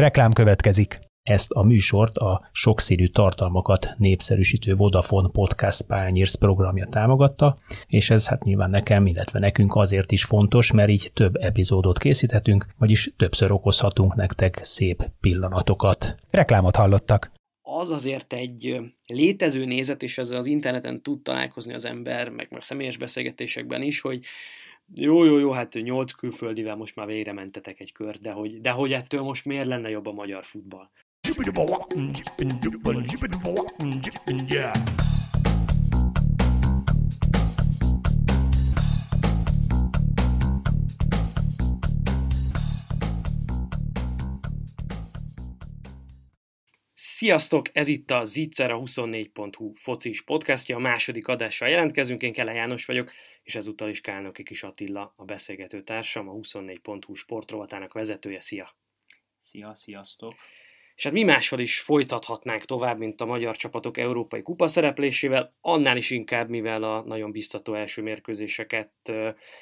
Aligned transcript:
Reklám 0.00 0.32
következik. 0.32 1.00
Ezt 1.22 1.50
a 1.50 1.62
műsort 1.62 2.16
a 2.16 2.48
sokszínű 2.52 3.06
tartalmakat 3.06 3.94
népszerűsítő 3.98 4.74
Vodafone 4.74 5.28
Podcast 5.32 5.82
Pányérsz 5.82 6.34
programja 6.34 6.86
támogatta, 6.86 7.58
és 7.86 8.10
ez 8.10 8.28
hát 8.28 8.44
nyilván 8.44 8.70
nekem, 8.70 9.06
illetve 9.06 9.38
nekünk 9.38 9.74
azért 9.74 10.12
is 10.12 10.24
fontos, 10.24 10.72
mert 10.72 10.88
így 10.88 11.10
több 11.14 11.36
epizódot 11.36 11.98
készíthetünk, 11.98 12.66
vagyis 12.78 13.12
többször 13.16 13.52
okozhatunk 13.52 14.14
nektek 14.14 14.58
szép 14.62 15.02
pillanatokat. 15.20 16.16
Reklámot 16.30 16.76
hallottak 16.76 17.30
az 17.72 17.90
azért 17.90 18.32
egy 18.32 18.76
létező 19.06 19.64
nézet, 19.64 20.02
és 20.02 20.18
ezzel 20.18 20.36
az 20.36 20.46
interneten 20.46 21.02
tud 21.02 21.22
találkozni 21.22 21.74
az 21.74 21.84
ember, 21.84 22.28
meg 22.28 22.46
meg 22.50 22.62
személyes 22.62 22.96
beszélgetésekben 22.96 23.82
is, 23.82 24.00
hogy 24.00 24.24
jó, 24.94 25.24
jó, 25.24 25.38
jó, 25.38 25.50
hát 25.50 25.74
nyolc 25.74 26.12
külföldivel 26.12 26.76
most 26.76 26.96
már 26.96 27.06
végre 27.06 27.32
mentetek 27.32 27.80
egy 27.80 27.92
kör, 27.92 28.16
de 28.16 28.32
hogy, 28.32 28.60
de 28.60 28.70
hogy 28.70 28.92
ettől 28.92 29.22
most 29.22 29.44
miért 29.44 29.66
lenne 29.66 29.90
jobb 29.90 30.06
a 30.06 30.12
magyar 30.12 30.44
futball? 30.44 30.90
Sziasztok, 47.20 47.68
ez 47.72 47.88
itt 47.88 48.10
a 48.10 48.24
Zicser, 48.24 48.70
a 48.70 48.78
24.hu 48.78 49.72
focis 49.74 50.22
podcastja, 50.22 50.76
a 50.76 50.78
második 50.78 51.28
adással 51.28 51.68
jelentkezünk, 51.68 52.22
én 52.22 52.32
Kele 52.32 52.52
János 52.52 52.84
vagyok, 52.84 53.12
és 53.42 53.54
ezúttal 53.54 53.88
is 53.88 54.00
Kálnoki 54.00 54.42
Kis 54.42 54.62
Attila, 54.62 55.12
a 55.16 55.24
beszélgető 55.24 55.82
társam, 55.82 56.28
a 56.28 56.32
24.hu 56.32 57.14
sportrovatának 57.14 57.92
vezetője. 57.92 58.40
Szia! 58.40 58.76
Szia, 59.38 59.74
sziasztok! 59.74 60.34
És 61.00 61.06
hát 61.06 61.14
mi 61.14 61.22
mással 61.22 61.58
is 61.58 61.80
folytathatnánk 61.80 62.64
tovább, 62.64 62.98
mint 62.98 63.20
a 63.20 63.24
magyar 63.24 63.56
csapatok 63.56 63.98
európai 63.98 64.42
kupa 64.42 64.68
szereplésével, 64.68 65.54
annál 65.60 65.96
is 65.96 66.10
inkább, 66.10 66.48
mivel 66.48 66.82
a 66.82 67.02
nagyon 67.02 67.32
biztató 67.32 67.74
első 67.74 68.02
mérkőzéseket 68.02 68.90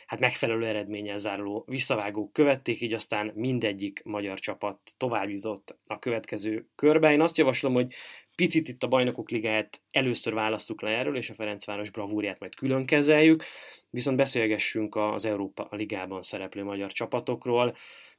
hát 0.06 0.20
megfelelő 0.20 0.66
eredménnyel 0.66 1.18
záruló 1.18 1.64
visszavágók 1.66 2.32
követték, 2.32 2.80
így 2.80 2.92
aztán 2.92 3.32
mindegyik 3.34 4.02
magyar 4.04 4.38
csapat 4.38 4.78
tovább 4.96 5.28
jutott 5.28 5.78
a 5.86 5.98
következő 5.98 6.66
körbe. 6.74 7.12
Én 7.12 7.20
azt 7.20 7.36
javaslom, 7.36 7.72
hogy 7.72 7.94
picit 8.36 8.68
itt 8.68 8.82
a 8.82 8.88
bajnokok 8.88 9.30
ligáját 9.30 9.80
először 9.90 10.34
választuk 10.34 10.82
le 10.82 10.90
erről, 10.90 11.16
és 11.16 11.30
a 11.30 11.34
Ferencváros 11.34 11.90
bravúriát 11.90 12.40
majd 12.40 12.54
külön 12.54 12.86
kezeljük, 12.86 13.44
viszont 13.90 14.16
beszélgessünk 14.16 14.96
az 14.96 15.24
Európa 15.24 15.68
Ligában 15.70 16.22
szereplő 16.22 16.64
magyar 16.64 16.92
csapatokról 16.92 17.76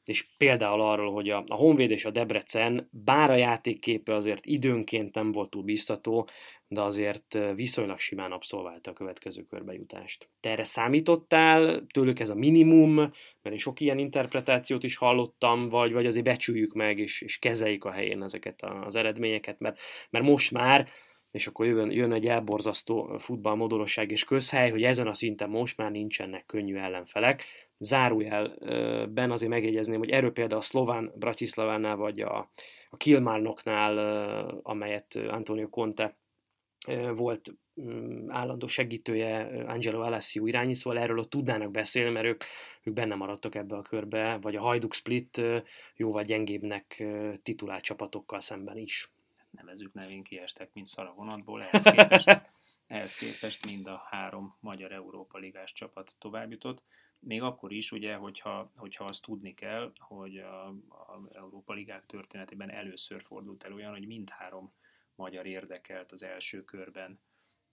és 0.09 0.27
például 0.38 0.81
arról, 0.81 1.11
hogy 1.11 1.29
a, 1.29 1.43
a 1.47 1.55
Honvéd 1.55 1.91
és 1.91 2.05
a 2.05 2.11
Debrecen, 2.11 2.89
bár 2.91 3.29
a 3.29 3.35
játékképe 3.35 4.13
azért 4.13 4.45
időnként 4.45 5.15
nem 5.15 5.31
volt 5.31 5.49
túl 5.49 5.63
biztató, 5.63 6.29
de 6.67 6.81
azért 6.81 7.38
viszonylag 7.55 7.99
simán 7.99 8.31
abszolválta 8.31 8.91
a 8.91 8.93
következő 8.93 9.43
körbejutást. 9.43 10.30
Te 10.39 10.49
erre 10.49 10.63
számítottál? 10.63 11.85
Tőlük 11.93 12.19
ez 12.19 12.30
a 12.30 12.35
minimum? 12.35 12.95
Mert 12.95 13.11
én 13.52 13.57
sok 13.57 13.80
ilyen 13.80 13.97
interpretációt 13.97 14.83
is 14.83 14.95
hallottam, 14.95 15.69
vagy, 15.69 15.91
vagy 15.91 16.05
azért 16.05 16.25
becsüljük 16.25 16.73
meg, 16.73 16.99
és, 16.99 17.21
és 17.21 17.37
kezeljük 17.37 17.85
a 17.85 17.91
helyén 17.91 18.23
ezeket 18.23 18.61
az 18.85 18.95
eredményeket, 18.95 19.59
mert, 19.59 19.80
mert 20.09 20.25
most 20.25 20.52
már 20.52 20.89
és 21.31 21.47
akkor 21.47 21.65
jön, 21.65 21.91
jön 21.91 22.11
egy 22.11 22.27
elborzasztó 22.27 23.17
futballmodorosság 23.17 24.11
és 24.11 24.23
közhely, 24.23 24.69
hogy 24.69 24.83
ezen 24.83 25.07
a 25.07 25.13
szinten 25.13 25.49
most 25.49 25.77
már 25.77 25.91
nincsenek 25.91 26.45
könnyű 26.45 26.75
ellenfelek. 26.75 27.43
Zárójelben 27.80 29.31
azért 29.31 29.52
megjegyezném, 29.52 29.99
hogy 29.99 30.09
erről 30.09 30.31
például 30.31 30.59
a 30.59 30.63
szlován 30.63 31.11
Bratislavánál, 31.16 31.95
vagy 31.95 32.19
a, 32.19 32.49
a 32.89 32.97
Kilmárnoknál, 32.97 33.97
amelyet 34.63 35.16
Antonio 35.16 35.69
Conte 35.69 36.17
volt 37.16 37.53
mm, 37.81 38.31
állandó 38.31 38.67
segítője 38.67 39.63
Angelo 39.67 40.02
Alessio 40.02 40.45
irányít, 40.45 40.76
szóval 40.76 40.99
erről 40.99 41.20
ott 41.20 41.30
tudnának 41.30 41.71
beszélni, 41.71 42.11
mert 42.11 42.26
ők, 42.26 42.43
ők 42.83 42.93
benne 42.93 43.15
maradtak 43.15 43.55
ebbe 43.55 43.76
a 43.76 43.82
körbe, 43.82 44.37
vagy 44.42 44.55
a 44.55 44.61
Hajduk 44.61 44.93
Split 44.93 45.42
jóval 45.95 46.23
gyengébbnek 46.23 47.03
titulált 47.43 47.83
csapatokkal 47.83 48.42
szemben 48.42 48.77
is 48.77 49.11
nevezük 49.52 49.93
nevén 49.93 50.23
kiestek, 50.23 50.73
mint 50.73 50.86
szar 50.86 51.05
a 51.05 51.14
vonatból, 51.14 51.64
ehhez 51.64 51.83
képest, 51.83 52.42
ehhez 52.87 53.15
képest 53.15 53.65
mind 53.65 53.87
a 53.87 54.03
három 54.09 54.58
magyar 54.59 54.92
Európa 54.92 55.37
Ligás 55.37 55.73
csapat 55.73 56.15
tovább 56.20 56.52
jutott. 56.52 56.83
Még 57.19 57.41
akkor 57.41 57.71
is, 57.71 57.91
ugye, 57.91 58.15
hogyha, 58.15 58.71
hogyha 58.75 59.05
azt 59.05 59.21
tudni 59.21 59.53
kell, 59.53 59.93
hogy 59.97 60.37
a, 60.37 60.73
Európa 61.31 61.73
Ligák 61.73 62.05
történetében 62.05 62.69
először 62.69 63.21
fordult 63.21 63.63
el 63.63 63.73
olyan, 63.73 63.91
hogy 63.91 64.07
mindhárom 64.07 64.73
magyar 65.15 65.45
érdekelt 65.45 66.11
az 66.11 66.23
első 66.23 66.63
körben 66.63 67.19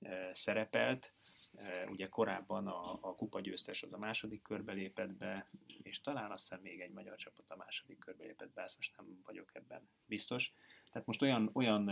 e, 0.00 0.34
szerepelt. 0.34 1.12
E, 1.54 1.86
ugye 1.90 2.08
korábban 2.08 2.66
a, 2.66 2.98
a 3.00 3.14
kupa 3.14 3.40
győztes 3.40 3.82
az 3.82 3.92
a 3.92 3.98
második 3.98 4.42
körbe 4.42 4.72
lépett 4.72 5.12
be, 5.12 5.50
és 5.82 6.00
talán 6.00 6.30
azt 6.30 6.48
hiszem 6.48 6.62
még 6.62 6.80
egy 6.80 6.92
magyar 6.92 7.16
csapat 7.16 7.50
a 7.50 7.56
második 7.56 7.98
körbe 7.98 8.24
lépett 8.24 8.52
be, 8.52 8.62
ezt 8.62 8.76
most 8.76 8.96
nem 8.96 9.20
vagyok 9.24 9.54
ebben 9.54 9.88
biztos. 10.06 10.54
Tehát 10.92 11.06
most 11.06 11.22
olyan, 11.22 11.50
olyan 11.52 11.90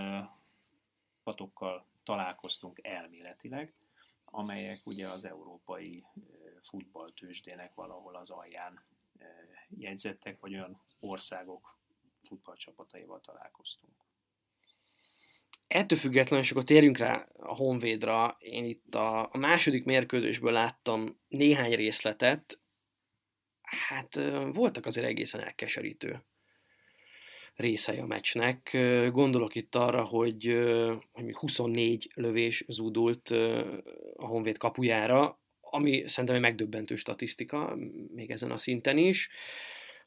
patokkal 1.23 1.87
találkoztunk 2.05 2.79
elméletileg, 2.83 3.75
amelyek 4.25 4.87
ugye 4.87 5.09
az 5.09 5.25
európai 5.25 6.05
futballtősdének 6.69 7.75
valahol 7.75 8.17
az 8.17 8.31
alján 8.31 8.85
jegyzettek, 9.69 10.41
vagy 10.41 10.55
olyan 10.55 10.81
országok 11.01 11.79
futballcsapataival 12.23 13.21
találkoztunk. 13.21 13.93
Ettől 15.67 15.99
függetlenül, 15.99 16.45
és 16.45 16.51
akkor 16.51 16.65
térjünk 16.65 16.97
rá 16.97 17.29
a 17.37 17.55
Honvédra, 17.55 18.37
én 18.39 18.65
itt 18.65 18.95
a, 18.95 19.23
a 19.33 19.39
második 19.39 19.85
mérkőzésből 19.85 20.53
láttam 20.53 21.21
néhány 21.29 21.75
részletet, 21.75 22.59
hát 23.63 24.15
voltak 24.53 24.87
azért 24.87 25.07
egészen 25.07 25.41
elkeserítő 25.41 26.25
részei 27.55 27.99
a 27.99 28.07
meccsnek. 28.07 28.77
Gondolok 29.13 29.55
itt 29.55 29.75
arra, 29.75 30.05
hogy, 30.05 30.65
hogy 31.13 31.35
24 31.35 32.11
lövés 32.15 32.65
zúdult 32.69 33.29
a 34.17 34.27
Honvéd 34.27 34.59
kapujára, 34.59 35.39
ami 35.75 36.09
szerintem 36.09 36.35
egy 36.35 36.41
megdöbbentő 36.41 36.97
statisztika, 36.97 37.77
még 38.15 38.31
ezen 38.31 38.51
a 38.51 38.57
szinten 38.57 38.99
is. 38.99 39.29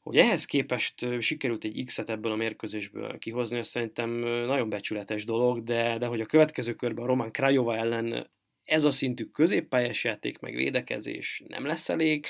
Hogy 0.01 0.17
ehhez 0.17 0.45
képest 0.45 1.05
sikerült 1.19 1.63
egy 1.63 1.83
X-et 1.85 2.09
ebből 2.09 2.31
a 2.31 2.35
mérkőzésből 2.35 3.17
kihozni, 3.17 3.57
az 3.57 3.67
szerintem 3.67 4.09
nagyon 4.19 4.69
becsületes 4.69 5.25
dolog, 5.25 5.63
de, 5.63 5.97
de 5.97 6.05
hogy 6.05 6.21
a 6.21 6.25
következő 6.25 6.73
körben 6.73 7.03
a 7.03 7.07
Roman 7.07 7.31
Krajova 7.31 7.75
ellen 7.75 8.29
ez 8.63 8.83
a 8.83 8.91
szintű 8.91 9.25
középpályás 9.25 10.03
játék 10.03 10.39
meg 10.39 10.55
védekezés 10.55 11.43
nem 11.47 11.65
lesz 11.65 11.89
elég, 11.89 12.25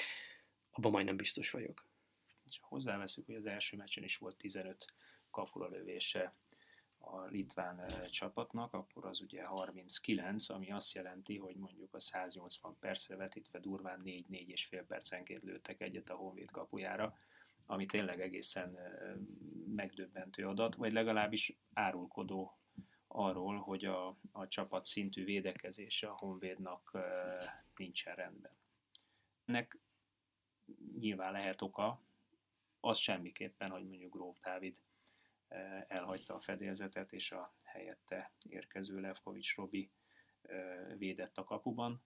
abban 0.72 0.92
majdnem 0.92 1.18
biztos 1.18 1.52
vagyok. 1.52 1.86
És 2.46 2.60
hozzáveszünk, 2.62 3.26
hogy 3.26 3.36
az 3.36 3.46
első 3.46 3.78
meccsen 3.78 4.04
is 4.04 4.18
volt 4.18 4.38
15 4.38 4.86
kapura 5.32 5.70
lövése 5.70 6.36
a 7.12 7.26
litván 7.26 8.08
csapatnak, 8.10 8.74
akkor 8.74 9.06
az 9.06 9.22
ugye 9.22 9.44
39, 9.44 10.50
ami 10.50 10.72
azt 10.72 10.94
jelenti, 10.94 11.38
hogy 11.38 11.56
mondjuk 11.56 11.94
a 11.94 12.00
180 12.00 12.76
percre 12.80 13.16
vetítve 13.16 13.60
durván 13.60 14.02
4-4 14.06 14.48
és 14.48 14.66
fél 14.66 14.86
percenként 14.86 15.44
lőttek 15.44 15.82
egyet 15.82 16.10
a 16.10 16.16
Honvéd 16.16 16.52
kapujára, 16.52 17.18
ami 17.66 17.86
tényleg 17.86 18.22
egészen 18.22 18.78
megdöbbentő 19.76 20.48
adat, 20.48 20.76
vagy 20.76 20.92
legalábbis 20.92 21.58
árulkodó 21.74 22.58
arról, 23.08 23.58
hogy 23.60 23.86
a, 23.86 24.18
a 24.32 24.48
csapat 24.48 24.86
szintű 24.86 25.24
védekezése 25.24 26.08
a 26.08 26.18
Honvédnak 26.18 26.98
nincsen 27.76 28.16
rendben. 28.16 28.52
Ennek 29.46 29.78
nyilván 31.00 31.32
lehet 31.32 31.62
oka, 31.62 32.02
az 32.80 32.98
semmiképpen, 32.98 33.70
hogy 33.70 33.88
mondjuk 33.88 34.14
Gróf 34.14 34.40
Dávid 34.40 34.78
elhagyta 35.88 36.36
a 36.36 36.40
fedélzetet, 36.40 37.14
és 37.14 37.32
a 37.32 37.54
helyette 37.64 38.32
érkező 38.50 39.00
Levkovics 39.00 39.56
Robi 39.56 39.92
védett 40.98 41.38
a 41.38 41.44
kapuban, 41.44 42.04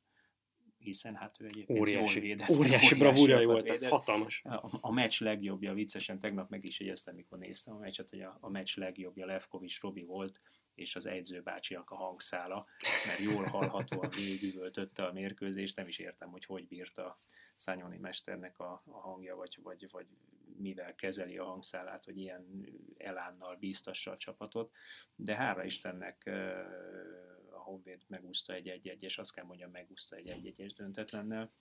hiszen 0.77 1.15
hát 1.15 1.41
ő 1.41 1.45
egyébként 1.45 1.79
óriási, 1.79 2.13
jól 2.13 2.27
védett. 2.27 2.49
Óriási 2.49 2.95
bravúrja 2.95 3.45
volt, 3.45 3.69
védett. 3.69 3.89
hatalmas. 3.89 4.43
A, 4.43 4.77
a 4.81 4.91
meccs 4.91 5.21
legjobbja, 5.21 5.73
viccesen 5.73 6.19
tegnap 6.19 6.49
meg 6.49 6.65
is 6.65 6.79
jegyeztem, 6.79 7.15
mikor 7.15 7.37
néztem 7.37 7.75
a 7.75 7.77
meccset, 7.77 8.09
hogy 8.09 8.21
a, 8.21 8.37
a 8.39 8.49
meccs 8.49 8.77
legjobbja 8.77 9.25
Levkovics 9.25 9.81
Robi 9.81 10.03
volt, 10.03 10.41
és 10.75 10.95
az 10.95 11.05
edzőbácsiak 11.05 11.89
a 11.89 11.95
hangszála, 11.95 12.65
mert 13.07 13.19
jól 13.19 13.43
hallhatóan 13.43 14.09
végigüvöltötte 14.15 15.05
a 15.05 15.11
mérkőzést, 15.11 15.75
nem 15.75 15.87
is 15.87 15.99
értem, 15.99 16.29
hogy 16.29 16.45
hogy 16.45 16.67
bírta 16.67 17.19
Szányoni 17.55 17.97
mesternek 17.97 18.59
a, 18.59 18.83
a 18.85 18.99
hangja, 18.99 19.35
vagy, 19.35 19.59
vagy, 19.63 19.87
vagy 19.91 20.07
mivel 20.57 20.95
kezeli 20.95 21.37
a 21.37 21.45
hangszálát, 21.45 22.03
hogy 22.03 22.17
ilyen 22.17 22.65
elánnal 22.97 23.55
bíztassa 23.55 24.11
a 24.11 24.17
csapatot, 24.17 24.71
de 25.15 25.35
hála 25.35 25.63
Istennek 25.63 26.29
a 27.51 27.59
Honvéd 27.59 28.01
megúszta 28.07 28.53
egy 28.53 28.67
egy 28.67 29.03
és 29.03 29.17
azt 29.17 29.33
kell 29.33 29.45
mondjam, 29.45 29.71
megúszta 29.71 30.15
egy 30.15 30.27
egy 30.27 30.61
1 30.61 30.73
döntetlennel, 30.73 31.51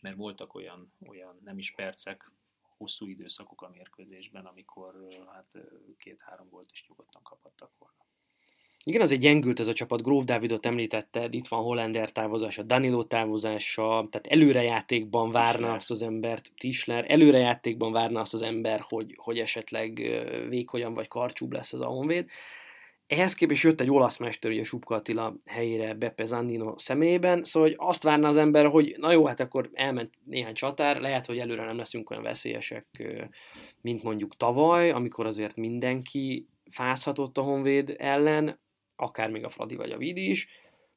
mert 0.00 0.16
voltak 0.16 0.54
olyan, 0.54 0.92
olyan 1.06 1.40
nem 1.44 1.58
is 1.58 1.72
percek, 1.72 2.30
hosszú 2.60 3.06
időszakok 3.06 3.62
a 3.62 3.68
mérkőzésben, 3.68 4.46
amikor 4.46 5.08
hát 5.32 5.58
két-három 5.96 6.48
gólt 6.48 6.70
is 6.70 6.86
nyugodtan 6.88 7.22
kaphattak 7.22 7.78
volna. 7.78 8.06
Igen, 8.86 9.00
azért 9.00 9.20
gyengült 9.20 9.60
ez 9.60 9.66
a 9.66 9.72
csapat, 9.72 10.02
Gróf 10.02 10.24
Dávidot 10.24 10.66
említetted, 10.66 11.34
itt 11.34 11.48
van 11.48 11.62
Hollander 11.62 12.12
távozása, 12.12 12.62
Danilo 12.62 13.04
távozása, 13.04 14.08
tehát 14.10 14.26
előrejátékban 14.26 15.30
várna 15.30 15.52
Tischler. 15.52 15.76
azt 15.76 15.90
az 15.90 16.02
embert, 16.02 16.50
Tisler, 16.56 17.04
előrejátékban 17.08 17.92
várna 17.92 18.20
azt 18.20 18.34
az 18.34 18.42
ember, 18.42 18.84
hogy, 18.88 19.14
hogy 19.16 19.38
esetleg 19.38 20.02
vékonyan 20.48 20.94
vagy 20.94 21.08
karcsúbb 21.08 21.52
lesz 21.52 21.72
az 21.72 21.80
a 21.80 21.86
Honvéd. 21.86 22.28
Ehhez 23.06 23.34
képest 23.34 23.62
jött 23.62 23.80
egy 23.80 23.90
olasz 23.90 24.16
mester, 24.16 24.50
ugye 24.50 24.64
Subka 24.64 24.94
Attila 24.94 25.34
helyére 25.46 25.94
Beppe 25.94 26.24
Zandino 26.24 26.78
személyében, 26.78 27.44
szóval 27.44 27.68
hogy 27.68 27.78
azt 27.80 28.02
várna 28.02 28.28
az 28.28 28.36
ember, 28.36 28.66
hogy 28.66 28.94
na 28.98 29.12
jó, 29.12 29.26
hát 29.26 29.40
akkor 29.40 29.70
elment 29.72 30.14
néhány 30.24 30.54
csatár, 30.54 31.00
lehet, 31.00 31.26
hogy 31.26 31.38
előre 31.38 31.64
nem 31.64 31.76
leszünk 31.76 32.10
olyan 32.10 32.22
veszélyesek, 32.22 32.86
mint 33.80 34.02
mondjuk 34.02 34.36
tavaly, 34.36 34.90
amikor 34.90 35.26
azért 35.26 35.56
mindenki 35.56 36.48
fázhatott 36.70 37.38
a 37.38 37.42
Honvéd 37.42 37.94
ellen, 37.98 38.62
akár 38.96 39.30
még 39.30 39.44
a 39.44 39.48
Fradi 39.48 39.76
vagy 39.76 39.90
a 39.90 39.96
Vidi 39.96 40.30
is, 40.30 40.48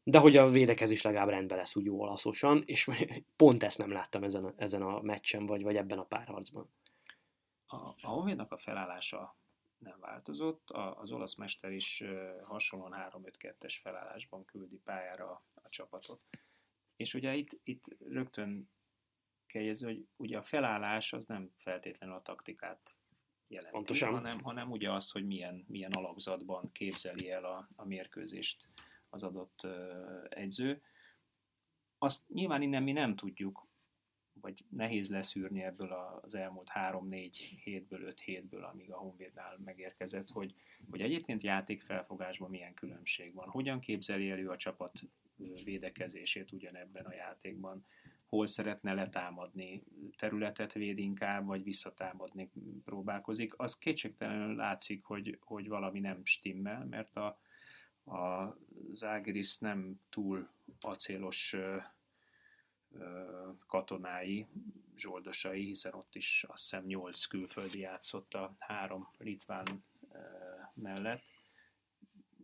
de 0.04 0.20
hogy 0.20 0.38
a 0.38 0.50
védekezés 0.50 1.02
legalább 1.02 1.30
rendben 1.30 1.58
lesz 1.58 1.76
úgy 1.76 1.86
jó 1.86 2.00
olaszosan, 2.00 2.64
és 2.66 2.90
pont 3.36 3.64
ezt 3.64 3.78
nem 3.78 3.92
láttam 3.92 4.24
ezen 4.24 4.46
a, 4.46 4.54
ezen 4.58 4.82
a 4.82 5.02
meccsen, 5.02 5.46
vagy, 5.46 5.64
vagy 5.64 5.76
ebben 5.76 6.00
a 6.00 6.06
párharcban. 6.06 6.70
A, 7.66 7.76
a 7.76 8.08
Honvédnak 8.08 8.52
a 8.52 8.58
felállása 8.58 9.38
nem 9.78 10.00
változott, 10.00 10.70
a, 10.70 11.00
az 11.00 11.12
olasz 11.12 11.36
mester 11.36 11.72
is 11.72 12.04
hasonlóan 12.44 12.94
3-5-2-es 12.96 13.76
felállásban 13.82 14.46
küldi 14.46 14.78
pályára 14.78 15.44
a 15.54 15.70
csapatot. 15.70 16.22
És 16.96 17.14
ugye 17.14 17.36
itt, 17.36 17.60
itt 17.64 17.98
rögtön 18.00 18.70
kell 19.46 19.62
jegyezni, 19.62 19.88
hogy 19.88 20.08
ugye 20.16 20.38
a 20.38 20.44
felállás 20.44 21.14
az 21.14 21.26
nem 21.26 21.52
feltétlenül 21.58 22.16
a 22.16 22.22
taktikát 22.22 22.96
jelenti, 23.48 23.76
Pontosan. 23.76 24.14
Hanem, 24.14 24.40
hanem 24.40 24.72
ugye 24.72 24.92
azt, 24.92 25.12
hogy 25.12 25.26
milyen, 25.26 25.66
milyen 25.68 25.92
alapzatban 25.92 26.72
képzeli 26.72 27.32
el 27.32 27.44
a, 27.46 27.68
a 27.76 27.86
mérkőzést 27.86 28.68
az 29.10 29.24
adott 29.24 29.68
egyző. 30.30 30.82
Azt 31.98 32.30
nyilván 32.30 32.62
innen 32.62 32.84
mi 32.84 32.92
nem 32.92 33.16
tudjuk, 33.16 33.66
vagy 34.42 34.66
nehéz 34.70 35.10
leszűrni 35.10 35.64
ebből 35.64 35.92
az 36.22 36.36
elmúlt 36.36 36.70
3-4 36.74 37.30
hétből, 37.64 38.02
5 38.02 38.20
hétből, 38.20 38.64
amíg 38.64 38.92
a 38.92 38.98
Honvédnál 38.98 39.58
megérkezett, 39.64 40.30
hogy, 40.30 40.54
hogy 40.90 41.02
egyébként 41.02 41.42
játékfelfogásban 41.42 42.50
milyen 42.50 42.74
különbség 42.74 43.34
van. 43.34 43.50
Hogyan 43.50 43.80
képzeli 43.80 44.30
elő 44.30 44.50
a 44.50 44.58
csapat 44.58 45.00
védekezését 45.64 46.52
ugyanebben 46.52 47.06
a 47.06 47.14
játékban 47.14 47.86
hol 48.28 48.46
szeretne 48.46 48.94
letámadni, 48.94 49.84
területet 50.18 50.74
véd 50.74 50.98
inkább, 50.98 51.46
vagy 51.46 51.64
visszatámadni 51.64 52.52
próbálkozik, 52.84 53.54
az 53.58 53.76
kétségtelenül 53.76 54.56
látszik, 54.56 55.04
hogy, 55.04 55.38
hogy 55.42 55.68
valami 55.68 56.00
nem 56.00 56.26
stimmel, 56.26 56.86
mert 56.86 57.16
a, 57.16 57.40
a 58.16 58.58
Zágiris 58.94 59.58
nem 59.58 60.00
túl 60.10 60.50
acélos 60.80 61.54
ö, 61.54 61.78
ö, 62.92 63.50
katonái, 63.68 64.48
zsoldosai, 64.96 65.66
hiszen 65.66 65.94
ott 65.94 66.16
is 66.16 66.46
azt 66.48 66.62
hiszem 66.62 66.86
nyolc 66.86 67.26
külföldi 67.26 67.80
játszott 67.80 68.34
a 68.34 68.56
három 68.58 69.08
litván 69.18 69.84
ö, 70.12 70.18
mellett. 70.74 71.24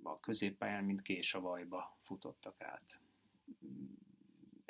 A 0.03 0.19
középpályán, 0.19 0.83
mint 0.83 1.01
kés 1.01 1.33
a 1.33 1.39
vajba 1.39 1.97
futottak 2.01 2.61
át 2.61 3.01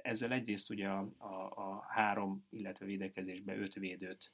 ezzel 0.03 0.31
egyrészt 0.31 0.69
ugye 0.69 0.87
a, 0.87 1.07
a, 1.17 1.51
a 1.55 1.85
három, 1.89 2.45
illetve 2.49 2.85
védekezésbe 2.85 3.57
öt 3.57 3.73
védőt 3.73 4.31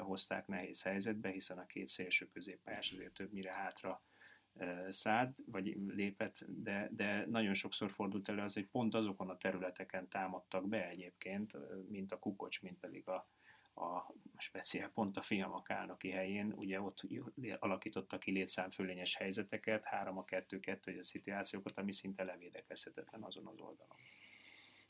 hozták 0.00 0.46
nehéz 0.46 0.82
helyzetbe, 0.82 1.30
hiszen 1.30 1.58
a 1.58 1.66
két 1.66 1.86
szélső 1.86 2.28
középpályás 2.28 2.92
azért 2.92 3.12
többnyire 3.12 3.52
hátra 3.52 4.02
szád, 4.88 5.34
vagy 5.46 5.76
lépett, 5.86 6.44
de, 6.46 6.88
de 6.92 7.26
nagyon 7.26 7.54
sokszor 7.54 7.90
fordult 7.90 8.28
elő 8.28 8.42
az, 8.42 8.54
hogy 8.54 8.66
pont 8.66 8.94
azokon 8.94 9.30
a 9.30 9.36
területeken 9.36 10.08
támadtak 10.08 10.68
be 10.68 10.88
egyébként, 10.88 11.56
mint 11.88 12.12
a 12.12 12.18
Kukocs, 12.18 12.62
mint 12.62 12.78
pedig 12.78 13.08
a, 13.08 13.28
a 13.74 14.14
speciál 14.36 14.90
pont 14.90 15.16
a 15.16 15.22
Fiamak 15.22 15.70
állnoki 15.70 16.10
helyén, 16.10 16.52
ugye 16.52 16.80
ott 16.80 17.00
alakítottak 17.58 18.20
ki 18.20 18.30
létszámfölényes 18.30 19.16
helyzeteket, 19.16 19.84
3 19.84 20.18
a 20.18 20.24
2 20.24 20.60
2 20.60 20.98
a 20.98 21.02
szituációkat, 21.02 21.78
ami 21.78 21.92
szinte 21.92 22.24
levédekezhetetlen 22.24 23.22
azon 23.22 23.46
az 23.46 23.60
oldalon. 23.60 23.96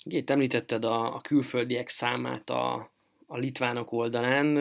Itt 0.04 0.30
említetted 0.30 0.84
a, 0.84 1.14
a 1.14 1.20
külföldiek 1.20 1.88
számát 1.88 2.50
a, 2.50 2.92
a 3.26 3.36
litvánok 3.36 3.92
oldalán. 3.92 4.56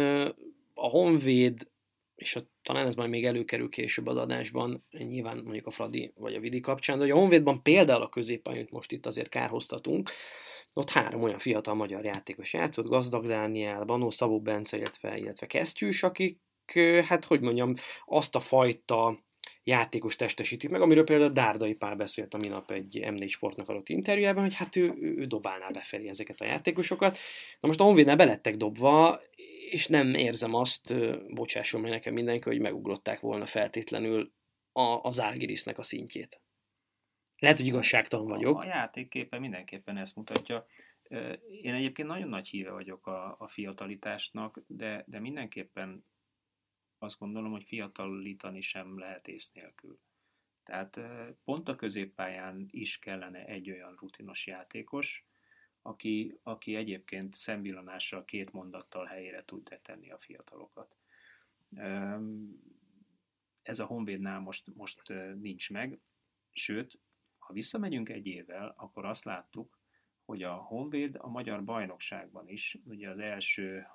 A 0.74 0.88
Honvéd, 0.88 1.68
és 2.16 2.36
a, 2.36 2.42
talán 2.62 2.86
ez 2.86 2.96
majd 2.96 3.10
még 3.10 3.26
előkerül 3.26 3.70
később 3.70 4.08
az 4.08 4.18
adásban, 4.18 4.86
nyilván 4.92 5.38
mondjuk 5.38 5.68
a 5.68 5.72
Fradi 5.72 6.12
vagy 6.16 6.34
a 6.34 6.40
Vidi 6.40 6.60
kapcsán, 6.60 6.98
de 6.98 7.04
hogy 7.04 7.12
a 7.12 7.18
Honvédban 7.18 7.62
például 7.62 8.02
a 8.02 8.10
középpályát 8.10 8.72
most 8.72 8.92
itt 8.92 9.06
azért 9.06 9.30
kárhoztatunk, 9.30 10.12
ott 10.74 10.90
három 10.90 11.22
olyan 11.22 11.38
fiatal 11.38 11.74
magyar 11.74 12.06
játékos 12.06 12.54
játszott, 12.54 12.88
Gazdag 12.88 13.28
Dániel, 13.28 13.84
Banó 13.84 14.10
Szabó 14.10 14.42
Bence, 14.42 14.78
illetve, 14.78 15.18
illetve 15.18 15.46
Kesztyűs, 15.46 16.04
akik, 16.04 16.40
hát 17.06 17.26
hogy 17.26 17.42
mondjam, 17.42 17.76
azt 18.06 18.36
a 18.36 18.40
fajta 18.40 19.18
játékos 19.64 20.16
testesítik 20.16 20.70
meg, 20.70 20.82
amiről 20.82 21.04
például 21.04 21.30
Dárdai 21.30 21.74
Pál 21.74 21.96
beszélt 21.96 22.34
a 22.34 22.38
minap 22.38 22.72
egy 22.72 23.00
M4 23.02 23.30
sportnak 23.30 23.70
adott 23.70 23.90
interjújában, 23.90 24.44
hogy 24.44 24.56
hát 24.56 24.76
ő, 24.76 24.94
ő 25.00 25.26
dobálná 25.26 25.68
befelé 25.68 26.08
ezeket 26.08 26.42
a 26.42 26.46
játékosokat. 26.46 27.18
Na 27.60 27.68
most 27.68 27.80
a 27.80 27.84
Honvédnál 27.84 28.16
belettek 28.16 28.56
dobva, 28.56 29.22
és 29.70 29.88
nem 29.88 30.14
érzem 30.14 30.54
azt, 30.54 30.94
bocsásson 31.34 31.82
meg 31.82 31.92
nekem 31.92 32.14
mindenki, 32.14 32.50
hogy 32.50 32.60
megugrották 32.60 33.20
volna 33.20 33.46
feltétlenül 33.46 34.32
a, 34.72 35.00
az 35.02 35.20
Árgirisnek 35.20 35.78
a 35.78 35.84
szintjét. 35.84 36.42
Lehet, 37.40 37.58
hogy 37.58 37.68
igazságtalan 37.68 38.28
vagyok. 38.28 38.60
A 38.60 38.66
játékképe 38.66 39.40
mindenképpen 39.40 39.98
ezt 39.98 40.16
mutatja. 40.16 40.66
Én 41.62 41.74
egyébként 41.74 42.08
nagyon 42.08 42.30
nagy 42.30 42.48
híve 42.48 42.72
vagyok 42.72 43.08
a, 43.08 43.36
a 43.40 43.48
fiatalitásnak, 43.48 44.64
de, 44.68 45.04
de 45.08 45.20
mindenképpen 45.20 46.06
azt 47.04 47.20
gondolom, 47.20 47.52
hogy 47.52 47.64
fiatalítani 47.64 48.62
sem 48.62 49.00
lehet 49.00 49.28
ész 49.28 49.52
nélkül. 49.52 50.00
Tehát 50.64 51.00
pont 51.44 51.70
a 51.70 51.76
középpályán 51.76 52.68
is 52.72 53.00
kellene 53.00 53.46
egy 53.46 53.72
olyan 53.72 53.96
rutinos 54.00 54.48
játékos, 54.48 55.26
aki, 55.82 56.40
aki 56.44 56.76
egyébként 56.76 57.34
szemvillanással 57.34 58.26
két 58.26 58.52
mondattal 58.52 59.06
helyére 59.06 59.46
tudja 59.46 59.78
tenni 59.78 60.12
a 60.12 60.18
fiatalokat. 60.18 60.96
Ez 63.62 63.80
a 63.80 63.86
Honvédnál 63.86 64.40
most, 64.40 64.76
most 64.76 65.02
nincs 65.40 65.70
meg, 65.70 66.00
sőt, 66.52 67.00
ha 67.38 67.54
visszamegyünk 67.54 68.10
egy 68.10 68.28
évvel, 68.28 68.74
akkor 68.78 69.06
azt 69.06 69.24
láttuk, 69.24 69.80
hogy 70.26 70.44
a 70.44 70.54
Honvéd 70.54 71.16
a 71.20 71.28
magyar 71.28 71.64
bajnokságban 71.64 72.48
is, 72.48 72.78
ugye 72.86 73.10
az 73.10 73.20
első 73.20 73.88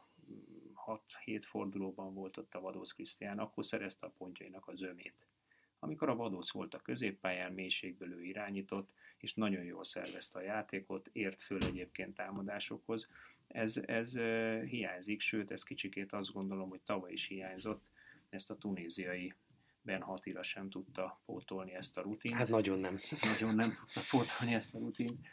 6-7 1.25 1.41
fordulóban 1.41 2.15
volt 2.15 2.37
ott 2.37 2.55
a 2.55 2.61
Vadósz 2.61 2.93
Krisztián, 2.93 3.39
akkor 3.39 3.65
szerezte 3.65 4.07
a 4.07 4.13
pontjainak 4.19 4.67
a 4.67 4.75
zömét. 4.75 5.27
Amikor 5.79 6.09
a 6.09 6.17
Vadóc 6.17 6.51
volt 6.51 6.75
a 6.75 6.79
középpályán, 6.79 7.53
mélységből 7.53 8.13
ő 8.13 8.23
irányított, 8.25 8.95
és 9.19 9.35
nagyon 9.35 9.65
jól 9.65 9.85
szervezte 9.85 10.39
a 10.39 10.43
játékot, 10.43 11.11
ért 11.13 11.41
föl 11.41 11.65
egyébként 11.65 12.15
támadásokhoz. 12.15 13.09
Ez, 13.49 13.77
ez 13.77 14.19
hiányzik, 14.65 15.21
sőt, 15.21 15.51
ez 15.51 15.63
kicsikét 15.63 16.13
azt 16.13 16.33
gondolom, 16.33 16.69
hogy 16.69 16.81
tavaly 16.81 17.13
is 17.13 17.27
hiányzott, 17.27 17.91
ezt 18.29 18.51
a 18.51 18.57
tunéziai 18.57 19.35
Ben 19.83 20.03
Hatira 20.03 20.43
sem 20.43 20.71
tudta 20.71 21.21
pótolni 21.25 21.75
ezt 21.75 21.99
a 21.99 22.03
rutint. 22.03 22.35
Hát 22.35 22.49
nagyon 22.49 22.79
nem. 22.79 22.99
Nagyon 23.23 23.55
nem 23.55 23.73
tudta 23.73 24.01
pótolni 24.11 24.55
ezt 24.55 24.75
a 24.75 24.79
rutint 24.79 25.27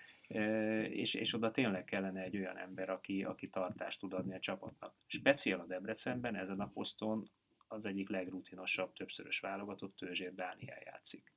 és, 0.90 1.14
és 1.14 1.34
oda 1.34 1.52
tényleg 1.52 1.84
kellene 1.84 2.22
egy 2.22 2.38
olyan 2.38 2.58
ember, 2.58 2.90
aki, 2.90 3.24
aki 3.24 3.48
tartást 3.48 4.00
tud 4.00 4.14
adni 4.14 4.36
a 4.36 4.40
csapatnak. 4.40 4.94
Speciál 5.06 5.60
a 5.60 5.66
Debrecenben 5.66 6.36
ezen 6.36 6.60
a 6.60 6.68
poszton 6.68 7.30
az 7.68 7.86
egyik 7.86 8.10
legrutinosabb 8.10 8.94
többszörös 8.94 9.40
válogatott 9.40 9.96
Tőzsér 9.96 10.34
Dániel 10.34 10.82
játszik. 10.86 11.34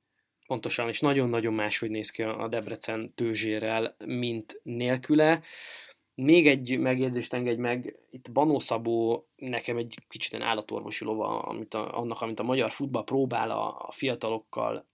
Pontosan, 0.47 0.87
és 0.87 0.99
nagyon-nagyon 0.99 1.53
máshogy 1.53 1.89
néz 1.89 2.09
ki 2.09 2.23
a 2.23 2.47
Debrecen 2.47 3.13
Tőzsérrel, 3.13 3.95
mint 4.05 4.59
nélküle. 4.63 5.41
Még 6.15 6.47
egy 6.47 6.79
megjegyzést 6.79 7.33
engedj 7.33 7.61
meg, 7.61 7.95
itt 8.09 8.31
Banó 8.31 8.59
Szabó 8.59 9.27
nekem 9.35 9.77
egy 9.77 9.97
kicsit 10.07 10.41
állatorvosi 10.41 11.05
lova, 11.05 11.41
amit 11.41 11.73
a, 11.73 11.97
annak, 11.97 12.21
amit 12.21 12.39
a 12.39 12.43
magyar 12.43 12.71
futball 12.71 13.03
próbál 13.03 13.51
a, 13.51 13.87
a 13.87 13.91
fiatalokkal 13.91 14.88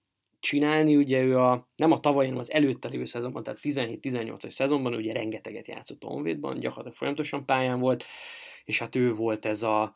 csinálni, 0.45 0.95
ugye 0.95 1.21
ő 1.21 1.37
a, 1.37 1.67
nem 1.75 1.91
a 1.91 1.99
tavaly, 1.99 2.25
hanem 2.25 2.39
az 2.39 2.51
előtte 2.51 2.87
lévő 2.87 3.05
szezonban, 3.05 3.43
tehát 3.43 3.59
17-18-as 3.63 4.51
szezonban 4.51 4.93
ugye 4.93 5.13
rengeteget 5.13 5.67
játszott 5.67 6.03
a 6.03 6.07
Honvédban, 6.07 6.59
gyakorlatilag 6.59 6.97
folyamatosan 6.97 7.45
pályán 7.45 7.79
volt, 7.79 8.05
és 8.63 8.79
hát 8.79 8.95
ő 8.95 9.13
volt 9.13 9.45
ez 9.45 9.63
a 9.63 9.95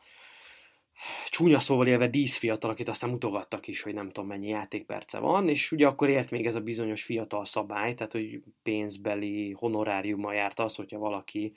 csúnya 1.28 1.60
szóval 1.60 1.88
élve 1.88 2.08
díszfiatal, 2.08 2.70
akit 2.70 2.88
aztán 2.88 3.10
mutogattak 3.10 3.68
is, 3.68 3.82
hogy 3.82 3.94
nem 3.94 4.10
tudom 4.10 4.30
mennyi 4.30 4.48
játékperce 4.48 5.20
van, 5.20 5.50
és 5.50 5.72
ugye 5.72 5.88
akkor 5.88 6.10
élt 6.10 6.32
még 6.32 6.46
ez 6.46 6.56
a 6.56 6.62
bizonyos 6.62 7.04
fiatal 7.04 7.46
szabály, 7.46 7.94
tehát 7.94 8.12
hogy 8.12 8.40
pénzbeli 8.64 9.52
honoráriuma 9.52 10.34
járt 10.34 10.60
az, 10.60 10.76
hogyha 10.76 11.00
valaki 11.00 11.54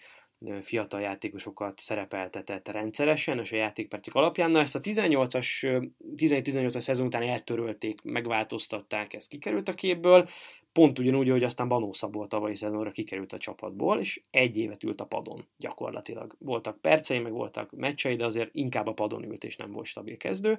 fiatal 0.60 1.00
játékosokat 1.00 1.78
szerepeltetett 1.78 2.68
rendszeresen, 2.68 3.38
és 3.38 3.52
a 3.52 3.56
játékpercek 3.56 4.14
alapján. 4.14 4.50
Na 4.50 4.60
ezt 4.60 4.74
a 4.74 4.80
18-as, 4.80 5.46
17-18-as 6.16 6.80
szezon 6.80 7.06
után 7.06 7.22
eltörölték, 7.22 8.02
megváltoztatták, 8.02 9.14
ez 9.14 9.26
kikerült 9.26 9.68
a 9.68 9.74
képből, 9.74 10.28
pont 10.72 10.98
ugyanúgy, 10.98 11.28
hogy 11.28 11.44
aztán 11.44 11.68
Banó 11.68 11.92
Szabó 11.92 12.20
a 12.20 12.26
tavalyi 12.26 12.56
szezonra 12.56 12.90
kikerült 12.90 13.32
a 13.32 13.38
csapatból, 13.38 13.98
és 13.98 14.20
egy 14.30 14.58
évet 14.58 14.84
ült 14.84 15.00
a 15.00 15.06
padon 15.06 15.46
gyakorlatilag. 15.56 16.36
Voltak 16.38 16.80
percei, 16.80 17.18
meg 17.18 17.32
voltak 17.32 17.70
meccsei, 17.70 18.16
de 18.16 18.24
azért 18.24 18.50
inkább 18.52 18.86
a 18.86 18.92
padon 18.92 19.24
ült, 19.24 19.44
és 19.44 19.56
nem 19.56 19.72
volt 19.72 19.86
stabil 19.86 20.16
kezdő. 20.16 20.58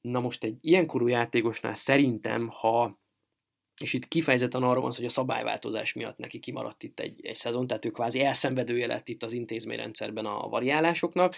Na 0.00 0.20
most 0.20 0.44
egy 0.44 0.56
ilyen 0.60 0.86
korú 0.86 1.06
játékosnál 1.06 1.74
szerintem, 1.74 2.48
ha 2.48 3.00
és 3.80 3.92
itt 3.92 4.08
kifejezetten 4.08 4.62
arról 4.62 4.82
van 4.82 4.92
hogy 4.96 5.04
a 5.04 5.08
szabályváltozás 5.08 5.92
miatt 5.92 6.18
neki 6.18 6.38
kimaradt 6.38 6.82
itt 6.82 7.00
egy, 7.00 7.26
egy 7.26 7.36
szezon, 7.36 7.66
tehát 7.66 7.84
ő 7.84 7.90
kvázi 7.90 8.20
elszenvedője 8.20 8.86
lett 8.86 9.08
itt 9.08 9.22
az 9.22 9.32
intézményrendszerben 9.32 10.26
a 10.26 10.48
variálásoknak, 10.48 11.36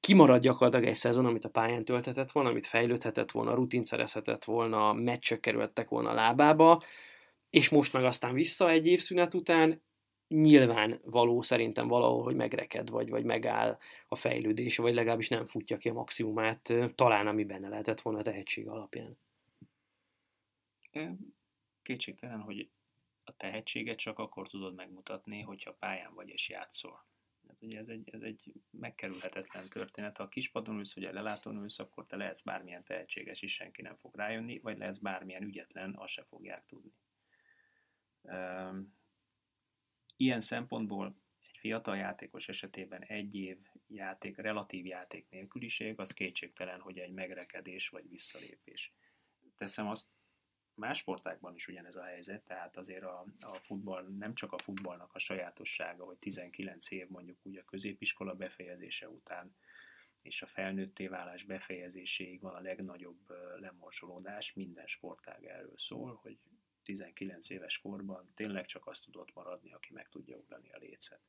kimarad 0.00 0.42
gyakorlatilag 0.42 0.86
egy 0.86 0.96
szezon, 0.96 1.26
amit 1.26 1.44
a 1.44 1.48
pályán 1.50 1.84
tölthetett 1.84 2.32
volna, 2.32 2.48
amit 2.48 2.66
fejlődhetett 2.66 3.30
volna, 3.30 3.54
rutin 3.54 3.84
szerezhetett 3.84 4.44
volna, 4.44 4.92
meccsek 4.92 5.40
kerültek 5.40 5.88
volna 5.88 6.10
a 6.10 6.14
lábába, 6.14 6.82
és 7.50 7.68
most 7.68 7.92
meg 7.92 8.04
aztán 8.04 8.34
vissza 8.34 8.70
egy 8.70 8.86
évszünet 8.86 9.34
után, 9.34 9.82
nyilván 10.28 11.00
való 11.04 11.42
szerintem 11.42 11.88
valahol, 11.88 12.22
hogy 12.22 12.34
megreked, 12.34 12.90
vagy, 12.90 13.10
vagy 13.10 13.24
megáll 13.24 13.78
a 14.08 14.16
fejlődése, 14.16 14.82
vagy 14.82 14.94
legalábbis 14.94 15.28
nem 15.28 15.46
futja 15.46 15.76
ki 15.76 15.88
a 15.88 15.92
maximumát, 15.92 16.72
talán 16.94 17.26
ami 17.26 17.44
benne 17.44 17.68
lehetett 17.68 18.00
volna 18.00 18.18
a 18.18 18.22
tehetség 18.22 18.68
alapján. 18.68 19.18
Kétségtelen, 21.82 22.40
hogy 22.40 22.70
a 23.24 23.36
tehetséget 23.36 23.98
csak 23.98 24.18
akkor 24.18 24.48
tudod 24.48 24.74
megmutatni, 24.74 25.40
hogyha 25.40 25.74
pályán 25.74 26.14
vagy 26.14 26.28
és 26.28 26.48
játszol. 26.48 27.06
Hát 27.48 27.62
ugye 27.62 27.78
ez 27.78 27.88
egy, 27.88 28.08
ez 28.12 28.20
egy 28.20 28.52
megkerülhetetlen 28.70 29.68
történet. 29.68 30.16
Ha 30.16 30.22
a 30.22 30.28
kispadon 30.28 30.76
ülsz, 30.76 30.94
vagy 30.94 31.04
a 31.04 31.12
lelátón 31.12 31.56
ülsz, 31.56 31.78
akkor 31.78 32.06
te 32.06 32.16
lehetsz 32.16 32.42
bármilyen 32.42 32.84
tehetséges 32.84 33.42
is, 33.42 33.54
senki 33.54 33.82
nem 33.82 33.94
fog 33.94 34.16
rájönni, 34.16 34.58
vagy 34.58 34.78
lehetsz 34.78 34.98
bármilyen 34.98 35.42
ügyetlen, 35.42 35.94
azt 35.96 36.12
se 36.12 36.24
fogják 36.24 36.64
tudni. 36.66 36.92
Ilyen 40.16 40.40
szempontból 40.40 41.16
egy 41.40 41.58
fiatal 41.58 41.96
játékos 41.96 42.48
esetében 42.48 43.02
egy 43.02 43.34
év 43.34 43.58
játék, 43.88 44.36
relatív 44.36 44.86
játék 44.86 45.28
nélküliség, 45.30 45.98
az 46.00 46.12
kétségtelen, 46.12 46.80
hogy 46.80 46.98
egy 46.98 47.12
megrekedés 47.12 47.88
vagy 47.88 48.08
visszalépés. 48.08 48.92
Teszem 49.56 49.88
azt 49.88 50.10
más 50.74 50.98
sportákban 50.98 51.54
is 51.54 51.68
ugyanez 51.68 51.96
a 51.96 52.02
helyzet, 52.02 52.44
tehát 52.44 52.76
azért 52.76 53.02
a, 53.02 53.24
a 53.40 53.54
futball 53.54 54.06
nem 54.18 54.34
csak 54.34 54.52
a 54.52 54.58
futballnak 54.58 55.14
a 55.14 55.18
sajátossága, 55.18 56.04
hogy 56.04 56.16
19 56.16 56.90
év 56.90 57.08
mondjuk 57.08 57.38
úgy 57.42 57.56
a 57.56 57.64
középiskola 57.64 58.34
befejezése 58.34 59.08
után 59.08 59.54
és 60.22 60.42
a 60.42 60.46
felnőtté 60.46 61.06
válás 61.06 61.44
befejezéséig 61.44 62.40
van 62.40 62.54
a 62.54 62.60
legnagyobb 62.60 63.32
lemorzsolódás, 63.60 64.52
minden 64.52 64.86
sportág 64.86 65.44
erről 65.44 65.76
szól, 65.76 66.18
hogy 66.22 66.38
19 66.82 67.50
éves 67.50 67.78
korban 67.78 68.32
tényleg 68.34 68.66
csak 68.66 68.86
azt 68.86 69.04
tudott 69.04 69.34
maradni, 69.34 69.72
aki 69.72 69.92
meg 69.92 70.08
tudja 70.08 70.36
ugrani 70.36 70.70
a 70.72 70.78
lécet. 70.78 71.20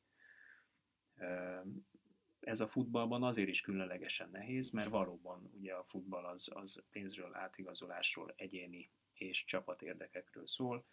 Ez 2.39 2.59
a 2.59 2.67
futballban 2.67 3.23
azért 3.23 3.47
is 3.50 3.62
különlegesen 3.62 4.29
nehéz, 4.29 4.69
mert 4.69 4.89
valóban 4.89 5.51
ugye 5.53 5.73
a 5.73 5.83
futball 5.83 6.25
az, 6.25 6.50
az 6.53 6.83
pénzről, 6.91 7.35
átigazolásról, 7.35 8.33
egyéni 8.35 8.89
és 9.13 9.43
csapatérdekekről 9.43 10.48
szól. 10.48 10.86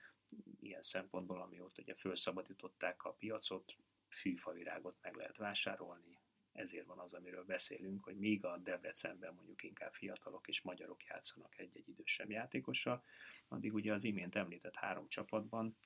Ilyen 0.60 0.82
szempontból, 0.82 1.40
amióta 1.40 1.82
ugye 1.82 1.94
felszabadították 1.94 3.04
a 3.04 3.12
piacot, 3.12 3.76
fűfavirágot 4.08 4.96
meg 5.00 5.14
lehet 5.14 5.36
vásárolni, 5.36 6.18
ezért 6.52 6.86
van 6.86 6.98
az, 6.98 7.12
amiről 7.12 7.44
beszélünk, 7.44 8.04
hogy 8.04 8.18
míg 8.18 8.44
a 8.44 8.58
Debrecenben 8.58 9.34
mondjuk 9.34 9.62
inkább 9.62 9.94
fiatalok 9.94 10.48
és 10.48 10.60
magyarok 10.60 11.04
játszanak 11.04 11.58
egy-egy 11.58 11.88
idősebb 11.88 12.30
játékossal, 12.30 13.04
addig 13.48 13.74
ugye 13.74 13.92
az 13.92 14.04
imént 14.04 14.36
említett 14.36 14.76
három 14.76 15.08
csapatban, 15.08 15.76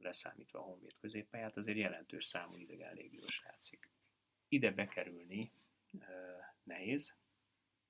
leszámítva 0.00 0.58
a 0.58 0.62
Honvéd 0.62 0.98
középpályát, 0.98 1.56
azért 1.56 1.78
jelentős 1.78 2.24
számú 2.24 2.56
idegen 2.56 2.94
légiós 2.94 3.42
játszik. 3.44 3.90
Ide 4.48 4.70
bekerülni 4.70 5.52
nehéz, 6.62 7.16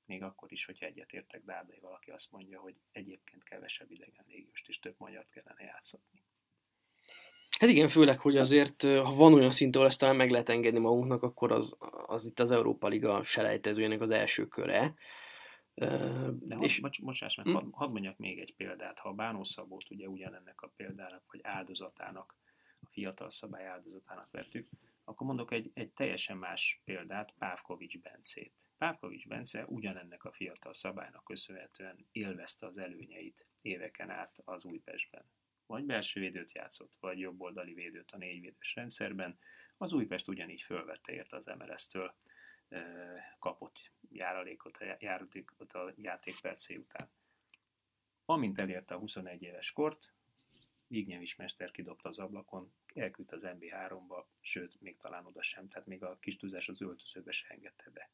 még 0.06 0.22
akkor 0.22 0.52
is, 0.52 0.64
hogyha 0.64 0.86
egyetértek 0.86 1.44
Dárdai 1.44 1.78
valaki 1.80 2.10
azt 2.10 2.30
mondja, 2.30 2.60
hogy 2.60 2.74
egyébként 2.92 3.44
kevesebb 3.44 3.90
idegen 3.90 4.24
légióst 4.28 4.68
és 4.68 4.78
több 4.78 4.94
magyart 4.98 5.30
kellene 5.30 5.64
játszatni. 5.64 6.22
Hát 7.58 7.70
igen, 7.70 7.88
főleg, 7.88 8.18
hogy 8.18 8.36
azért, 8.36 8.82
ha 8.82 9.14
van 9.14 9.34
olyan 9.34 9.50
szint, 9.50 9.76
ahol 9.76 9.88
ezt 9.88 9.98
talán 9.98 10.16
meg 10.16 10.30
lehet 10.30 10.48
engedni 10.48 10.78
magunknak, 10.78 11.22
akkor 11.22 11.52
az, 11.52 11.76
az 12.06 12.24
itt 12.24 12.40
az 12.40 12.50
Európa 12.50 12.88
Liga 12.88 13.24
selejtezőjének 13.24 14.00
az 14.00 14.10
első 14.10 14.46
köre. 14.46 14.94
De 15.74 16.56
és... 16.60 16.80
bocs, 16.80 17.02
bocsáss 17.02 17.34
meg, 17.36 17.46
hadd 17.46 17.66
had 17.70 17.92
mondjak 17.92 18.16
még 18.16 18.38
egy 18.38 18.54
példát. 18.56 18.98
Ha 18.98 19.08
a 19.08 19.12
Bánó 19.12 19.44
Szabót 19.44 19.90
ugye 19.90 20.08
ugyanennek 20.08 20.60
a 20.60 20.72
példának, 20.76 21.22
vagy 21.30 21.40
áldozatának, 21.42 22.36
a 22.80 22.86
fiatal 22.90 23.30
szabály 23.30 23.66
áldozatának 23.66 24.30
vettük, 24.30 24.68
akkor 25.08 25.26
mondok 25.26 25.52
egy, 25.52 25.70
egy 25.74 25.92
teljesen 25.92 26.36
más 26.36 26.80
példát, 26.84 27.34
Pávkovics 27.38 27.98
Bencét. 27.98 28.68
Pávkovics 28.78 29.28
Bence 29.28 29.64
ugyanennek 29.66 30.24
a 30.24 30.32
fiatal 30.32 30.72
szabálynak 30.72 31.24
köszönhetően 31.24 32.06
élvezte 32.12 32.66
az 32.66 32.78
előnyeit 32.78 33.50
éveken 33.62 34.10
át 34.10 34.42
az 34.44 34.64
Újpestben. 34.64 35.24
Vagy 35.66 35.84
belső 35.84 36.20
védőt 36.20 36.52
játszott, 36.52 36.96
vagy 37.00 37.18
jobboldali 37.18 37.74
védőt 37.74 38.10
a 38.10 38.16
négyvédős 38.16 38.74
rendszerben. 38.74 39.38
Az 39.76 39.92
Újpest 39.92 40.28
ugyanígy 40.28 40.62
fölvette 40.62 41.12
érte 41.12 41.36
az 41.36 41.46
MLS-től 41.46 42.14
kapott 43.38 43.92
járalékot, 44.08 44.76
a 44.76 44.96
járulékot 44.98 45.72
a 45.72 45.92
játékpercé 45.96 46.76
után. 46.76 47.10
Amint 48.24 48.58
elérte 48.58 48.94
a 48.94 48.98
21 48.98 49.42
éves 49.42 49.72
kort, 49.72 50.14
Vignevis 50.88 51.36
mester 51.36 51.70
kidobta 51.70 52.08
az 52.08 52.18
ablakon, 52.18 52.74
elküldte 52.94 53.34
az 53.34 53.46
MB3-ba, 53.46 54.24
sőt, 54.40 54.80
még 54.80 54.96
talán 54.96 55.26
oda 55.26 55.42
sem, 55.42 55.68
tehát 55.68 55.86
még 55.86 56.02
a 56.02 56.18
kis 56.18 56.36
tüzes 56.36 56.68
az 56.68 56.80
öltözőbe 56.80 57.30
se 57.30 57.46
engedte 57.48 57.90
be. 57.90 58.10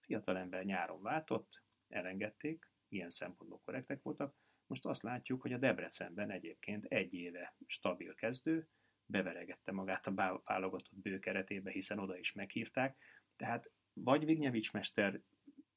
A 0.00 0.04
fiatalember 0.04 0.64
nyáron 0.64 1.02
váltott, 1.02 1.62
elengedték, 1.88 2.70
ilyen 2.88 3.10
szempontból 3.10 3.60
korrektek 3.64 4.02
voltak, 4.02 4.34
most 4.66 4.84
azt 4.84 5.02
látjuk, 5.02 5.42
hogy 5.42 5.52
a 5.52 5.58
Debrecenben 5.58 6.30
egyébként 6.30 6.84
egy 6.84 7.14
éve 7.14 7.56
stabil 7.66 8.14
kezdő, 8.14 8.68
beveregette 9.06 9.72
magát 9.72 10.06
a 10.06 10.40
válogatott 10.44 10.98
bőkeretébe, 10.98 11.70
hiszen 11.70 11.98
oda 11.98 12.16
is 12.16 12.32
meghívták, 12.32 12.96
tehát 13.36 13.72
vagy 13.92 14.24
Vignevics 14.24 14.72
mester 14.72 15.20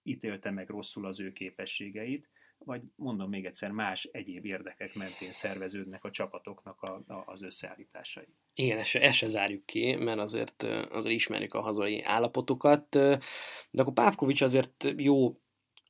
ítélte 0.03 0.51
meg 0.51 0.69
rosszul 0.69 1.05
az 1.05 1.19
ő 1.19 1.31
képességeit, 1.31 2.29
vagy 2.57 2.81
mondom 2.95 3.29
még 3.29 3.45
egyszer, 3.45 3.71
más 3.71 4.09
egyéb 4.11 4.45
érdekek 4.45 4.95
mentén 4.95 5.31
szerveződnek 5.31 6.03
a 6.03 6.09
csapatoknak 6.09 6.81
a, 6.81 7.03
a, 7.07 7.23
az 7.25 7.41
összeállításai. 7.41 8.27
Igen, 8.53 8.77
ezt 8.77 8.89
se, 8.89 9.01
ezt 9.01 9.17
se 9.17 9.27
zárjuk 9.27 9.65
ki, 9.65 9.95
mert 9.95 10.19
azért, 10.19 10.63
azért 10.89 11.15
ismerjük 11.15 11.53
a 11.53 11.61
hazai 11.61 12.01
állapotokat, 12.03 12.89
de 12.89 13.81
akkor 13.81 13.93
Pávkovics 13.93 14.41
azért 14.41 14.93
jó 14.97 15.39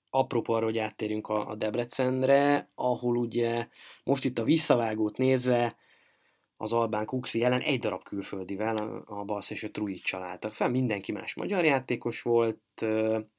apropó 0.09 0.53
arra, 0.53 0.65
hogy 0.65 0.77
áttérjünk 0.77 1.27
a, 1.27 1.49
a 1.49 1.55
Debrecenre, 1.55 2.69
ahol 2.75 3.17
ugye 3.17 3.67
most 4.03 4.25
itt 4.25 4.37
a 4.37 4.43
visszavágót 4.43 5.17
nézve 5.17 5.77
az 6.61 6.73
Albán 6.73 7.05
Kuxi 7.05 7.43
ellen 7.43 7.61
egy 7.61 7.79
darab 7.79 8.03
külföldivel, 8.03 9.03
a, 9.05 9.23
Balsz 9.23 9.49
és 9.49 9.63
a 9.63 9.71
Truic 9.71 10.03
csaláltak 10.03 10.53
fel, 10.53 10.69
mindenki 10.69 11.11
más 11.11 11.33
magyar 11.33 11.65
játékos 11.65 12.21
volt, 12.21 12.85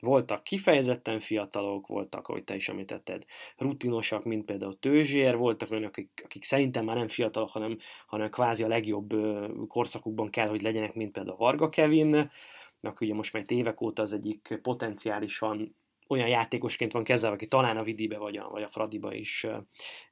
voltak 0.01 0.43
kifejezetten 0.43 1.21
fiatalok, 1.21 1.87
voltak, 1.87 2.29
ahogy 2.29 2.45
te 2.45 2.55
is 2.55 2.69
említetted, 2.69 3.25
rutinosak, 3.57 4.25
mint 4.25 4.45
például 4.45 4.79
Tőzsér, 4.79 5.37
voltak 5.37 5.71
olyanok, 5.71 5.89
akik, 5.89 6.23
akik 6.25 6.45
szerintem 6.45 6.85
már 6.85 6.97
nem 6.97 7.09
fiatalok, 7.09 7.51
hanem, 7.51 7.79
hanem 8.07 8.31
kvázi 8.31 8.63
a 8.63 8.69
legjobb 8.69 9.15
korszakukban 9.67 10.31
kell, 10.31 10.49
hogy 10.49 10.63
legyenek, 10.63 10.95
mint 10.95 11.13
például 11.13 11.37
Varga 11.37 11.69
Kevin, 11.69 12.31
ugye 13.01 13.15
most 13.15 13.33
már 13.33 13.45
évek 13.47 13.81
óta 13.81 14.03
az 14.03 14.13
egyik 14.13 14.59
potenciálisan 14.63 15.77
olyan 16.11 16.29
játékosként 16.29 16.93
van 16.93 17.05
kezelve, 17.05 17.37
aki 17.37 17.47
talán 17.47 17.77
a 17.77 17.83
Vidibe 17.83 18.19
vagy 18.19 18.37
a, 18.37 18.49
vagy 18.49 18.63
a 18.63 18.69
Fradiba 18.69 19.15
is 19.15 19.47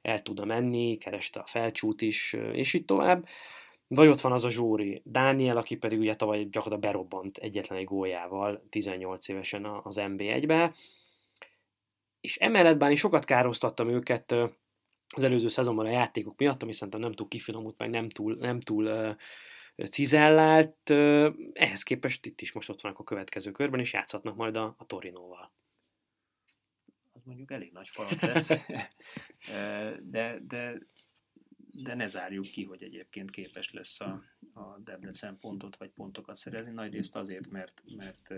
el 0.01 0.21
tudna 0.21 0.45
menni, 0.45 0.97
kereste 0.97 1.39
a 1.39 1.45
felcsút 1.45 2.01
is, 2.01 2.33
és 2.33 2.73
így 2.73 2.85
tovább. 2.85 3.27
Vagy 3.87 4.07
ott 4.07 4.21
van 4.21 4.31
az 4.31 4.43
a 4.43 4.49
Zsóri 4.49 5.01
Dániel, 5.05 5.57
aki 5.57 5.75
pedig 5.75 5.99
ugye 5.99 6.15
tavaly 6.15 6.43
gyakorlatilag 6.43 6.79
berobbant 6.79 7.37
egyetlen 7.37 7.79
egy 7.79 7.85
góljával 7.85 8.63
18 8.69 9.27
évesen 9.27 9.65
az 9.65 9.97
NB1-be. 9.99 10.73
És 12.21 12.37
emellett 12.37 12.77
bár 12.77 12.97
sokat 12.97 13.25
károsztattam 13.25 13.89
őket 13.89 14.31
az 15.15 15.23
előző 15.23 15.47
szezonban 15.47 15.85
a 15.85 15.89
játékok 15.89 16.37
miatt, 16.37 16.63
ami 16.63 16.73
szerintem 16.73 16.99
nem 16.99 17.11
túl 17.11 17.27
kifinomult, 17.27 17.77
meg 17.77 17.89
nem 17.89 18.09
túl, 18.09 18.35
nem 18.35 18.59
túl 18.59 19.15
cizellált, 19.75 20.89
ehhez 21.53 21.83
képest 21.83 22.25
itt 22.25 22.41
is 22.41 22.51
most 22.51 22.69
ott 22.69 22.81
vannak 22.81 22.99
a 22.99 23.03
következő 23.03 23.51
körben, 23.51 23.79
és 23.79 23.93
játszhatnak 23.93 24.35
majd 24.35 24.55
a, 24.55 24.75
a 24.77 24.85
Torinóval 24.85 25.51
mondjuk 27.29 27.51
elég 27.51 27.71
nagy 27.71 27.87
falat 27.87 28.21
lesz, 28.21 28.53
de, 30.15 30.39
de, 30.47 30.77
de 31.71 31.95
ne 31.95 32.07
zárjuk 32.07 32.45
ki, 32.45 32.63
hogy 32.63 32.83
egyébként 32.83 33.31
képes 33.31 33.71
lesz 33.71 33.99
a, 34.01 34.23
a 34.53 34.77
Debrecen 34.79 35.37
pontot 35.37 35.77
vagy 35.77 35.89
pontokat 35.89 36.35
szerezni. 36.35 36.71
Nagyrészt 36.71 37.15
azért, 37.15 37.49
mert, 37.49 37.83
mert 37.95 38.33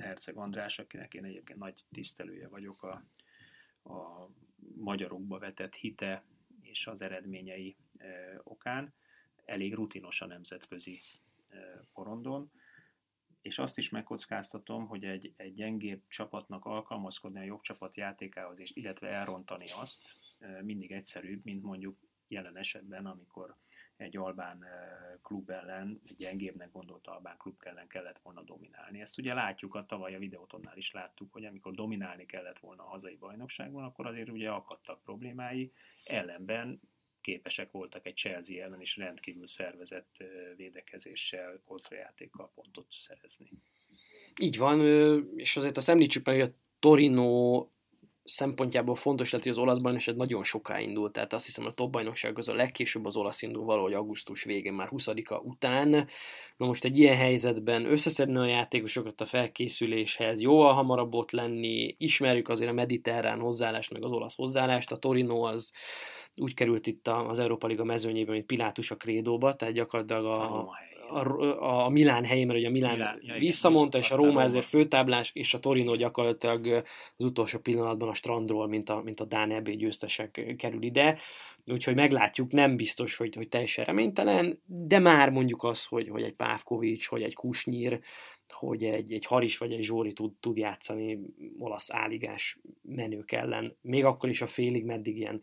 Herceg 0.00 0.36
András, 0.36 0.78
akinek 0.78 1.14
én 1.14 1.24
egyébként 1.24 1.58
nagy 1.58 1.84
tisztelője 1.92 2.48
vagyok, 2.48 2.82
a, 2.82 3.04
a 3.92 4.28
magyarokba 4.76 5.38
vetett 5.38 5.74
hite 5.74 6.24
és 6.60 6.86
az 6.86 7.02
eredményei 7.02 7.76
okán 8.42 8.94
elég 9.44 9.74
rutinos 9.74 10.20
a 10.20 10.26
nemzetközi 10.26 11.00
porondon, 11.92 12.50
és 13.42 13.58
azt 13.58 13.78
is 13.78 13.88
megkockáztatom, 13.88 14.86
hogy 14.86 15.04
egy, 15.04 15.32
egy 15.36 15.52
gyengébb 15.52 16.02
csapatnak 16.08 16.64
alkalmazkodni 16.64 17.38
a 17.38 17.42
jobb 17.42 17.60
csapat 17.60 17.96
játékához, 17.96 18.60
és 18.60 18.70
illetve 18.70 19.08
elrontani 19.08 19.70
azt 19.70 20.14
mindig 20.62 20.92
egyszerűbb, 20.92 21.44
mint 21.44 21.62
mondjuk 21.62 21.98
jelen 22.28 22.56
esetben, 22.56 23.06
amikor 23.06 23.56
egy 23.96 24.16
albán 24.16 24.64
klub 25.22 25.50
ellen, 25.50 26.00
egy 26.04 26.14
gyengébbnek 26.14 26.72
gondolt 26.72 27.06
albán 27.06 27.36
klub 27.36 27.60
ellen 27.64 27.88
kellett 27.88 28.18
volna 28.18 28.42
dominálni. 28.42 29.00
Ezt 29.00 29.18
ugye 29.18 29.34
látjuk, 29.34 29.74
a 29.74 29.86
tavaly 29.86 30.14
a 30.14 30.18
videótonnál 30.18 30.76
is 30.76 30.90
láttuk, 30.90 31.32
hogy 31.32 31.44
amikor 31.44 31.74
dominálni 31.74 32.26
kellett 32.26 32.58
volna 32.58 32.82
a 32.82 32.88
hazai 32.88 33.16
bajnokságban, 33.16 33.84
akkor 33.84 34.06
azért 34.06 34.30
ugye 34.30 34.50
akadtak 34.50 35.02
problémái, 35.02 35.72
ellenben 36.04 36.80
képesek 37.22 37.70
voltak 37.70 38.06
egy 38.06 38.16
Chelsea 38.16 38.64
ellen 38.64 38.80
is 38.80 38.96
rendkívül 38.96 39.46
szervezett 39.46 40.24
védekezéssel, 40.56 41.60
kontrajátékkal 41.64 42.52
pontot 42.54 42.86
szerezni. 42.90 43.50
Így 44.40 44.58
van, 44.58 44.80
és 45.36 45.56
azért 45.56 45.76
azt 45.76 45.88
említsük 45.88 46.24
meg, 46.24 46.40
hogy 46.40 46.50
a 46.50 46.54
Torino 46.78 47.68
szempontjából 48.24 48.94
fontos 48.94 49.30
lett, 49.30 49.42
hogy 49.42 49.50
az 49.50 49.58
olasz 49.58 49.78
bajnokság 49.78 50.16
nagyon 50.16 50.44
soká 50.44 50.80
indult, 50.80 51.12
tehát 51.12 51.32
azt 51.32 51.44
hiszem 51.44 51.66
a 51.66 51.72
top 51.72 51.90
bajnokság 51.90 52.38
az 52.38 52.48
a 52.48 52.54
legkésőbb 52.54 53.04
az 53.04 53.16
olasz 53.16 53.42
indul 53.42 53.64
valahogy 53.64 53.92
augusztus 53.92 54.44
végén, 54.44 54.72
már 54.72 54.88
20-a 54.90 55.34
után. 55.34 55.88
Na 56.56 56.66
most 56.66 56.84
egy 56.84 56.98
ilyen 56.98 57.16
helyzetben 57.16 57.86
összeszedni 57.86 58.36
a 58.36 58.44
játékosokat 58.44 59.20
a 59.20 59.26
felkészüléshez, 59.26 60.40
jóval 60.40 60.72
hamarabb 60.72 61.14
ott 61.14 61.30
lenni, 61.30 61.94
ismerjük 61.98 62.48
azért 62.48 62.70
a 62.70 62.74
mediterrán 62.74 63.38
hozzáállást, 63.40 63.92
meg 63.92 64.04
az 64.04 64.10
olasz 64.10 64.34
hozzáállást, 64.34 64.92
a 64.92 64.96
Torino 64.96 65.42
az 65.42 65.72
úgy 66.36 66.54
került 66.54 66.86
itt 66.86 67.08
az 67.08 67.38
Európa 67.38 67.66
Liga 67.66 67.84
mezőnyében, 67.84 68.34
mint 68.34 68.46
Pilátus 68.46 68.90
a 68.90 68.96
krédóba, 68.96 69.54
tehát 69.54 69.74
gyakorlatilag 69.74 70.24
a, 70.24 70.58
a, 70.58 70.70
a, 71.12 71.84
a 71.84 71.88
Milán 71.88 72.24
helyén, 72.24 72.46
mert 72.46 72.58
ugye 72.58 72.68
a 72.68 72.70
Milán, 72.70 72.92
Milán 72.92 73.18
ja, 73.22 73.34
visszamondta, 73.38 73.98
és 73.98 74.10
a 74.10 74.16
Róma 74.16 74.42
ezért 74.42 74.66
főtáblás, 74.66 75.30
és 75.34 75.54
a 75.54 75.58
Torino 75.58 75.96
gyakorlatilag 75.96 76.66
az 77.16 77.24
utolsó 77.24 77.58
pillanatban 77.58 78.08
a 78.08 78.14
strandról, 78.14 78.68
mint 78.68 78.88
a, 78.88 79.00
mint 79.04 79.20
a 79.20 79.24
Dán 79.24 79.50
EB 79.50 79.68
győztesek 79.70 80.54
kerül 80.58 80.82
ide. 80.82 81.18
Úgyhogy 81.66 81.94
meglátjuk, 81.94 82.52
nem 82.52 82.76
biztos, 82.76 83.16
hogy, 83.16 83.34
hogy 83.34 83.48
teljesen 83.48 83.84
reménytelen, 83.84 84.60
de 84.66 84.98
már 84.98 85.30
mondjuk 85.30 85.62
az, 85.62 85.84
hogy, 85.84 86.08
hogy 86.08 86.22
egy 86.22 86.34
Pávkovics, 86.34 87.08
hogy 87.08 87.22
egy 87.22 87.34
Kusnyír, 87.34 88.00
hogy 88.48 88.84
egy, 88.84 89.12
egy 89.12 89.26
Haris 89.26 89.58
vagy 89.58 89.72
egy 89.72 89.82
Zsóri 89.82 90.12
tud, 90.12 90.32
tud 90.40 90.56
játszani 90.56 91.18
olasz 91.58 91.92
áligás 91.92 92.58
menők 92.94 93.32
ellen, 93.32 93.76
még 93.80 94.04
akkor 94.04 94.28
is 94.28 94.40
a 94.40 94.46
félig, 94.46 94.84
meddig 94.84 95.16
ilyen 95.16 95.42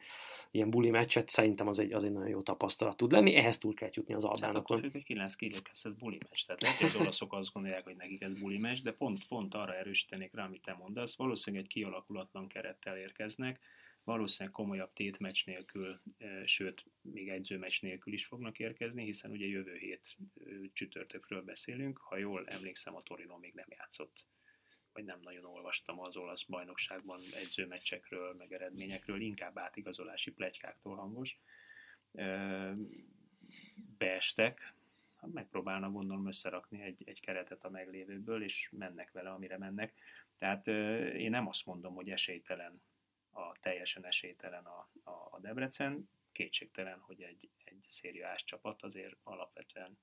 ilyen 0.51 0.69
buli 0.69 0.89
meccset, 0.89 1.29
szerintem 1.29 1.67
az 1.67 1.79
egy, 1.79 1.91
az 1.91 2.03
egy 2.03 2.11
nagyon 2.11 2.29
jó 2.29 2.41
tapasztalat 2.41 2.97
tud 2.97 3.11
lenni, 3.11 3.35
ehhez 3.35 3.57
túl 3.57 3.73
kell 3.73 3.89
jutni 3.91 4.13
az 4.13 4.23
albánokon. 4.23 4.77
Hát 4.77 4.85
függ, 4.85 4.93
hogy 4.93 5.03
9 5.03 5.35
lesz 5.41 5.85
ez 5.85 5.93
buli 5.93 6.17
meccs. 6.29 6.45
Tehát 6.45 6.61
lehet, 6.61 6.77
hogy 6.77 6.87
az 6.87 6.95
olaszok 6.95 7.33
azt 7.33 7.53
gondolják, 7.53 7.83
hogy 7.83 7.95
nekik 7.95 8.21
ez 8.21 8.33
buli 8.33 8.57
meccs, 8.57 8.81
de 8.81 8.91
pont, 8.91 9.27
pont 9.27 9.53
arra 9.53 9.75
erősítenék 9.75 10.33
rá, 10.33 10.45
amit 10.45 10.61
te 10.61 10.73
mondasz. 10.73 11.15
Valószínűleg 11.15 11.65
egy 11.65 11.71
kialakulatlan 11.71 12.47
kerettel 12.47 12.97
érkeznek, 12.97 13.59
valószínűleg 14.03 14.55
komolyabb 14.55 14.93
tétmeccs 14.93 15.45
nélkül, 15.45 16.01
sőt, 16.45 16.85
még 17.01 17.29
edzőmeccs 17.29 17.81
nélkül 17.81 18.13
is 18.13 18.25
fognak 18.25 18.59
érkezni, 18.59 19.03
hiszen 19.03 19.31
ugye 19.31 19.45
jövő 19.45 19.75
hét 19.75 20.17
csütörtökről 20.73 21.41
beszélünk, 21.41 21.97
ha 21.97 22.17
jól 22.17 22.47
emlékszem, 22.47 22.95
a 22.95 23.03
Torino 23.03 23.37
még 23.37 23.53
nem 23.53 23.67
játszott 23.69 24.27
vagy 24.99 25.07
nem 25.07 25.19
nagyon 25.23 25.45
olvastam 25.45 25.99
az 25.99 26.17
olasz 26.17 26.43
bajnokságban 26.43 27.21
edzőmeccsekről, 27.33 28.33
meg 28.33 28.53
eredményekről, 28.53 29.21
inkább 29.21 29.57
átigazolási 29.57 30.31
plegykáktól 30.31 30.95
hangos. 30.95 31.39
Beestek, 33.97 34.73
megpróbálnak 35.21 35.91
gondolom 35.91 36.27
összerakni 36.27 36.81
egy, 36.81 37.03
egy 37.05 37.19
keretet 37.19 37.63
a 37.63 37.69
meglévőből, 37.69 38.43
és 38.43 38.69
mennek 38.71 39.11
vele, 39.11 39.29
amire 39.29 39.57
mennek. 39.57 39.93
Tehát 40.37 40.67
én 41.17 41.29
nem 41.29 41.47
azt 41.47 41.65
mondom, 41.65 41.93
hogy 41.93 42.09
esélytelen, 42.09 42.81
a 43.31 43.51
teljesen 43.59 44.05
esélytelen 44.05 44.65
a, 44.65 44.89
a, 45.03 45.27
a 45.29 45.39
Debrecen, 45.39 46.09
kétségtelen, 46.31 46.99
hogy 46.99 47.21
egy, 47.21 47.49
egy 47.63 47.85
szériás 47.87 48.43
csapat 48.43 48.83
azért 48.83 49.15
alapvetően 49.23 49.97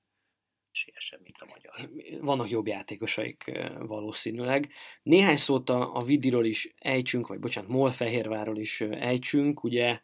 esélyesebb, 0.77 1.19
mint 1.23 1.37
a 1.39 1.45
magyar. 1.49 1.89
Vannak 2.21 2.49
jobb 2.49 2.67
játékosaik 2.67 3.51
valószínűleg. 3.79 4.69
Néhány 5.03 5.37
szót 5.37 5.69
a, 5.69 5.95
a 5.95 6.03
Vidiről 6.03 6.45
is 6.45 6.73
ejtsünk, 6.79 7.27
vagy 7.27 7.39
bocsánat, 7.39 7.69
Molfehérváról 7.69 8.57
is 8.57 8.81
ejtsünk. 8.81 9.63
Ugye 9.63 9.99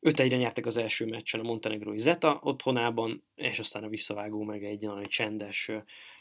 5 0.00 0.20
1 0.20 0.38
nyertek 0.38 0.66
az 0.66 0.76
első 0.76 1.06
meccsen 1.06 1.40
a 1.40 1.42
Montenegrói 1.42 2.00
Zeta 2.00 2.40
otthonában, 2.42 3.24
és 3.34 3.58
aztán 3.58 3.84
a 3.84 3.88
visszavágó 3.88 4.42
meg 4.42 4.64
egy 4.64 4.80
nagyon 4.80 5.04
csendes 5.04 5.70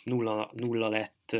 nulla, 0.04 0.52
nulla 0.54 0.90
lett 0.90 1.36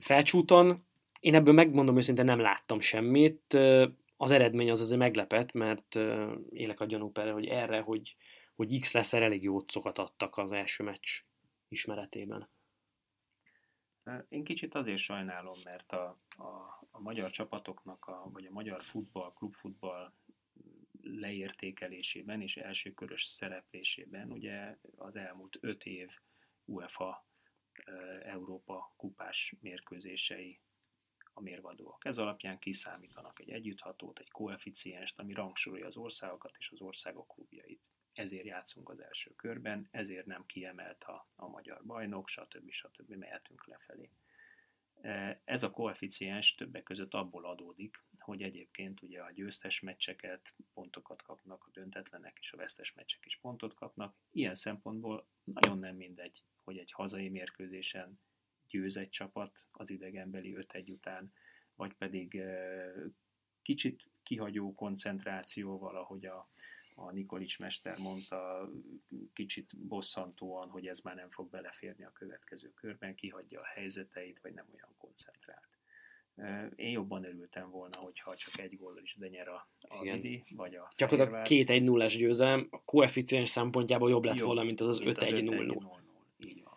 felcsúton. 0.00 0.84
Én 1.20 1.34
ebből 1.34 1.54
megmondom 1.54 1.96
őszintén 1.96 2.24
nem 2.24 2.40
láttam 2.40 2.80
semmit. 2.80 3.58
Az 4.16 4.30
eredmény 4.30 4.70
az 4.70 4.80
azért 4.80 4.98
meglepett, 4.98 5.52
mert 5.52 5.98
élek 6.50 6.80
a 6.80 6.84
gyanúperre, 6.84 7.30
hogy 7.30 7.46
erre, 7.46 7.80
hogy, 7.80 8.16
hogy 8.56 8.80
X 8.80 8.92
lesz, 8.92 9.12
elég 9.12 9.42
jó 9.42 9.58
szokat 9.68 9.98
adtak 9.98 10.36
az 10.36 10.52
első 10.52 10.84
meccs 10.84 11.08
ismeretében. 11.68 12.48
Én 14.28 14.44
kicsit 14.44 14.74
azért 14.74 14.98
sajnálom, 14.98 15.58
mert 15.64 15.92
a, 15.92 16.20
a, 16.36 16.86
a 16.90 17.00
magyar 17.00 17.30
csapatoknak, 17.30 18.04
a, 18.04 18.30
vagy 18.32 18.46
a 18.46 18.52
magyar 18.52 18.84
futball, 18.84 19.32
klubfutball 19.32 20.12
leértékelésében 21.00 22.40
és 22.40 22.56
elsőkörös 22.56 23.24
szereplésében 23.24 24.32
ugye 24.32 24.78
az 24.96 25.16
elmúlt 25.16 25.58
öt 25.60 25.84
év 25.84 26.10
UEFA 26.64 27.26
Európa 28.22 28.94
kupás 28.96 29.54
mérkőzései 29.60 30.60
a 31.32 31.40
mérvadóak. 31.40 32.04
Ez 32.04 32.18
alapján 32.18 32.58
kiszámítanak 32.58 33.40
egy 33.40 33.50
együtthatót, 33.50 34.18
egy 34.18 34.30
koeficienst, 34.30 35.18
ami 35.18 35.32
rangsorolja 35.32 35.86
az 35.86 35.96
országokat 35.96 36.54
és 36.58 36.70
az 36.70 36.80
országok 36.80 37.28
klubjait 37.28 37.90
ezért 38.18 38.44
játszunk 38.44 38.88
az 38.88 39.00
első 39.00 39.34
körben, 39.36 39.88
ezért 39.90 40.26
nem 40.26 40.46
kiemelt 40.46 41.04
a, 41.04 41.28
a 41.36 41.48
magyar 41.48 41.84
bajnok, 41.84 42.28
stb. 42.28 42.70
stb. 42.70 43.10
mehetünk 43.10 43.66
lefelé. 43.66 44.10
E, 45.00 45.40
ez 45.44 45.62
a 45.62 45.70
koeficiens 45.70 46.54
többek 46.54 46.82
között 46.82 47.14
abból 47.14 47.44
adódik, 47.44 48.04
hogy 48.18 48.42
egyébként 48.42 49.02
ugye 49.02 49.20
a 49.20 49.32
győztes 49.32 49.80
meccseket 49.80 50.54
pontokat 50.74 51.22
kapnak, 51.22 51.64
a 51.64 51.70
döntetlenek 51.72 52.36
és 52.40 52.52
a 52.52 52.56
vesztes 52.56 52.92
meccsek 52.92 53.26
is 53.26 53.36
pontot 53.36 53.74
kapnak. 53.74 54.16
Ilyen 54.30 54.54
szempontból 54.54 55.26
nagyon 55.44 55.78
nem 55.78 55.96
mindegy, 55.96 56.42
hogy 56.64 56.78
egy 56.78 56.92
hazai 56.92 57.28
mérkőzésen 57.28 58.20
győz 58.68 58.96
egy 58.96 59.08
csapat 59.08 59.66
az 59.70 59.90
idegenbeli 59.90 60.54
5-1 60.58 60.90
után, 60.90 61.32
vagy 61.74 61.94
pedig 61.94 62.34
e, 62.34 62.92
kicsit 63.62 64.10
kihagyó 64.22 64.74
koncentrációval, 64.74 65.96
ahogy 65.96 66.26
a, 66.26 66.48
a 66.98 67.12
Nikolics 67.12 67.58
mester 67.58 67.98
mondta 67.98 68.70
kicsit 69.32 69.76
bosszantóan, 69.78 70.68
hogy 70.68 70.86
ez 70.86 71.00
már 71.00 71.14
nem 71.14 71.30
fog 71.30 71.50
beleférni 71.50 72.04
a 72.04 72.12
következő 72.12 72.72
körben, 72.74 73.14
kihagyja 73.14 73.60
a 73.60 73.66
helyzeteit, 73.74 74.40
vagy 74.42 74.54
nem 74.54 74.66
olyan 74.74 74.94
koncentrált. 74.98 75.68
Én 76.76 76.90
jobban 76.90 77.24
örültem 77.24 77.70
volna, 77.70 77.96
hogyha 77.96 78.36
csak 78.36 78.58
egy 78.58 78.76
góllal 78.76 79.02
is 79.02 79.16
de 79.16 79.28
nyer 79.28 79.48
a, 79.48 79.68
a 79.80 80.02
Vidi, 80.02 80.44
vagy 80.50 80.74
a 80.74 80.92
Gyakorlatilag 80.96 81.42
két 81.42 81.70
1 81.70 81.82
0 81.82 82.06
győzelem, 82.06 82.66
a 82.70 82.82
koeficiens 82.84 83.48
szempontjából 83.48 84.10
jobb 84.10 84.24
lett 84.24 84.36
jobb, 84.36 84.46
volna, 84.46 84.62
mint 84.62 84.80
az 84.80 84.88
az 84.88 85.00
5-1-0-0. 85.04 86.00
Így 86.46 86.62
van. 86.62 86.74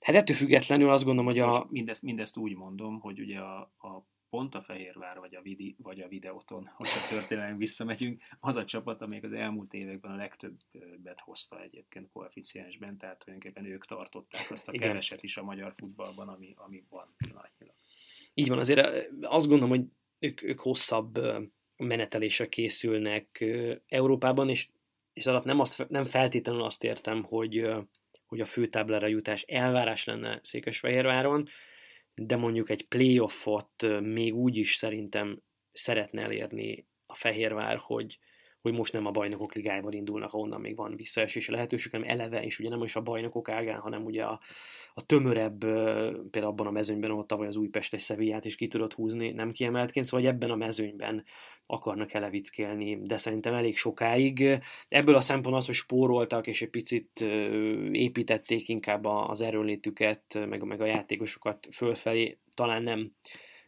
Hát 0.00 0.16
ettől 0.16 0.36
függetlenül 0.36 0.90
azt 0.90 1.04
gondolom, 1.04 1.30
hogy 1.30 1.38
a... 1.38 1.66
Mindezt, 1.70 2.02
mindezt 2.02 2.36
úgy 2.36 2.56
mondom, 2.56 3.00
hogy 3.00 3.20
ugye 3.20 3.38
a, 3.38 3.60
a 3.60 4.04
pont 4.30 4.54
a 4.54 4.60
Fehérvár 4.60 5.18
vagy 5.18 5.34
a, 5.34 5.42
Vidi, 5.42 5.76
vagy 5.78 6.00
a 6.00 6.08
Videóton, 6.08 6.70
hogyha 6.74 7.08
történelem 7.08 7.56
visszamegyünk, 7.56 8.22
az 8.40 8.56
a 8.56 8.64
csapat, 8.64 9.02
amelyik 9.02 9.24
az 9.24 9.32
elmúlt 9.32 9.74
években 9.74 10.10
a 10.10 10.16
legtöbbet 10.16 11.20
hozta 11.20 11.62
egyébként 11.62 12.08
koeficiensben, 12.12 12.98
tehát 12.98 13.18
tulajdonképpen 13.18 13.70
ők 13.70 13.84
tartották 13.84 14.50
azt 14.50 14.68
a 14.68 14.72
Igen. 14.72 14.88
keveset 14.88 15.22
is 15.22 15.36
a 15.36 15.42
magyar 15.42 15.72
futballban, 15.76 16.28
ami, 16.28 16.54
ami 16.56 16.84
van 16.88 17.14
pillanatnyilag. 17.16 17.74
Így 18.34 18.48
van, 18.48 18.58
azért 18.58 19.08
azt 19.20 19.46
gondolom, 19.46 19.76
hogy 19.76 19.84
ők, 20.18 20.42
ők 20.42 20.60
hosszabb 20.60 21.18
menetelésre 21.76 22.48
készülnek 22.48 23.44
Európában, 23.86 24.48
és, 24.48 24.68
és 25.12 25.26
alatt 25.26 25.44
nem, 25.44 25.60
azt, 25.60 25.88
nem 25.88 26.04
feltétlenül 26.04 26.62
azt 26.62 26.84
értem, 26.84 27.22
hogy, 27.22 27.70
hogy 28.26 28.40
a 28.40 28.46
főtáblára 28.46 29.06
jutás 29.06 29.42
elvárás 29.42 30.04
lenne 30.04 30.40
Székesfehérváron, 30.42 31.48
de 32.22 32.36
mondjuk 32.36 32.70
egy 32.70 32.88
playoffot 32.88 34.00
még 34.00 34.34
úgy 34.34 34.56
is 34.56 34.74
szerintem 34.74 35.42
szeretne 35.72 36.22
elérni 36.22 36.86
a 37.06 37.14
Fehérvár, 37.14 37.76
hogy, 37.76 38.18
hogy 38.60 38.72
most 38.72 38.92
nem 38.92 39.06
a 39.06 39.10
bajnokok 39.10 39.54
ligájában 39.54 39.92
indulnak, 39.92 40.32
ahonnan 40.32 40.60
még 40.60 40.76
van 40.76 40.96
visszaesési 40.96 41.50
lehetőség, 41.50 41.92
hanem 41.92 42.08
eleve, 42.08 42.42
és 42.44 42.58
ugye 42.58 42.68
nem 42.68 42.82
is 42.82 42.96
a 42.96 43.00
bajnokok 43.00 43.48
ágán, 43.48 43.80
hanem 43.80 44.04
ugye 44.04 44.24
a, 44.24 44.40
a 44.94 45.06
tömörebb, 45.06 45.58
például 46.30 46.52
abban 46.52 46.66
a 46.66 46.70
mezőnyben, 46.70 47.10
ahol 47.10 47.26
tavaly 47.26 47.46
az 47.46 47.56
Újpest 47.56 47.94
egy 47.94 48.00
Szevillát 48.00 48.44
is 48.44 48.56
ki 48.56 48.66
tudott 48.66 48.92
húzni, 48.92 49.30
nem 49.30 49.52
kiemeltként, 49.52 50.06
szóval 50.06 50.26
ebben 50.26 50.50
a 50.50 50.56
mezőnyben 50.56 51.24
akarnak 51.72 52.12
elevickélni, 52.12 53.02
de 53.02 53.16
szerintem 53.16 53.54
elég 53.54 53.76
sokáig. 53.76 54.60
Ebből 54.88 55.14
a 55.14 55.20
szempontból 55.20 55.60
az, 55.60 55.66
hogy 55.66 55.74
spóroltak, 55.74 56.46
és 56.46 56.62
egy 56.62 56.70
picit 56.70 57.20
építették 57.92 58.68
inkább 58.68 59.04
az 59.04 59.40
erőnlétüket, 59.40 60.46
meg, 60.48 60.62
meg 60.62 60.80
a 60.80 60.86
játékosokat 60.86 61.68
fölfelé, 61.72 62.38
talán 62.54 62.82
nem 62.82 63.12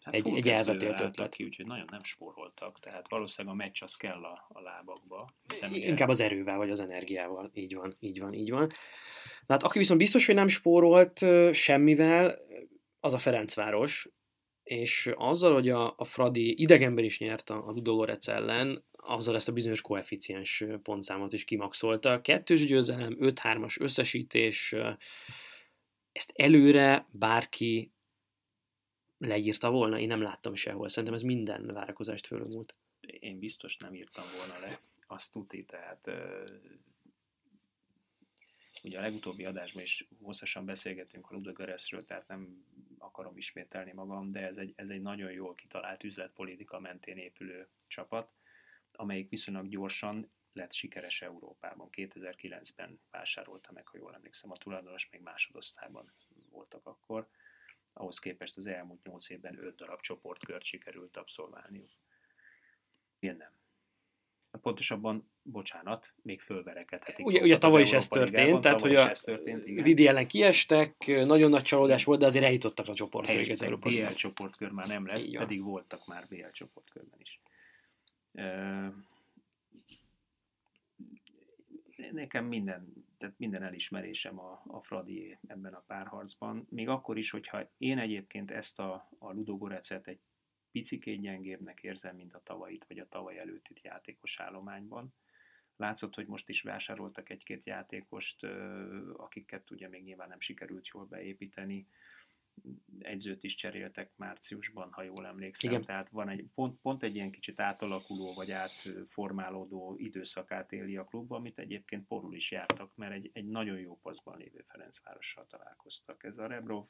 hát 0.03 0.15
egy, 0.15 0.29
egy 0.29 0.49
elvetélt 0.49 1.01
ötlet. 1.01 1.35
Ki, 1.35 1.45
úgyhogy 1.45 1.67
nagyon 1.67 1.87
nem 1.91 2.03
spóroltak, 2.03 2.81
tehát 2.81 3.09
valószínűleg 3.09 3.57
a 3.57 3.59
meccs 3.59 3.83
az 3.83 3.97
kell 3.97 4.25
a, 4.25 4.47
a 4.49 4.61
lábakba. 4.61 5.35
Hiszen 5.49 5.75
Inkább 5.75 6.09
az 6.09 6.21
erővel, 6.21 6.57
vagy 6.57 6.71
az 6.71 6.81
energiával, 6.81 7.51
így 7.55 7.75
van, 7.75 7.97
így 8.01 8.21
van, 8.21 8.33
így 8.33 8.51
van. 8.51 8.67
Na 9.47 9.55
hát 9.55 9.62
aki 9.62 9.79
viszont 9.79 9.99
biztos, 9.99 10.27
hogy 10.27 10.35
nem 10.35 10.49
spórolt 10.49 11.25
semmivel, 11.53 12.38
az 13.01 13.15
a 13.15 13.19
Ferencváros, 13.19 14.09
és 14.62 15.11
azzal, 15.16 15.53
hogy 15.53 15.68
a, 15.68 15.94
a 15.96 16.05
Fradi 16.05 16.61
idegenben 16.61 17.05
is 17.05 17.18
nyert 17.18 17.51
a, 17.51 17.66
a 17.66 17.70
Ludogorec 17.70 18.29
ellen, 18.29 18.85
azzal 18.90 19.35
ezt 19.35 19.48
a 19.48 19.53
bizonyos 19.53 19.81
koeficiens 19.81 20.64
pontszámot 20.83 21.33
is 21.33 21.44
kimaxolta. 21.44 22.20
Kettős 22.20 22.66
győzelem, 22.66 23.16
5-3-as 23.20 23.81
összesítés, 23.81 24.75
ezt 26.12 26.33
előre 26.35 27.07
bárki 27.11 27.92
leírta 29.18 29.70
volna, 29.70 29.98
én 29.98 30.07
nem 30.07 30.22
láttam 30.22 30.55
sehol. 30.55 30.88
Szerintem 30.88 31.14
ez 31.14 31.22
minden 31.22 31.66
várakozást 31.72 32.27
fölömúlt. 32.27 32.75
Én 33.01 33.38
biztos 33.38 33.77
nem 33.77 33.94
írtam 33.94 34.25
volna 34.37 34.66
le, 34.66 34.81
azt 35.07 35.33
tudni, 35.33 35.64
tehát 35.64 36.11
ugye 38.83 38.99
a 38.99 39.03
legutóbbi 39.03 39.45
adásban 39.45 39.83
is 39.83 40.09
hosszasan 40.21 40.64
beszélgettünk 40.64 41.31
a 41.31 41.35
Ludogoreszről, 41.35 42.05
tehát 42.05 42.29
nem 42.29 42.64
akarom 42.99 43.37
ismételni 43.37 43.92
magam, 43.92 44.29
de 44.29 44.47
ez 44.47 44.57
egy, 44.57 44.73
ez 44.77 44.90
egy 44.90 45.03
nagyon 45.03 45.33
jól 45.33 45.55
kitalált 45.55 46.05
üzletpolitika 46.05 46.81
mentén 46.81 47.16
épülő 47.16 47.68
csapat, 47.87 48.33
amelyik 48.92 49.29
viszonylag 49.29 49.68
gyorsan 49.68 50.33
lett 50.53 50.73
sikeres 50.73 51.23
Európában. 51.23 51.88
2009-ben 51.92 53.01
vásárolta 53.11 53.73
meg, 53.73 53.87
ha 53.87 53.99
jól 53.99 54.14
emlékszem, 54.14 54.51
a 54.51 54.57
tulajdonos 54.57 55.09
még 55.11 55.21
másodosztályban 55.21 56.12
voltak 56.51 56.87
akkor. 56.87 57.29
Ahhoz 57.92 58.18
képest 58.18 58.57
az 58.57 58.66
elmúlt 58.66 59.03
8 59.03 59.31
évben 59.31 59.59
5 59.59 59.77
darab 59.77 60.01
csoportkört 60.01 60.64
sikerült 60.64 61.16
abszolválniuk. 61.16 61.90
Én 63.18 63.37
nem. 63.37 63.62
Pontosabban, 64.59 65.31
bocsánat, 65.43 66.15
még 66.23 66.41
fölverekedhetik. 66.41 67.27
Ugye, 67.27 67.41
ugye 67.41 67.59
tavaly 67.59 67.83
is 67.83 67.93
ez 67.93 68.09
történt, 68.09 68.61
tehát 68.61 68.81
hogy 68.81 68.95
a 68.95 69.11
történt, 69.11 69.65
Vidi 69.65 70.07
ellen 70.07 70.27
kiestek, 70.27 71.07
nagyon 71.07 71.51
nagy 71.51 71.62
csalódás 71.62 72.05
volt, 72.05 72.21
de 72.21 72.27
azért 72.27 72.45
eljutottak 72.45 72.88
a 72.88 72.95
csoportkörbe. 72.95 73.53
Az 73.53 73.62
Európai 73.62 74.01
BL 74.01 74.12
csoportkör 74.12 74.71
már 74.71 74.87
nem 74.87 75.07
lesz, 75.07 75.27
Igen. 75.27 75.41
pedig 75.43 75.62
voltak 75.62 76.07
már 76.07 76.27
BL 76.29 76.51
csoportkörben 76.53 77.21
is. 77.21 77.41
Nekem 82.12 82.45
minden, 82.45 82.93
tehát 83.19 83.35
minden 83.38 83.62
elismerésem 83.62 84.38
a, 84.38 84.62
a 84.67 84.81
Fradi 84.81 85.38
ebben 85.47 85.75
a 85.75 85.85
párharcban, 85.87 86.67
még 86.71 86.88
akkor 86.88 87.19
is, 87.19 87.31
hogyha 87.31 87.71
én 87.79 87.99
egyébként 87.99 88.51
ezt 88.51 88.79
a, 88.79 89.09
a 89.19 89.33
Ludogorecet 89.33 90.07
egy 90.07 90.21
picikét 90.73 91.21
gyengébbnek 91.21 91.83
érzem, 91.83 92.17
mint 92.17 92.35
a 92.35 92.43
tavait, 92.43 92.85
vagy 92.85 92.99
a 92.99 93.09
tavaly 93.09 93.39
előtti 93.39 93.75
játékos 93.83 94.41
állományban. 94.41 95.15
Látszott, 95.77 96.15
hogy 96.15 96.27
most 96.27 96.49
is 96.49 96.63
vásároltak 96.63 97.31
egy-két 97.31 97.65
játékost, 97.65 98.45
akiket 99.17 99.71
ugye 99.71 99.89
még 99.89 100.03
nyilván 100.03 100.29
nem 100.29 100.41
sikerült 100.41 100.89
jól 100.89 101.05
beépíteni. 101.05 101.87
Egyzőt 102.99 103.43
is 103.43 103.55
cseréltek 103.55 104.13
márciusban, 104.17 104.93
ha 104.93 105.03
jól 105.03 105.27
emlékszem. 105.27 105.71
Igen. 105.71 105.85
Tehát 105.85 106.09
van 106.09 106.29
egy, 106.29 106.47
pont, 106.55 106.81
pont 106.81 107.03
egy 107.03 107.15
ilyen 107.15 107.31
kicsit 107.31 107.61
átalakuló, 107.61 108.35
vagy 108.35 108.51
átformálódó 108.51 109.97
időszakát 109.99 110.73
éli 110.73 110.97
a 110.97 111.05
klubban, 111.05 111.39
amit 111.39 111.59
egyébként 111.59 112.07
porul 112.07 112.35
is 112.35 112.51
jártak, 112.51 112.97
mert 112.97 113.13
egy, 113.13 113.31
egy 113.33 113.47
nagyon 113.47 113.79
jó 113.79 113.99
paszban 113.99 114.39
lévő 114.39 114.65
Ferencvárossal 114.67 115.47
találkoztak. 115.47 116.25
Ez 116.25 116.39
a 116.39 116.47
Rebrov 116.47 116.87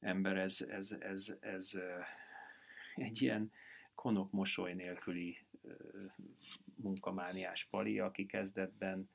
ember, 0.00 0.36
ez, 0.36 0.60
ez, 0.60 0.92
ez, 1.00 1.36
ez, 1.40 1.70
ez 1.70 1.70
egy 3.00 3.22
ilyen 3.22 3.52
konok 3.94 4.30
mosoly 4.30 4.74
nélküli 4.74 5.46
munkamániás 6.74 7.64
pali, 7.64 7.98
aki 7.98 8.26
kezdetben 8.26 9.10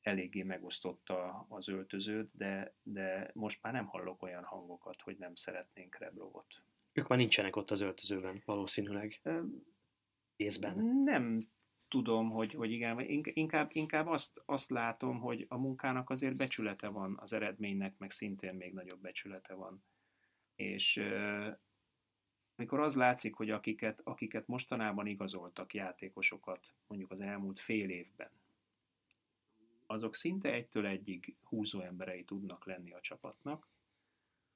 eléggé 0.00 0.42
megosztotta 0.42 1.46
az 1.48 1.68
öltözőt, 1.68 2.36
de, 2.36 2.74
de 2.82 3.30
most 3.34 3.62
már 3.62 3.72
nem 3.72 3.86
hallok 3.86 4.22
olyan 4.22 4.44
hangokat, 4.44 5.02
hogy 5.02 5.16
nem 5.18 5.34
szeretnénk 5.34 5.98
Rebrovot. 5.98 6.64
Ők 6.92 7.08
már 7.08 7.18
nincsenek 7.18 7.56
ott 7.56 7.70
az 7.70 7.80
öltözőben, 7.80 8.42
valószínűleg. 8.44 9.20
Részben. 10.36 10.84
Nem 11.04 11.38
tudom, 11.88 12.30
hogy, 12.30 12.52
hogy 12.52 12.70
igen, 12.70 13.00
inkább, 13.22 13.68
inkább 13.72 14.06
azt, 14.06 14.42
azt 14.44 14.70
látom, 14.70 15.20
hogy 15.20 15.46
a 15.48 15.58
munkának 15.58 16.10
azért 16.10 16.36
becsülete 16.36 16.88
van, 16.88 17.18
az 17.20 17.32
eredménynek 17.32 17.98
meg 17.98 18.10
szintén 18.10 18.54
még 18.54 18.72
nagyobb 18.72 19.00
becsülete 19.00 19.54
van. 19.54 19.84
És 20.54 21.02
amikor 22.62 22.80
az 22.80 22.96
látszik, 22.96 23.34
hogy 23.34 23.50
akiket, 23.50 24.00
akiket 24.04 24.46
mostanában 24.46 25.06
igazoltak 25.06 25.74
játékosokat, 25.74 26.74
mondjuk 26.86 27.10
az 27.10 27.20
elmúlt 27.20 27.58
fél 27.58 27.90
évben, 27.90 28.30
azok 29.86 30.14
szinte 30.14 30.52
egytől 30.52 30.86
egyig 30.86 31.34
húzó 31.42 31.80
emberei 31.80 32.24
tudnak 32.24 32.66
lenni 32.66 32.92
a 32.92 33.00
csapatnak, 33.00 33.68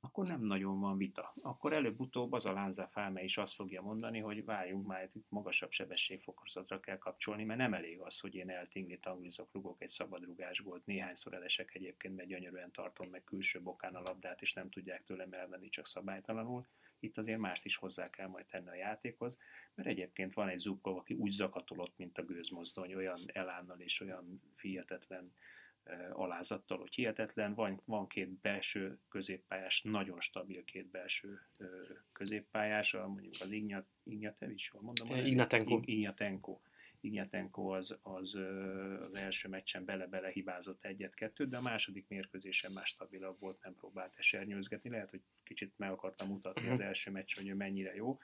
akkor 0.01 0.27
nem 0.27 0.41
nagyon 0.41 0.81
van 0.81 0.97
vita. 0.97 1.33
Akkor 1.43 1.73
előbb-utóbb 1.73 2.33
az 2.33 2.47
a 2.47 2.53
Lánza 2.53 2.87
Fálme 2.87 3.23
is 3.23 3.37
azt 3.37 3.55
fogja 3.55 3.83
mondani, 3.83 4.19
hogy 4.19 4.45
várjunk 4.45 4.87
már, 4.87 5.09
itt 5.13 5.27
magasabb 5.29 5.71
sebességfokozatra 5.71 6.81
kell 6.81 6.99
kapcsolni, 6.99 7.45
mert 7.45 7.59
nem 7.59 7.73
elég 7.73 8.01
az, 8.01 8.21
hogy 8.21 8.35
én 8.35 8.51
eltingli 8.51 8.99
tanglizok, 8.99 9.53
rugok 9.53 9.83
egy 9.83 9.89
szabadrugás 9.89 10.59
volt, 10.59 10.87
néhányszor 10.87 11.35
elesek 11.35 11.75
egyébként, 11.75 12.17
mert 12.17 12.29
gyönyörűen 12.29 12.73
tartom 12.73 13.09
meg 13.09 13.25
külső 13.25 13.63
bokán 13.63 13.95
a 13.95 14.01
labdát, 14.01 14.43
és 14.43 14.53
nem 14.53 14.71
tudják 14.71 15.03
tőlem 15.03 15.33
elvenni 15.33 15.69
csak 15.69 15.87
szabálytalanul 15.87 16.67
itt 17.07 17.17
azért 17.17 17.39
mást 17.39 17.65
is 17.65 17.77
hozzá 17.77 18.11
kell 18.11 18.27
majd 18.29 18.47
tenni 18.47 18.69
a 18.69 18.75
játékhoz, 18.75 19.37
mert 19.75 19.89
egyébként 19.89 20.35
van 20.35 20.49
egy 20.49 20.59
Zubkov, 20.59 20.97
aki 20.97 21.15
úgy 21.15 21.31
zakatolott, 21.31 21.97
mint 21.97 22.19
a 22.19 22.25
gőzmozdony, 22.25 22.95
olyan 22.95 23.21
elánnal 23.27 23.81
és 23.81 24.01
olyan 24.01 24.43
hihetetlen 24.61 25.33
alázattal, 26.11 26.79
hogy 26.79 26.95
hihetetlen. 26.95 27.55
Van, 27.55 27.81
van 27.85 28.07
két 28.07 28.29
belső 28.29 28.99
középpályás, 29.09 29.83
nagyon 29.83 30.21
stabil 30.21 30.65
két 30.65 30.87
belső 30.91 31.41
középpályás, 32.13 32.93
mondjuk 32.93 33.35
az 33.41 33.51
Ignat, 33.51 33.87
Ignatevics, 34.03 34.71
jól 34.73 34.83
mondom? 34.83 35.27
Ignatenko. 35.27 35.81
Ignatenko 35.85 36.61
Ignyatenko 37.07 37.69
az, 37.69 37.99
az, 38.03 38.35
az 39.07 39.15
első 39.15 39.49
meccsen 39.49 39.85
bele-bele 39.85 40.29
hibázott 40.29 40.85
egyet-kettőt, 40.85 41.49
de 41.49 41.57
a 41.57 41.61
második 41.61 42.09
mérkőzésen 42.09 42.73
más 42.73 42.89
stabilabb 42.89 43.41
volt, 43.41 43.59
nem 43.63 43.75
próbált 43.75 44.15
esernyőzgetni. 44.17 44.91
Lehet, 44.91 45.11
hogy 45.11 45.21
kicsit 45.45 45.73
meg 45.77 45.91
akartam 45.91 46.29
mutatni 46.29 46.69
az 46.69 46.81
első 46.81 47.11
meccs, 47.11 47.35
hogy 47.37 47.49
ő 47.49 47.55
mennyire 47.55 47.95
jó 47.95 48.19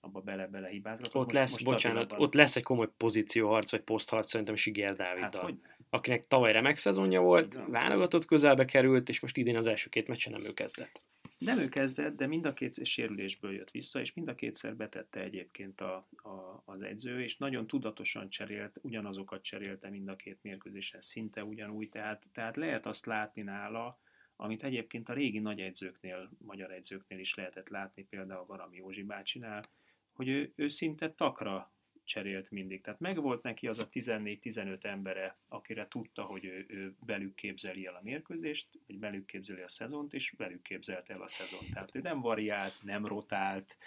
abba 0.00 0.20
bele-bele 0.20 0.68
hibázgat. 0.68 1.14
Ott 1.14 1.24
most, 1.24 1.36
lesz, 1.36 1.50
most 1.50 1.64
bocsánat, 1.64 2.12
ott 2.16 2.34
lesz 2.34 2.56
egy 2.56 2.62
komoly 2.62 2.88
pozícióharc, 2.96 3.70
vagy 3.70 3.80
posztharc 3.80 4.30
szerintem 4.30 4.54
Sigér 4.54 4.96
Dáviddal. 4.96 5.42
Hát, 5.42 5.76
akinek 5.90 6.24
tavaly 6.24 6.52
remek 6.52 6.76
szezonja 6.76 7.20
volt, 7.20 7.60
válogatott 7.68 8.24
közelbe 8.24 8.64
került, 8.64 9.08
és 9.08 9.20
most 9.20 9.36
idén 9.36 9.56
az 9.56 9.66
első 9.66 9.88
két 9.88 10.08
meccsen 10.08 10.32
nem 10.32 10.44
ő 10.44 10.52
kezdett. 10.52 11.02
Nem 11.38 11.58
ő 11.58 11.68
kezdett, 11.68 12.16
de 12.16 12.26
mind 12.26 12.44
a 12.44 12.52
két 12.52 12.84
sérülésből 12.84 13.52
jött 13.52 13.70
vissza, 13.70 14.00
és 14.00 14.14
mind 14.14 14.28
a 14.28 14.34
kétszer 14.34 14.76
betette 14.76 15.20
egyébként 15.20 15.80
a, 15.80 16.08
a, 16.16 16.62
az 16.64 16.82
edző, 16.82 17.22
és 17.22 17.36
nagyon 17.36 17.66
tudatosan 17.66 18.28
cserélt, 18.28 18.78
ugyanazokat 18.82 19.42
cserélte 19.42 19.90
mind 19.90 20.08
a 20.08 20.16
két 20.16 20.42
mérkőzésen, 20.42 21.00
szinte 21.00 21.44
ugyanúgy, 21.44 21.88
tehát, 21.88 22.26
tehát 22.32 22.56
lehet 22.56 22.86
azt 22.86 23.06
látni 23.06 23.42
nála, 23.42 23.98
amit 24.36 24.62
egyébként 24.62 25.08
a 25.08 25.12
régi 25.12 25.38
nagy 25.38 25.60
edzőknél, 25.60 26.30
magyar 26.38 26.72
edzőknél 26.72 27.18
is 27.18 27.34
lehetett 27.34 27.68
látni, 27.68 28.04
például 28.04 28.46
Garami 28.46 28.76
Józsi 28.76 29.02
bácsinál, 29.02 29.68
hogy 30.12 30.28
ő, 30.28 30.52
ő 30.56 30.68
szinte 30.68 31.12
takra 31.12 31.72
cserélt 32.08 32.50
mindig. 32.50 32.80
Tehát 32.80 33.00
megvolt 33.00 33.42
neki 33.42 33.68
az 33.68 33.78
a 33.78 33.88
14-15 33.88 34.84
embere, 34.84 35.36
akire 35.48 35.88
tudta, 35.88 36.22
hogy 36.22 36.44
ő, 36.44 36.64
ő 36.68 36.94
belük 37.06 37.34
képzeli 37.34 37.86
el 37.86 37.94
a 37.94 38.02
mérkőzést, 38.02 38.68
vagy 38.86 38.98
belük 38.98 39.26
képzeli 39.26 39.60
a 39.60 39.68
szezont, 39.68 40.14
és 40.14 40.34
belük 40.36 40.62
képzelte 40.62 41.14
el 41.14 41.22
a 41.22 41.26
szezont. 41.26 41.72
Tehát 41.72 41.94
ő 41.94 42.00
nem 42.00 42.20
variált, 42.20 42.74
nem 42.82 43.06
rotált, 43.06 43.78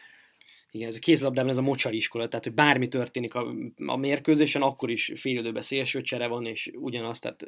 Igen, 0.74 0.88
ez 0.88 0.96
a 0.96 1.00
kézlabdában 1.00 1.50
ez 1.50 1.58
a 1.58 1.62
mocsai 1.62 1.96
iskola, 1.96 2.28
tehát 2.28 2.46
hogy 2.46 2.54
bármi 2.54 2.88
történik 2.88 3.36
a, 3.36 3.54
a 3.86 3.96
mérkőzésen, 3.96 4.62
akkor 4.62 4.90
is 4.90 5.12
fél 5.16 5.40
időben 5.40 5.62
csere 6.04 6.28
van, 6.28 6.46
és 6.46 6.72
ugyanazt, 6.74 7.22
tehát 7.22 7.46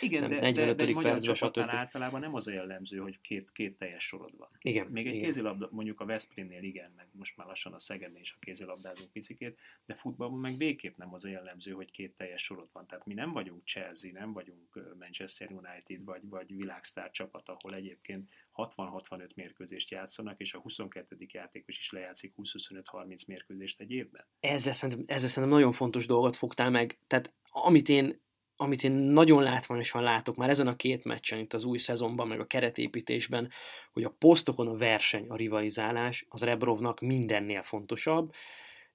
igen, 0.00 0.20
nem, 0.20 0.30
de, 0.30 0.40
45. 0.40 0.76
de, 0.76 0.84
de 0.84 0.92
percben, 1.00 1.34
stb. 1.34 1.58
általában 1.58 2.20
nem 2.20 2.34
az 2.34 2.46
a 2.46 2.52
jellemző, 2.52 2.98
hogy 2.98 3.20
két, 3.20 3.52
két 3.52 3.76
teljes 3.76 4.04
sorod 4.04 4.36
van. 4.36 4.48
Igen, 4.60 4.86
Még 4.86 5.06
egy 5.06 5.14
igen. 5.14 5.24
kézilabda, 5.24 5.68
mondjuk 5.72 6.00
a 6.00 6.04
Veszprémnél 6.04 6.62
igen, 6.62 6.92
meg 6.96 7.06
most 7.12 7.36
már 7.36 7.46
lassan 7.46 7.72
a 7.72 7.78
Szegednél 7.78 8.20
is 8.20 8.32
a 8.32 8.38
kézilabdázunk 8.40 9.12
picikét, 9.12 9.58
de 9.86 9.94
futballban 9.94 10.38
meg 10.38 10.56
végképp 10.56 10.96
nem 10.96 11.12
az 11.12 11.24
a 11.24 11.28
jellemző, 11.28 11.72
hogy 11.72 11.90
két 11.90 12.14
teljes 12.14 12.42
sorod 12.42 12.68
van. 12.72 12.86
Tehát 12.86 13.06
mi 13.06 13.14
nem 13.14 13.32
vagyunk 13.32 13.64
Chelsea, 13.64 14.10
nem 14.12 14.32
vagyunk 14.32 14.94
Manchester 14.98 15.50
United, 15.50 16.04
vagy, 16.04 16.28
vagy 16.28 16.56
világsztár 16.56 17.10
csapat, 17.10 17.48
ahol 17.48 17.74
egyébként 17.74 18.28
60-65 18.56 19.34
mérkőzést 19.34 19.90
játszanak, 19.90 20.40
és 20.40 20.54
a 20.54 20.58
22. 20.58 21.16
játékos 21.32 21.78
is 21.78 21.90
lejátszik 21.90 22.34
20-25-30 22.36 23.26
mérkőzést 23.26 23.80
egy 23.80 23.90
évben. 23.90 24.26
Ezzel 24.40 24.72
szerintem, 24.72 25.04
ezzel 25.16 25.28
szerintem 25.28 25.58
nagyon 25.58 25.72
fontos 25.72 26.06
dolgot 26.06 26.36
fogtál 26.36 26.70
meg. 26.70 26.98
Tehát 27.06 27.34
amit 27.50 27.88
én, 27.88 28.24
amit 28.56 28.82
én 28.82 28.92
nagyon 28.92 29.42
látványosan 29.42 30.02
látok 30.02 30.36
már 30.36 30.48
ezen 30.48 30.66
a 30.66 30.76
két 30.76 31.04
meccsen, 31.04 31.38
itt 31.38 31.52
az 31.52 31.64
új 31.64 31.78
szezonban, 31.78 32.28
meg 32.28 32.40
a 32.40 32.46
keretépítésben, 32.46 33.50
hogy 33.92 34.04
a 34.04 34.14
posztokon 34.18 34.66
a 34.66 34.76
verseny, 34.76 35.28
a 35.28 35.36
rivalizálás 35.36 36.26
az 36.28 36.42
Rebrovnak 36.42 37.00
mindennél 37.00 37.62
fontosabb. 37.62 38.32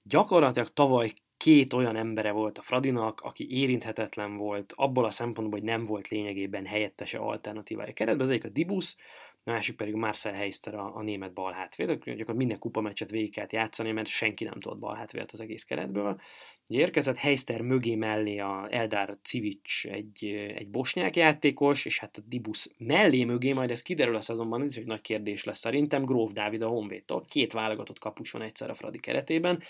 Gyakorlatilag 0.02 0.72
tavaly 0.72 1.12
két 1.36 1.72
olyan 1.72 1.96
embere 1.96 2.30
volt 2.30 2.58
a 2.58 2.62
Fradinak, 2.62 3.20
aki 3.20 3.50
érinthetetlen 3.50 4.36
volt, 4.36 4.72
abból 4.76 5.04
a 5.04 5.10
szempontból, 5.10 5.58
hogy 5.58 5.68
nem 5.68 5.84
volt 5.84 6.08
lényegében 6.08 6.66
helyettese 6.66 7.18
alternatívája 7.18 7.92
keretben. 7.92 8.24
Az 8.24 8.30
egyik 8.30 8.44
a 8.44 8.48
Dibus, 8.48 8.96
a 9.44 9.50
másik 9.50 9.76
pedig 9.76 9.94
Marcel 9.94 10.32
Heister 10.32 10.74
a, 10.74 10.96
a 10.96 11.02
német 11.02 11.32
balhátvéd, 11.32 11.88
gyakorlatilag 11.88 12.36
minden 12.36 12.58
kupameccset 12.58 13.10
végig 13.10 13.32
kellett 13.32 13.52
játszani, 13.52 13.92
mert 13.92 14.08
senki 14.08 14.44
nem 14.44 14.60
tudott 14.60 14.78
balhátvédet 14.78 15.30
az 15.30 15.40
egész 15.40 15.62
keretből. 15.62 16.20
Ugye 16.68 16.80
érkezett 16.80 17.16
Heister 17.16 17.60
mögé 17.60 17.94
mellé 17.94 18.38
a 18.38 18.66
Eldar 18.70 19.18
Civic 19.22 19.84
egy, 19.84 20.24
egy 20.56 20.68
bosnyák 20.68 21.16
játékos, 21.16 21.84
és 21.84 21.98
hát 21.98 22.16
a 22.16 22.22
Dibus 22.26 22.68
mellé 22.78 23.24
mögé, 23.24 23.52
majd 23.52 23.70
ez 23.70 23.82
kiderül 23.82 24.16
a 24.16 24.20
szezonban, 24.20 24.62
ez 24.62 24.76
egy 24.76 24.86
nagy 24.86 25.00
kérdés 25.00 25.44
lesz 25.44 25.58
szerintem, 25.58 26.04
Gróf 26.04 26.32
Dávid 26.32 26.62
a 26.62 26.68
Honvédtól. 26.68 27.24
Két 27.28 27.52
válogatott 27.52 27.98
kapus 27.98 28.30
van 28.30 28.42
egyszer 28.42 28.70
a 28.70 28.74
Fradi 28.74 28.98
keretében, 28.98 29.62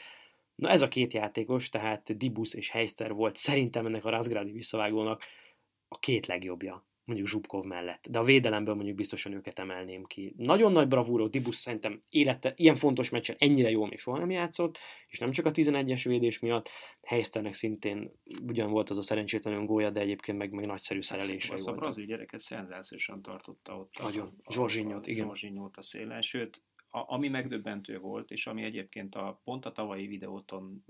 Na 0.54 0.68
ez 0.68 0.82
a 0.82 0.88
két 0.88 1.12
játékos, 1.12 1.68
tehát 1.68 2.16
Dibus 2.16 2.54
és 2.54 2.70
Heister 2.70 3.12
volt 3.12 3.36
szerintem 3.36 3.86
ennek 3.86 4.04
a 4.04 4.10
Razgradi 4.10 4.52
visszavágónak 4.52 5.22
a 5.88 5.98
két 5.98 6.26
legjobbja 6.26 6.84
mondjuk 7.12 7.32
Zsubkov 7.32 7.64
mellett. 7.64 8.06
De 8.10 8.18
a 8.18 8.24
védelemből 8.24 8.74
mondjuk 8.74 8.96
biztosan 8.96 9.32
őket 9.32 9.58
emelném 9.58 10.04
ki. 10.04 10.34
Nagyon 10.36 10.72
nagy 10.72 10.88
bravúró, 10.88 11.26
Dibus 11.26 11.56
szerintem 11.56 12.00
élete, 12.08 12.52
ilyen 12.56 12.76
fontos 12.76 13.10
meccsen 13.10 13.36
ennyire 13.38 13.70
jól 13.70 13.88
még 13.88 13.98
soha 13.98 14.18
nem 14.18 14.30
játszott, 14.30 14.78
és 15.08 15.18
nem 15.18 15.30
csak 15.30 15.46
a 15.46 15.50
11-es 15.50 16.02
védés 16.04 16.38
miatt, 16.38 16.68
Heisternek 17.02 17.54
szintén 17.54 18.10
ugyan 18.46 18.70
volt 18.70 18.90
az 18.90 18.98
a 18.98 19.02
szerencsétlen 19.02 19.54
öngója, 19.54 19.90
de 19.90 20.00
egyébként 20.00 20.38
meg, 20.38 20.52
meg 20.52 20.66
nagyszerű 20.66 21.00
hát 21.00 21.20
szerelése 21.20 21.54
volt. 21.56 21.76
A 21.76 21.80
brazil 21.80 22.04
gyereket 22.04 22.40
szenzációsan 22.40 23.22
tartotta 23.22 23.78
ott. 23.78 23.98
Nagyon, 24.02 24.42
Zsorzsinyót, 24.48 25.06
igen. 25.06 25.26
Zsorzsinyót 25.26 25.76
a 25.76 25.82
szélen, 25.82 26.22
sőt, 26.22 26.60
a, 26.94 27.12
ami 27.12 27.28
megdöbbentő 27.28 27.98
volt, 27.98 28.30
és 28.30 28.46
ami 28.46 28.62
egyébként 28.62 29.14
a 29.14 29.40
pont 29.44 29.66
a 29.66 29.72
tavalyi 29.72 30.06
videóton 30.06 30.84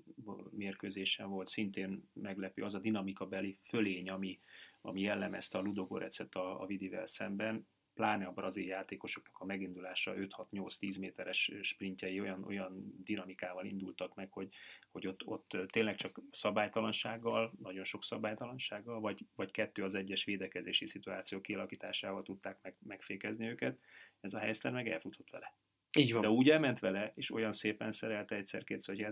mérkőzésen 0.50 1.28
volt 1.28 1.46
szintén 1.46 2.08
meglepő, 2.12 2.62
az 2.62 2.74
a 2.74 2.78
dinamika 2.78 3.26
beli 3.26 3.58
fölény, 3.62 4.08
ami, 4.08 4.38
ami 4.82 5.00
jellemezte 5.00 5.58
a 5.58 5.62
Ludogorecet 5.62 6.34
a, 6.34 6.60
a 6.60 6.66
Vidivel 6.66 7.06
szemben, 7.06 7.66
pláne 7.94 8.26
a 8.26 8.32
brazil 8.32 8.66
játékosoknak 8.66 9.38
a 9.38 9.44
megindulása 9.44 10.14
5-6-8-10 10.16 11.00
méteres 11.00 11.52
sprintjei 11.60 12.20
olyan, 12.20 12.44
olyan 12.44 12.94
dinamikával 13.04 13.66
indultak 13.66 14.14
meg, 14.14 14.32
hogy, 14.32 14.54
hogy 14.90 15.06
ott, 15.06 15.24
ott 15.24 15.56
tényleg 15.66 15.94
csak 15.94 16.20
szabálytalansággal, 16.30 17.52
nagyon 17.62 17.84
sok 17.84 18.04
szabálytalansággal, 18.04 19.00
vagy, 19.00 19.26
vagy 19.34 19.50
kettő 19.50 19.82
az 19.82 19.94
egyes 19.94 20.24
védekezési 20.24 20.86
szituáció 20.86 21.40
kialakításával 21.40 22.22
tudták 22.22 22.58
meg, 22.62 22.76
megfékezni 22.86 23.48
őket. 23.48 23.78
Ez 24.20 24.34
a 24.34 24.38
helyzet 24.38 24.72
meg 24.72 24.88
elfutott 24.88 25.30
vele. 25.30 25.56
Így 25.98 26.12
van. 26.12 26.22
De 26.22 26.28
úgy 26.28 26.50
elment 26.50 26.78
vele, 26.78 27.12
és 27.14 27.30
olyan 27.30 27.52
szépen 27.52 27.92
szerelte 27.92 28.36
egyszer-kétszer, 28.36 28.94
hogy 28.94 29.04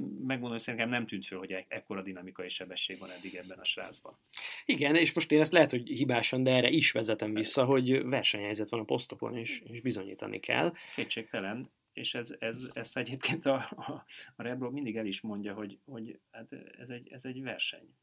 megmondom, 0.00 0.50
hogy 0.50 0.58
szerintem 0.58 0.88
nem 0.88 1.06
tűnt 1.06 1.24
föl, 1.24 1.38
hogy 1.38 1.52
e- 1.52 1.66
ekkora 1.68 2.02
dinamikai 2.02 2.48
sebesség 2.48 2.98
van 2.98 3.10
eddig 3.10 3.34
ebben 3.34 3.58
a 3.58 3.64
srácban. 3.64 4.18
Igen, 4.64 4.94
és 4.94 5.12
most 5.12 5.32
én 5.32 5.40
ezt 5.40 5.52
lehet, 5.52 5.70
hogy 5.70 5.88
hibásan, 5.88 6.42
de 6.42 6.54
erre 6.54 6.68
is 6.68 6.92
vezetem 6.92 7.34
vissza, 7.34 7.64
hogy 7.64 8.02
versenyhelyzet 8.02 8.68
van 8.68 8.80
a 8.80 8.84
posztokon, 8.84 9.36
és, 9.36 9.60
és 9.60 9.80
bizonyítani 9.80 10.40
kell. 10.40 10.72
Kétségtelen, 10.94 11.70
és 11.92 12.14
ez, 12.14 12.34
ez, 12.38 12.68
ezt 12.72 12.96
egyébként 12.96 13.46
a, 13.46 13.54
a, 13.54 14.04
a 14.36 14.42
Rebro 14.42 14.70
mindig 14.70 14.96
el 14.96 15.06
is 15.06 15.20
mondja, 15.20 15.54
hogy, 15.54 15.78
hogy 15.84 16.18
hát 16.30 16.52
ez, 16.78 16.90
egy, 16.90 17.08
ez 17.08 17.24
egy 17.24 17.42
verseny. 17.42 17.94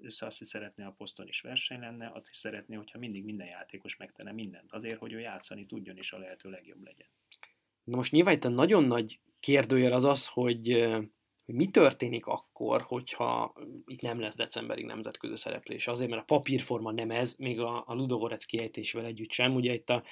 Össze 0.00 0.26
azt 0.26 0.40
is 0.40 0.46
szeretné, 0.46 0.84
a 0.84 0.94
poszton 0.96 1.28
is 1.28 1.40
verseny 1.40 1.80
lenne, 1.80 2.10
azt 2.14 2.28
is 2.30 2.36
szeretné, 2.36 2.76
hogyha 2.76 2.98
mindig 2.98 3.24
minden 3.24 3.46
játékos 3.46 3.96
megtenne 3.96 4.32
mindent, 4.32 4.72
azért, 4.72 4.98
hogy 4.98 5.12
ő 5.12 5.18
játszani 5.20 5.64
tudjon, 5.64 5.96
és 5.96 6.12
a 6.12 6.18
lehető 6.18 6.50
legjobb 6.50 6.82
legyen. 6.82 7.08
Na 7.84 7.96
most 7.96 8.12
nyilván 8.12 8.34
itt 8.34 8.44
a 8.44 8.48
nagyon 8.48 8.84
nagy 8.84 9.20
kérdőjel 9.40 9.92
az 9.92 10.04
az, 10.04 10.26
hogy, 10.26 10.88
hogy 11.44 11.54
mi 11.54 11.66
történik 11.66 12.26
akkor, 12.26 12.82
hogyha 12.82 13.52
itt 13.86 14.00
nem 14.00 14.20
lesz 14.20 14.36
decemberig 14.36 14.84
nemzetközi 14.84 15.36
szereplés. 15.36 15.86
Azért, 15.86 16.10
mert 16.10 16.22
a 16.22 16.34
papírforma 16.34 16.92
nem 16.92 17.10
ez, 17.10 17.34
még 17.38 17.60
a, 17.60 17.84
a 17.86 17.94
Ludogorec 17.94 18.44
kiejtésével 18.44 19.06
együtt 19.06 19.30
sem. 19.30 19.54
Ugye 19.54 19.72
itt 19.72 19.90
a 19.90 20.02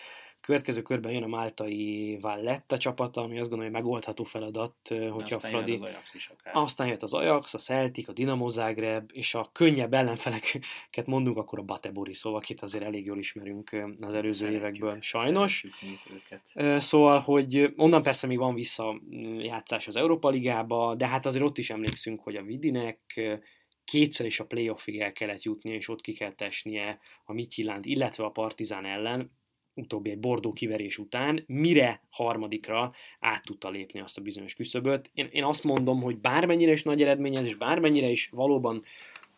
Következő 0.47 0.83
körben 0.83 1.13
jön 1.13 1.23
a 1.23 1.27
máltai 1.27 2.19
Valletta 2.21 2.79
csapata, 2.79 3.21
ami 3.21 3.39
azt 3.39 3.49
gondolom, 3.49 3.73
hogy 3.73 3.83
megoldható 3.83 4.25
feladat, 4.25 4.75
hogyha 4.89 5.37
aztán 5.37 5.51
Fradi... 5.51 5.73
Jön 5.73 5.83
az 5.83 5.89
Ajax 5.89 6.15
is 6.15 6.29
akár. 6.29 6.57
Aztán 6.57 6.87
jött 6.87 7.03
az 7.03 7.15
Ajax, 7.15 7.55
a 7.55 7.59
Celtic, 7.59 8.09
a 8.09 8.13
Dinamo 8.13 8.49
Zagreb, 8.49 9.11
és 9.13 9.35
a 9.35 9.51
könnyebb 9.53 9.95
ellenfeleket 9.95 11.07
mondunk, 11.07 11.37
akkor 11.37 11.59
a 11.59 11.63
Bate 11.63 11.91
Borisov, 11.91 12.35
akit 12.35 12.61
azért 12.63 12.85
elég 12.85 13.05
jól 13.05 13.19
ismerünk 13.19 13.71
az 14.01 14.15
előző 14.15 14.47
szeretjük, 14.47 14.63
évekből, 14.63 14.99
sajnos. 15.01 15.65
Őket. 16.11 16.81
Szóval, 16.81 17.19
hogy 17.19 17.73
onnan 17.77 18.03
persze 18.03 18.27
még 18.27 18.39
van 18.39 18.55
visszajátszás 18.55 19.87
az 19.87 19.97
Európa 19.97 20.29
Ligába, 20.29 20.95
de 20.95 21.07
hát 21.07 21.27
azért 21.27 21.45
ott 21.45 21.59
is 21.59 21.71
emlékszünk, 21.71 22.21
hogy 22.21 22.37
a 22.37 22.43
Vidinek 22.43 23.01
kétszer 23.85 24.27
is 24.27 24.41
a 24.41 24.47
playoffig 24.47 25.01
el 25.01 25.13
kellett 25.13 25.43
jutnia, 25.43 25.75
és 25.75 25.89
ott 25.89 26.01
ki 26.01 26.13
kellett 26.13 26.41
esnie 26.41 26.99
a 27.25 27.33
Mityilánt, 27.33 27.85
illetve 27.85 28.25
a 28.25 28.31
Partizán 28.31 28.85
ellen, 28.85 29.31
utóbbi 29.77 30.11
egy 30.11 30.19
bordó 30.19 30.53
kiverés 30.53 30.99
után, 30.99 31.45
mire 31.47 32.03
harmadikra 32.11 32.93
át 33.21 33.45
tudta 33.45 33.71
lépni 33.71 34.01
azt 34.01 34.19
a 34.19 34.23
bizonyos 34.23 34.55
küszöböt. 34.55 35.11
Én, 35.15 35.29
én 35.31 35.45
azt 35.45 35.65
mondom, 35.65 36.03
hogy 36.03 36.17
bármennyire 36.19 36.73
is 36.73 36.83
nagy 36.83 37.03
eredmény 37.03 37.37
ez, 37.37 37.47
és 37.47 37.55
bármennyire 37.55 38.09
is 38.09 38.29
valóban 38.33 38.83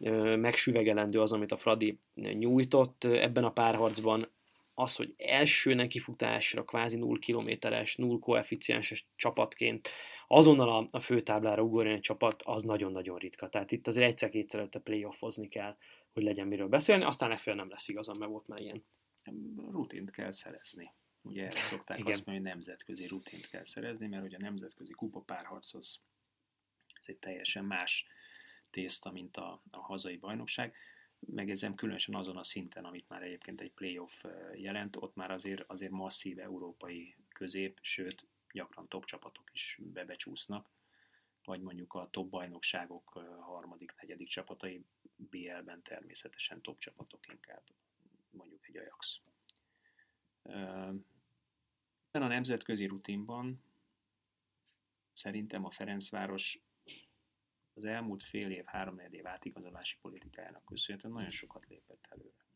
ö, 0.00 0.36
megsüvegelendő 0.36 1.20
az, 1.20 1.32
amit 1.32 1.52
a 1.52 1.56
Fradi 1.56 1.98
nyújtott 2.14 3.04
ebben 3.04 3.44
a 3.44 3.52
párharcban, 3.52 4.28
az, 4.74 4.96
hogy 4.96 5.14
első 5.16 5.74
nekifutásra 5.74 6.64
kvázi 6.64 6.96
0 6.96 7.18
kilométeres, 7.18 7.96
0 7.96 8.18
koeficienses 8.18 9.06
csapatként 9.16 9.88
azonnal 10.28 10.68
a, 10.68 10.86
a 10.90 11.00
főtáblára 11.00 11.62
ugorni 11.62 11.92
egy 11.92 12.00
csapat, 12.00 12.42
az 12.42 12.62
nagyon-nagyon 12.62 13.18
ritka. 13.18 13.48
Tehát 13.48 13.72
itt 13.72 13.86
azért 13.86 14.06
egyszer-kétszer 14.06 14.68
a 14.70 14.78
playoffozni 14.78 15.48
kell, 15.48 15.76
hogy 16.12 16.22
legyen 16.22 16.46
miről 16.46 16.68
beszélni, 16.68 17.04
aztán 17.04 17.28
legfeljebb 17.28 17.60
nem 17.60 17.70
lesz 17.70 17.88
igazam, 17.88 18.18
mert 18.18 18.30
volt 18.30 18.48
már 18.48 18.60
ilyen 18.60 18.84
rutint 19.70 20.10
kell 20.10 20.30
szerezni. 20.30 20.92
Ugye 21.22 21.46
erre 21.46 21.60
szokták 21.60 21.98
Igen. 21.98 22.10
azt 22.10 22.26
mondani, 22.26 22.46
hogy 22.46 22.54
nemzetközi 22.54 23.06
rutint 23.06 23.48
kell 23.48 23.64
szerezni, 23.64 24.06
mert 24.06 24.24
ugye 24.24 24.36
a 24.36 24.40
nemzetközi 24.40 24.92
kupa 24.92 25.20
párharchoz 25.20 26.00
ez 27.00 27.08
egy 27.08 27.18
teljesen 27.18 27.64
más 27.64 28.06
tészta, 28.70 29.10
mint 29.10 29.36
a, 29.36 29.62
a 29.70 29.78
hazai 29.78 30.16
bajnokság. 30.16 30.74
Megjegyzem 31.18 31.74
különösen 31.74 32.14
azon 32.14 32.36
a 32.36 32.42
szinten, 32.42 32.84
amit 32.84 33.08
már 33.08 33.22
egyébként 33.22 33.60
egy 33.60 33.72
playoff 33.72 34.24
jelent, 34.54 34.96
ott 34.96 35.14
már 35.14 35.30
azért, 35.30 35.64
azért 35.66 35.92
masszív 35.92 36.38
európai 36.38 37.16
közép, 37.28 37.78
sőt, 37.82 38.26
gyakran 38.52 38.88
top 38.88 39.04
csapatok 39.04 39.52
is 39.52 39.78
bebecsúsznak, 39.82 40.70
vagy 41.44 41.60
mondjuk 41.60 41.94
a 41.94 42.08
top 42.10 42.28
bajnokságok 42.28 43.12
harmadik, 43.40 43.94
negyedik 44.00 44.28
csapatai 44.28 44.84
BL-ben 45.16 45.82
természetesen 45.82 46.62
top 46.62 46.78
csapatok 46.78 47.28
inkább 47.28 47.62
mondjuk 48.38 48.68
egy 48.68 48.76
Ajax. 48.76 49.20
Ebben 50.42 51.02
a 52.12 52.26
nemzetközi 52.26 52.86
rutinban 52.86 53.62
szerintem 55.12 55.64
a 55.64 55.70
Ferencváros 55.70 56.60
az 57.74 57.84
elmúlt 57.84 58.22
fél 58.22 58.50
év, 58.50 58.64
három 58.64 58.98
év 58.98 59.26
átigazolási 59.26 59.96
politikájának 60.00 60.64
köszönhetően 60.64 61.14
nagyon 61.14 61.30
sokat 61.30 61.66
lépett 61.66 62.06
előre. 62.10 62.46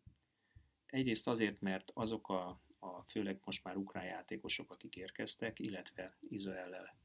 Egyrészt 0.87 1.29
azért, 1.29 1.61
mert 1.61 1.91
azok 1.95 2.29
a, 2.29 2.61
a 2.79 3.03
főleg 3.03 3.41
most 3.45 3.65
már 3.65 3.77
ukrán 3.77 4.05
játékosok, 4.05 4.71
akik 4.71 4.97
érkeztek, 4.97 5.59
illetve 5.59 6.17
Izraellel 6.21 6.97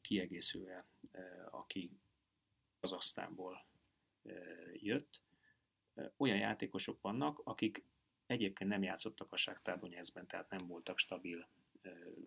kiegészülve, 0.00 0.86
aki 1.50 1.90
az 2.80 2.92
aztánból 2.92 3.66
e, 4.22 4.32
jött, 4.72 5.22
olyan 6.16 6.36
játékosok 6.36 7.00
vannak, 7.00 7.40
akik 7.44 7.84
egyébként 8.26 8.70
nem 8.70 8.82
játszottak 8.82 9.32
a 9.32 9.76
Donetskben, 9.76 10.26
tehát 10.26 10.50
nem 10.50 10.66
voltak 10.66 10.98
stabil 10.98 11.48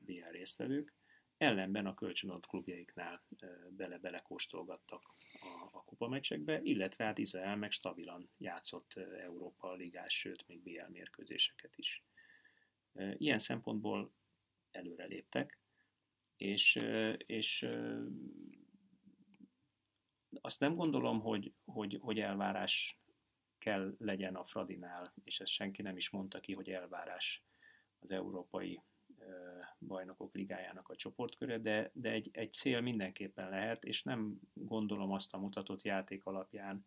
BL 0.06 0.30
résztvevők, 0.32 0.94
ellenben 1.40 1.86
a 1.86 1.94
kölcsönadott 1.94 2.48
klubjaiknál 2.48 3.22
bele-bele 3.70 4.20
kóstolgattak 4.20 5.14
a, 5.42 5.78
a 5.78 5.84
kupamecsekbe, 5.84 6.62
illetve 6.62 7.04
hát 7.04 7.18
Izrael 7.18 7.56
meg 7.56 7.72
stabilan 7.72 8.30
játszott 8.38 8.94
Európa 8.96 9.74
ligás, 9.74 10.20
sőt 10.20 10.48
még 10.48 10.62
BL 10.64 10.92
mérkőzéseket 10.92 11.78
is. 11.78 12.04
Ilyen 13.18 13.40
szempontból 13.40 14.12
előre 14.72 15.06
léptek, 15.06 15.58
és, 16.38 16.80
és 17.18 17.68
azt 20.42 20.60
nem 20.60 20.76
gondolom, 20.76 21.20
hogy, 21.20 21.54
hogy, 21.66 21.98
hogy 22.02 22.20
elvárás 22.20 22.99
kell 23.60 23.96
legyen 24.00 24.36
a 24.36 24.46
Fradinál, 24.46 25.14
és 25.24 25.40
ezt 25.40 25.52
senki 25.52 25.82
nem 25.82 25.98
is 25.98 26.10
mondta 26.10 26.40
ki, 26.40 26.54
hogy 26.54 26.70
elvárás 26.70 27.44
az 28.00 28.12
európai 28.12 28.82
bajnokok 29.80 30.36
ligájának 30.36 30.90
a 30.90 30.96
csoportköre, 30.96 31.60
de, 31.60 31.92
de 31.94 32.12
egy, 32.12 32.30
egy 32.32 32.54
cél 32.54 32.82
mindenképpen 32.82 33.50
lehet, 33.50 33.84
és 33.84 34.04
nem 34.04 34.40
gondolom 34.54 35.12
azt 35.12 35.34
a 35.34 35.38
mutatott 35.38 35.82
játék 35.82 36.26
alapján, 36.26 36.86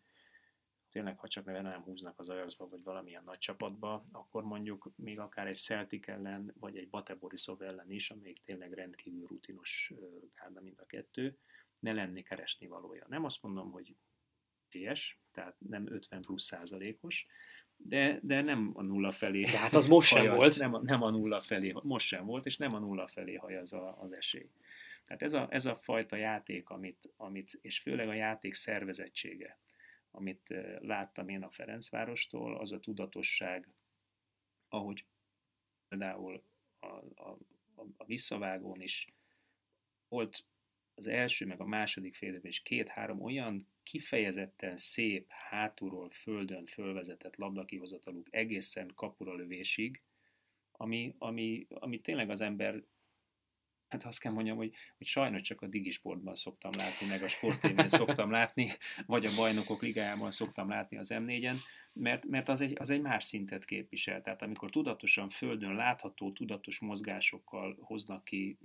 tényleg, 0.93 1.19
ha 1.19 1.29
csak 1.29 1.45
nem 1.45 1.83
húznak 1.83 2.19
az 2.19 2.29
Ajaxba, 2.29 2.69
vagy 2.69 2.83
valamilyen 2.83 3.25
nagy 3.25 3.39
csapatba, 3.39 4.05
akkor 4.13 4.43
mondjuk 4.43 4.93
még 4.97 5.19
akár 5.19 5.47
egy 5.47 5.57
Celtic 5.57 6.09
ellen, 6.09 6.53
vagy 6.61 6.77
egy 6.77 6.89
Bate 6.89 7.15
Borisov 7.15 7.63
ellen 7.63 7.91
is, 7.91 8.11
amelyik 8.11 8.43
tényleg 8.45 8.73
rendkívül 8.73 9.27
rutinos 9.27 9.93
gárda 10.35 10.61
mind 10.61 10.81
a 10.81 10.87
kettő, 10.87 11.39
ne 11.79 11.93
lenni 11.93 12.23
keresni 12.23 12.67
valója. 12.67 13.07
Nem 13.09 13.25
azt 13.25 13.43
mondom, 13.43 13.71
hogy 13.71 13.97
PS, 14.73 15.19
tehát 15.33 15.57
nem 15.59 15.87
50 15.93 16.21
plusz 16.21 16.45
százalékos, 16.45 17.27
de, 17.77 18.19
de 18.23 18.41
nem 18.41 18.71
a 18.75 18.83
nulla 18.83 19.11
felé. 19.11 19.43
De 19.43 19.59
hát 19.59 19.75
az 19.75 19.87
most 19.87 20.09
sem 20.09 20.19
hajaz, 20.19 20.41
volt. 20.41 20.57
Nem 20.57 20.75
a, 20.75 20.83
nem 20.83 21.03
a 21.03 21.11
nulla 21.11 21.41
felé, 21.41 21.75
most 21.83 22.07
sem 22.07 22.27
volt, 22.27 22.47
és 22.47 22.57
nem 22.57 22.75
a 22.75 22.79
nulla 22.79 23.07
felé 23.07 23.35
hajaz 23.35 23.73
a, 23.73 24.03
az 24.03 24.13
esély. 24.13 24.51
Tehát 25.05 25.23
ez 25.23 25.33
a, 25.33 25.47
ez 25.51 25.67
a 25.67 25.77
fajta 25.77 26.17
játék, 26.17 26.69
amit, 26.69 27.13
amit, 27.17 27.59
és 27.63 27.79
főleg 27.79 28.09
a 28.09 28.13
játék 28.13 28.55
szervezettsége, 28.55 29.59
amit 30.11 30.55
láttam 30.81 31.29
én 31.29 31.43
a 31.43 31.51
Ferencvárostól, 31.51 32.57
az 32.57 32.73
a 32.73 32.81
tudatosság, 32.81 33.69
ahogy 34.69 35.07
például 35.89 36.43
a, 36.81 36.87
a, 37.15 37.39
a 37.97 38.05
visszavágón 38.05 38.81
is 38.81 39.15
volt 40.09 40.45
az 40.95 41.07
első 41.07 41.47
meg 41.47 41.61
a 41.61 41.67
második 41.67 42.15
fél 42.15 42.41
is 42.43 42.61
két-három 42.61 43.23
olyan 43.23 43.69
kifejezetten 43.83 44.77
szép, 44.77 45.27
hátulról 45.29 46.11
földön 46.11 46.67
fölvezetett 46.67 47.37
labdakihozataluk 47.37 48.27
egészen 48.31 48.93
kapura 48.95 49.35
lövésig, 49.35 50.03
ami, 50.73 51.15
ami, 51.19 51.67
ami 51.69 52.01
tényleg 52.01 52.31
az 52.31 52.41
ember 52.41 52.85
hát 53.93 54.05
azt 54.05 54.21
kell 54.21 54.33
mondjam, 54.33 54.57
hogy, 54.57 54.75
hogy 54.97 55.07
sajnos 55.07 55.41
csak 55.41 55.63
a 55.63 55.67
digisportban 55.67 56.35
szoktam 56.35 56.73
látni, 56.77 57.07
meg 57.07 57.23
a 57.23 57.29
sportévben 57.29 57.89
szoktam 58.03 58.31
látni, 58.31 58.69
vagy 59.07 59.25
a 59.25 59.35
bajnokok 59.37 59.83
ligájában 59.83 60.31
szoktam 60.31 60.69
látni 60.69 60.99
az 60.99 61.11
M4-en, 61.13 61.57
mert, 61.93 62.27
mert 62.27 62.49
az, 62.49 62.61
egy, 62.61 62.77
az 62.79 62.91
egy 62.91 63.01
más 63.01 63.25
szintet 63.25 63.65
képvisel. 63.65 64.21
Tehát 64.21 64.43
amikor 64.43 64.71
tudatosan 64.71 65.29
földön 65.29 65.75
látható, 65.75 66.33
tudatos 66.33 66.79
mozgásokkal 66.79 67.79
hoznak 67.81 68.25
ki 68.25 68.59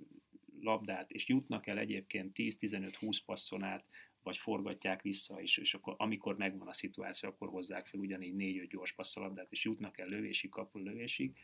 labdát, 0.68 1.12
és 1.12 1.28
jutnak 1.28 1.68
el 1.68 1.78
egyébként 1.78 2.32
10-15-20 2.36 3.20
passzon 3.26 3.64
át, 3.64 3.86
vagy 4.24 4.38
forgatják 4.38 5.02
vissza, 5.02 5.42
és, 5.42 5.58
és 5.58 5.74
akkor 5.74 5.96
amikor 5.98 6.38
megvan 6.38 6.68
a 6.68 6.74
szituáció, 6.74 7.30
akkor 7.30 7.50
hozzák 7.50 7.86
fel 7.86 8.00
ugyanígy 8.00 8.66
4-5 8.66 8.68
gyors 8.70 8.94
passzalabdát, 8.94 9.52
és 9.52 9.64
jutnak 9.64 9.98
el 9.98 10.08
lövésig, 10.08 10.50
kapul 10.50 10.82
lövésig, 10.82 11.38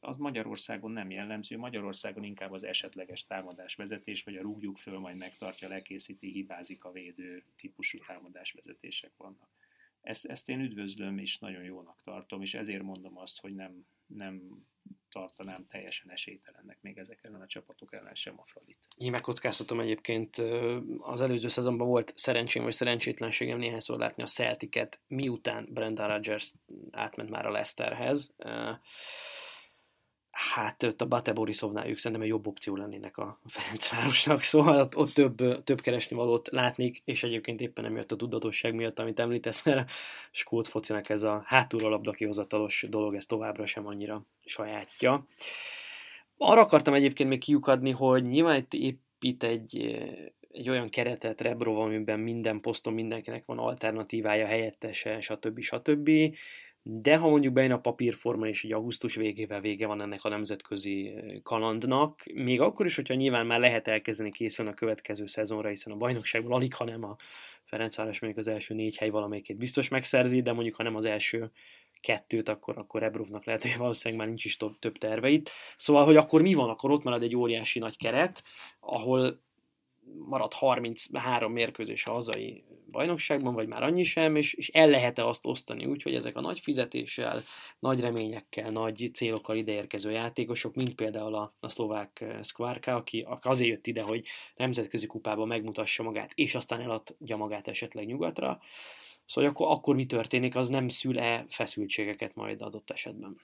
az 0.00 0.16
Magyarországon 0.16 0.90
nem 0.90 1.10
jellemző. 1.10 1.56
Magyarországon 1.56 2.24
inkább 2.24 2.52
az 2.52 2.62
esetleges 2.62 3.24
támadásvezetés, 3.24 4.22
vagy 4.22 4.36
a 4.36 4.42
rúgjuk 4.42 4.78
föl, 4.78 4.98
majd 4.98 5.16
megtartja, 5.16 5.68
lekészíti, 5.68 6.30
hibázik 6.30 6.84
a 6.84 6.92
védő 6.92 7.44
típusú 7.56 7.98
támadásvezetések 8.06 9.16
vannak. 9.16 9.48
Ezt, 10.00 10.24
ezt 10.24 10.48
én 10.48 10.60
üdvözlöm, 10.60 11.18
és 11.18 11.38
nagyon 11.38 11.62
jónak 11.62 12.02
tartom, 12.02 12.42
és 12.42 12.54
ezért 12.54 12.82
mondom 12.82 13.18
azt, 13.18 13.40
hogy 13.40 13.54
nem, 13.54 13.86
nem 14.06 14.66
tartanám 15.10 15.66
teljesen 15.66 16.10
esélytelennek 16.10 16.78
még 16.80 16.98
ezek 16.98 17.21
a 17.42 17.46
csapatok 17.46 17.92
ellen 17.92 18.14
sem 18.14 18.34
a 18.36 18.42
Fradit. 18.44 18.78
Én 18.96 19.10
megkockáztatom 19.10 19.80
egyébként, 19.80 20.42
az 20.98 21.20
előző 21.20 21.48
szezonban 21.48 21.88
volt 21.88 22.12
szerencsém 22.16 22.62
vagy 22.62 22.72
szerencsétlenségem 22.72 23.58
néhányszor 23.58 23.98
látni 23.98 24.22
a 24.22 24.26
Celticet, 24.26 25.00
miután 25.06 25.68
Brendan 25.70 26.08
Rodgers 26.08 26.52
átment 26.90 27.30
már 27.30 27.46
a 27.46 27.50
Leicesterhez 27.50 28.34
hát 30.32 30.82
ott 30.82 31.00
a 31.00 31.06
Bate 31.06 31.32
Borisovnál 31.32 31.88
ők 31.88 31.98
szerintem 31.98 32.22
egy 32.22 32.28
jobb 32.28 32.46
opció 32.46 32.76
lennének 32.76 33.18
a 33.18 33.40
Ferencvárosnak, 33.46 34.42
szóval 34.42 34.78
ott, 34.78 34.96
ott 34.96 35.12
több, 35.12 35.64
több 35.64 35.80
keresni 35.80 36.16
valót 36.16 36.48
látnék, 36.50 37.02
és 37.04 37.22
egyébként 37.22 37.60
éppen 37.60 37.84
emiatt 37.84 38.12
a 38.12 38.16
tudatosság 38.16 38.74
miatt, 38.74 38.98
amit 38.98 39.20
említesz, 39.20 39.64
mert 39.64 39.90
a 39.90 39.92
skót 40.30 40.66
focinak 40.66 41.08
ez 41.08 41.22
a 41.22 41.42
hátulra 41.44 41.88
labda 41.88 42.12
kihozatalos 42.12 42.86
dolog, 42.88 43.14
ez 43.14 43.26
továbbra 43.26 43.66
sem 43.66 43.86
annyira 43.86 44.22
sajátja. 44.44 45.26
Arra 46.44 46.60
akartam 46.60 46.94
egyébként 46.94 47.28
még 47.28 47.40
kiukadni, 47.40 47.90
hogy 47.90 48.24
nyilván 48.24 48.56
itt 48.56 48.74
épít 48.74 49.42
egy, 49.42 49.76
egy 50.50 50.68
olyan 50.68 50.90
keretet 50.90 51.40
Rebrov, 51.40 51.78
amiben 51.78 52.20
minden 52.20 52.60
poszton 52.60 52.92
mindenkinek 52.92 53.44
van 53.44 53.58
alternatívája, 53.58 54.46
helyettese, 54.46 55.20
stb. 55.20 55.60
stb. 55.60 56.10
De 56.82 57.16
ha 57.16 57.28
mondjuk 57.28 57.52
bejön 57.52 57.72
a 57.72 57.80
papírforma, 57.80 58.48
és 58.48 58.64
ugye 58.64 58.74
augusztus 58.74 59.14
végével 59.14 59.60
vége 59.60 59.86
van 59.86 60.02
ennek 60.02 60.24
a 60.24 60.28
nemzetközi 60.28 61.14
kalandnak, 61.42 62.22
még 62.34 62.60
akkor 62.60 62.86
is, 62.86 62.96
hogyha 62.96 63.14
nyilván 63.14 63.46
már 63.46 63.60
lehet 63.60 63.88
elkezdeni 63.88 64.30
készülni 64.30 64.70
a 64.70 64.74
következő 64.74 65.26
szezonra, 65.26 65.68
hiszen 65.68 65.92
a 65.92 65.96
bajnokságból 65.96 66.54
alig, 66.54 66.74
ha 66.74 66.84
nem 66.84 67.04
a 67.04 67.16
Ferencváros 67.64 68.20
mondjuk 68.20 68.46
az 68.46 68.52
első 68.52 68.74
négy 68.74 68.96
hely 68.96 69.10
valamelyikét 69.10 69.56
biztos 69.56 69.88
megszerzi, 69.88 70.42
de 70.42 70.52
mondjuk 70.52 70.74
ha 70.74 70.82
nem 70.82 70.96
az 70.96 71.04
első 71.04 71.50
kettőt, 72.02 72.48
akkor, 72.48 72.78
akkor 72.78 73.02
Ebrovnak 73.02 73.44
lehet, 73.44 73.62
hogy 73.62 73.76
valószínűleg 73.76 74.18
már 74.18 74.28
nincs 74.28 74.44
is 74.44 74.56
több, 74.56 74.78
több 74.78 74.98
terveit. 74.98 75.50
Szóval, 75.76 76.04
hogy 76.04 76.16
akkor 76.16 76.42
mi 76.42 76.54
van? 76.54 76.68
Akkor 76.68 76.90
ott 76.90 77.02
marad 77.02 77.22
egy 77.22 77.36
óriási 77.36 77.78
nagy 77.78 77.96
keret, 77.96 78.42
ahol 78.80 79.40
marad 80.28 80.52
33 80.52 81.52
mérkőzés 81.52 82.06
a 82.06 82.12
hazai 82.12 82.64
bajnokságban, 82.90 83.54
vagy 83.54 83.68
már 83.68 83.82
annyi 83.82 84.02
sem, 84.02 84.36
és, 84.36 84.54
és 84.54 84.68
el 84.68 84.88
lehet-e 84.88 85.26
azt 85.26 85.46
osztani 85.46 85.84
úgy, 85.84 86.02
hogy 86.02 86.14
ezek 86.14 86.36
a 86.36 86.40
nagy 86.40 86.60
fizetéssel, 86.60 87.42
nagy 87.78 88.00
reményekkel, 88.00 88.70
nagy 88.70 89.10
célokkal 89.12 89.56
ideérkező 89.56 90.10
játékosok, 90.10 90.74
mint 90.74 90.94
például 90.94 91.34
a, 91.34 91.54
a 91.60 91.68
szlovák 91.68 92.20
eh, 92.20 92.42
Skvárka, 92.42 92.94
aki 92.94 93.26
azért 93.42 93.70
jött 93.70 93.86
ide, 93.86 94.02
hogy 94.02 94.26
nemzetközi 94.56 95.06
kupában 95.06 95.46
megmutassa 95.46 96.02
magát, 96.02 96.32
és 96.34 96.54
aztán 96.54 96.80
eladja 96.80 97.36
magát 97.36 97.68
esetleg 97.68 98.06
nyugatra, 98.06 98.60
Szóval 99.32 99.50
akkor, 99.50 99.70
akkor 99.70 99.94
mi 99.94 100.06
történik, 100.06 100.56
az 100.56 100.68
nem 100.68 100.88
szül-e 100.88 101.46
feszültségeket 101.48 102.34
majd 102.34 102.62
adott 102.62 102.90
esetben. 102.90 103.40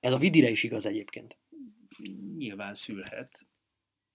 Ez 0.00 0.12
a 0.12 0.18
vidire 0.18 0.50
is 0.50 0.62
igaz 0.62 0.86
egyébként. 0.86 1.36
Nyilván 2.36 2.74
szülhet, 2.74 3.46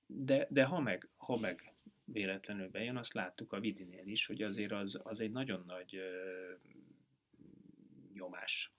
de, 0.06 0.48
de 0.50 0.64
ha, 0.64 0.80
meg, 0.80 1.10
ha 1.18 1.38
meg 1.38 1.74
véletlenül 2.04 2.70
bejön, 2.70 2.98
azt 2.98 3.14
láttuk 3.14 3.54
a 3.54 3.60
Vidinél 3.60 4.08
is, 4.08 4.26
hogy 4.26 4.42
azért 4.42 4.72
az, 4.72 5.00
az 5.04 5.20
egy 5.20 5.32
nagyon 5.32 5.64
nagy 5.68 5.96
ö, 5.96 6.10
nyomás. 8.14 8.72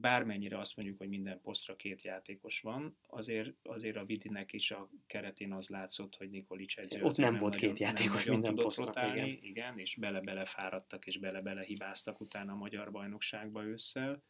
Bármennyire 0.00 0.58
azt 0.58 0.76
mondjuk, 0.76 0.98
hogy 0.98 1.08
minden 1.08 1.40
posztra 1.40 1.76
két 1.76 2.02
játékos 2.02 2.60
van, 2.60 2.98
azért, 3.06 3.54
azért 3.62 3.96
a 3.96 4.04
Vidinek 4.04 4.52
is 4.52 4.70
a 4.70 4.90
keretén 5.06 5.52
az 5.52 5.68
látszott, 5.68 6.16
hogy 6.16 6.30
Nikolic 6.30 6.78
edző 6.78 7.02
Ott 7.02 7.16
nem, 7.16 7.30
nem 7.30 7.40
volt 7.40 7.54
nagyon, 7.54 7.68
két 7.68 7.78
játékos 7.78 8.24
nem 8.24 8.34
minden 8.34 8.54
posztra. 8.54 8.84
Rotálni, 8.84 9.20
igen. 9.20 9.36
igen, 9.42 9.78
és 9.78 9.96
bele-bele 9.96 10.44
fáradtak, 10.44 11.06
és 11.06 11.18
bele-bele 11.18 11.62
hibáztak 11.62 12.20
utána 12.20 12.52
a 12.52 12.56
magyar 12.56 12.90
bajnokságba 12.90 13.64
ősszel. 13.64 14.22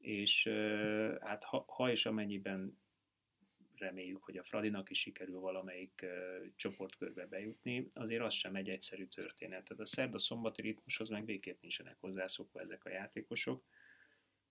És 0.00 0.48
hát 1.20 1.44
ha, 1.44 1.64
ha 1.66 1.90
és 1.90 2.06
amennyiben 2.06 2.80
reméljük, 3.82 4.24
hogy 4.24 4.36
a 4.36 4.42
Fradinak 4.42 4.90
is 4.90 4.98
sikerül 4.98 5.40
valamelyik 5.40 6.00
uh, 6.02 6.46
csoportkörbe 6.56 7.26
bejutni, 7.26 7.90
azért 7.94 8.22
az 8.22 8.34
sem 8.34 8.54
egy 8.54 8.68
egyszerű 8.68 9.06
történet. 9.06 9.64
Tehát 9.64 9.82
a 9.82 9.86
szerda-szombati 9.86 10.62
ritmushoz 10.62 11.08
meg 11.08 11.24
végképp 11.24 11.60
nincsenek 11.60 11.96
hozzászokva 12.00 12.60
ezek 12.60 12.84
a 12.84 12.90
játékosok. 12.90 13.64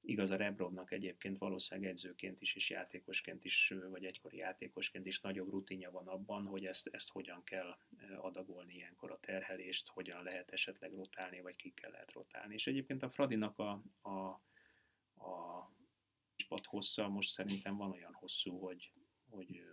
Igaz, 0.03 0.29
a 0.29 0.35
Rebrovnak 0.35 0.91
egyébként 0.91 1.37
valószínűleg 1.37 1.89
edzőként 1.89 2.41
is, 2.41 2.55
és 2.55 2.69
játékosként 2.69 3.45
is, 3.45 3.73
vagy 3.89 4.05
egykori 4.05 4.37
játékosként 4.37 5.05
is 5.05 5.21
nagyobb 5.21 5.49
rutinja 5.49 5.91
van 5.91 6.07
abban, 6.07 6.45
hogy 6.45 6.65
ezt, 6.65 6.87
ezt 6.87 7.09
hogyan 7.09 7.43
kell 7.43 7.77
adagolni 8.17 8.73
ilyenkor 8.73 9.11
a 9.11 9.19
terhelést, 9.19 9.87
hogyan 9.87 10.23
lehet 10.23 10.51
esetleg 10.51 10.93
rotálni, 10.93 11.41
vagy 11.41 11.55
kikkel 11.55 11.91
lehet 11.91 12.11
rotálni. 12.11 12.53
És 12.53 12.67
egyébként 12.67 13.03
a 13.03 13.09
Fradinak 13.09 13.59
a, 13.59 13.81
a, 14.01 14.09
a 15.25 15.71
csapat 16.35 16.65
hossza 16.65 17.07
most 17.07 17.31
szerintem 17.31 17.75
van 17.75 17.91
olyan 17.91 18.13
hosszú, 18.13 18.59
hogy, 18.59 18.91
hogy 19.29 19.63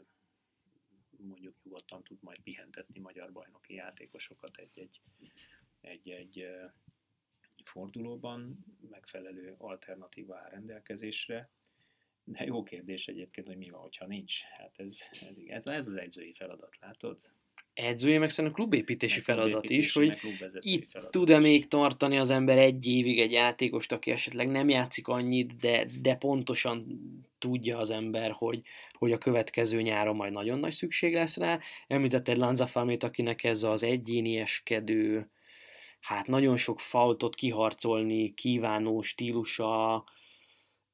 mondjuk 1.16 1.62
nyugodtan 1.62 2.02
tud 2.02 2.22
majd 2.22 2.40
pihentetni 2.40 2.98
magyar 2.98 3.32
bajnoki 3.32 3.74
játékosokat 3.74 4.56
egy-egy, 4.56 5.00
egy-egy 5.80 6.46
fordulóban, 7.68 8.64
megfelelő 8.90 9.54
alternatíva 9.58 10.36
áll 10.36 10.50
rendelkezésre. 10.50 11.50
De 12.24 12.44
jó 12.44 12.62
kérdés 12.62 13.08
egyébként, 13.08 13.46
hogy 13.46 13.56
mi 13.56 13.70
van, 13.70 13.80
hogyha 13.80 14.06
nincs. 14.06 14.42
Hát 14.42 14.72
ez, 14.76 14.98
ez, 15.12 15.36
ez, 15.46 15.66
ez 15.66 15.86
az 15.86 15.94
egyzői 15.94 16.32
feladat, 16.32 16.78
látod? 16.80 17.30
edzője, 17.78 18.18
meg 18.18 18.30
szerintem 18.30 18.52
klubépítési 18.52 19.16
Meg 19.16 19.24
feladat 19.24 19.50
klubépítési, 19.50 19.86
is, 19.86 19.92
hogy 19.92 20.50
itt 20.60 20.90
feladat 20.90 21.12
tud-e 21.12 21.38
még 21.38 21.68
tartani 21.68 22.18
az 22.18 22.30
ember 22.30 22.58
egy 22.58 22.86
évig 22.86 23.20
egy 23.20 23.32
játékost, 23.32 23.92
aki 23.92 24.10
esetleg 24.10 24.48
nem 24.48 24.68
játszik 24.68 25.08
annyit, 25.08 25.56
de, 25.56 25.86
de 26.02 26.14
pontosan 26.14 27.00
tudja 27.38 27.78
az 27.78 27.90
ember, 27.90 28.30
hogy, 28.30 28.62
hogy 28.92 29.12
a 29.12 29.18
következő 29.18 29.82
nyáron 29.82 30.16
majd 30.16 30.32
nagyon 30.32 30.58
nagy 30.58 30.72
szükség 30.72 31.14
lesz 31.14 31.36
rá. 31.36 31.58
Említett 31.86 32.28
egy 32.28 32.36
Lanzafamét, 32.36 33.02
akinek 33.02 33.44
ez 33.44 33.62
az 33.62 33.82
egyénieskedő, 33.82 35.28
hát 36.00 36.26
nagyon 36.26 36.56
sok 36.56 36.80
faultot 36.80 37.34
kiharcolni, 37.34 38.34
kívánó 38.34 39.02
stílusa, 39.02 40.04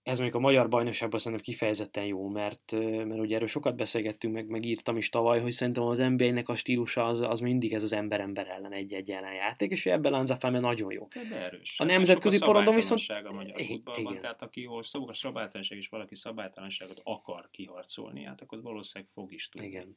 ez 0.05 0.19
mondjuk 0.19 0.43
a 0.43 0.47
magyar 0.47 0.69
bajnokságban 0.69 1.19
szerintem 1.19 1.47
kifejezetten 1.47 2.05
jó, 2.05 2.29
mert, 2.29 2.73
mert 3.07 3.21
ugye 3.21 3.35
erről 3.35 3.49
sokat 3.49 3.77
beszélgettünk, 3.77 4.35
meg, 4.35 4.47
meg 4.47 4.65
írtam 4.65 4.97
is 4.97 5.09
tavaly, 5.09 5.41
hogy 5.41 5.53
szerintem 5.53 5.83
az 5.83 5.99
NBA-nek 5.99 6.49
a 6.49 6.57
stílusa 6.57 7.07
az, 7.07 7.21
az 7.21 7.41
mindig 7.41 7.73
ez 7.73 7.83
az 7.83 7.93
ember-ember 7.93 8.49
ellen 8.49 8.73
egy-egy 8.73 9.11
ellen 9.11 9.35
játék, 9.35 9.71
és 9.71 9.87
ebben 9.87 10.13
Lanzafame 10.13 10.61
nagyon 10.61 10.93
jó. 10.93 11.09
De 11.31 11.37
erős. 11.37 11.81
A 11.81 11.85
nemzetközi 11.85 12.39
porondon 12.39 12.75
viszont- 12.75 13.01
a 13.09 13.33
magyar 13.33 13.63
futballban, 13.63 14.11
igen. 14.11 14.21
tehát 14.23 14.43
aki 14.43 14.65
hol 14.65 14.83
szó 14.83 15.09
a 15.09 15.15
szabálytalanság, 15.15 15.79
és 15.79 15.89
valaki 15.89 16.15
szabálytalanságot 16.15 17.01
akar 17.03 17.49
kiharcolni, 17.51 18.25
hát 18.25 18.41
akkor 18.41 18.63
valószínűleg 18.63 19.13
fog 19.13 19.33
is 19.33 19.49
tudni. 19.49 19.67
Igen. 19.67 19.97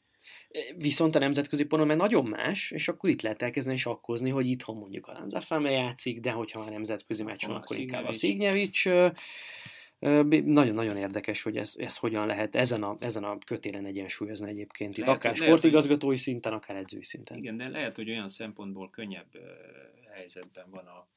Viszont 0.78 1.16
a 1.16 1.20
nemzetközi 1.20 1.66
poron 1.66 1.88
meg 1.88 1.98
nagyon 1.98 2.26
más, 2.26 2.72
és 2.72 2.88
akkor 2.88 3.10
itt 3.10 3.22
lehet 3.22 3.42
elkezdeni 3.42 3.78
sakkozni, 3.78 4.30
hogy 4.30 4.48
itthon 4.48 4.78
mondjuk 4.78 5.08
a 5.08 5.12
Lanzafame 5.12 5.72
játszik, 5.72 6.20
de 6.20 6.32
hogyha 6.32 6.60
a 6.60 6.70
nemzetközi 6.70 7.24
meccs 7.24 7.46
van, 7.46 7.56
Akkor 7.56 7.62
a 7.62 7.64
akkor 7.64 7.78
inkább 7.78 8.06
a 8.06 8.14
Szignyevics. 8.14 8.88
Nagyon-nagyon 10.00 10.98
érdekes, 10.98 11.42
hogy 11.42 11.58
ez, 11.58 11.74
ez 11.78 11.98
hogyan 11.98 12.26
lehet 12.28 12.56
ezen 12.56 12.84
a, 12.84 12.98
ezen 13.00 13.24
a 13.24 13.38
kötélen 13.38 13.86
egyensúlyozni 13.86 14.50
egyébként. 14.50 14.98
Itt 14.98 15.06
Lehet, 15.06 15.20
akár 15.20 15.32
hogy- 15.32 15.42
lehet, 15.42 15.58
sportigazgatói 15.58 16.18
szinten, 16.18 16.54
akár 16.54 16.76
edzői 16.76 17.04
szinten. 17.04 17.38
Igen, 17.38 17.58
de 17.58 17.68
lehet, 17.68 17.96
hogy 17.96 18.10
olyan 18.10 18.28
szempontból 18.28 18.90
könnyebb 18.90 19.32
helyzetben 20.14 20.70
van 20.70 20.86
a, 20.88 21.08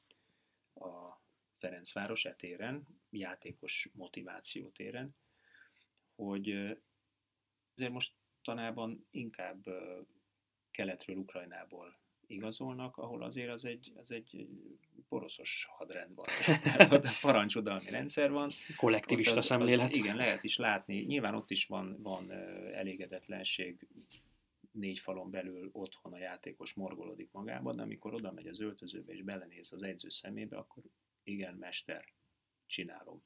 a 0.85 1.21
Ferencváros 1.59 2.25
etéren, 2.25 2.87
játékos 3.09 3.89
motiváció 3.93 4.69
téren, 4.69 5.15
hogy 6.15 6.49
azért 7.75 7.91
most 7.91 8.13
tanában 8.43 9.07
inkább 9.11 9.65
keletről, 10.71 11.15
Ukrajnából 11.17 12.00
igazolnak, 12.31 12.97
ahol 12.97 13.23
azért 13.23 13.49
az 13.49 13.65
egy, 13.65 13.91
az 13.95 14.11
egy 14.11 14.47
poroszos 15.09 15.67
hadrend 15.69 16.15
van. 16.15 16.25
Tehát 16.63 16.91
ott 16.91 17.19
parancsodalmi 17.21 17.89
rendszer 17.89 18.31
van, 18.31 18.51
Kollektivista 18.75 19.35
az- 19.35 19.45
szemlélet. 19.45 19.89
Az, 19.89 19.95
igen, 19.95 20.15
lehet 20.15 20.43
is 20.43 20.57
látni. 20.57 21.01
Nyilván 21.01 21.35
ott 21.35 21.51
is 21.51 21.65
van, 21.65 22.01
van 22.01 22.31
elégedetlenség 22.73 23.87
négy 24.71 24.99
falon 24.99 25.29
belül 25.31 25.69
otthon 25.73 26.13
a 26.13 26.17
játékos 26.17 26.73
morgolodik 26.73 27.29
magában, 27.31 27.75
de 27.75 27.81
amikor 27.81 28.13
oda 28.13 28.31
megy 28.31 28.47
az 28.47 28.59
öltözőbe 28.59 29.13
és 29.13 29.21
belenéz 29.21 29.73
az 29.73 29.83
edző 29.83 30.09
szemébe, 30.09 30.57
akkor 30.57 30.83
igen, 31.23 31.55
mester, 31.55 32.05
csinálom. 32.71 33.21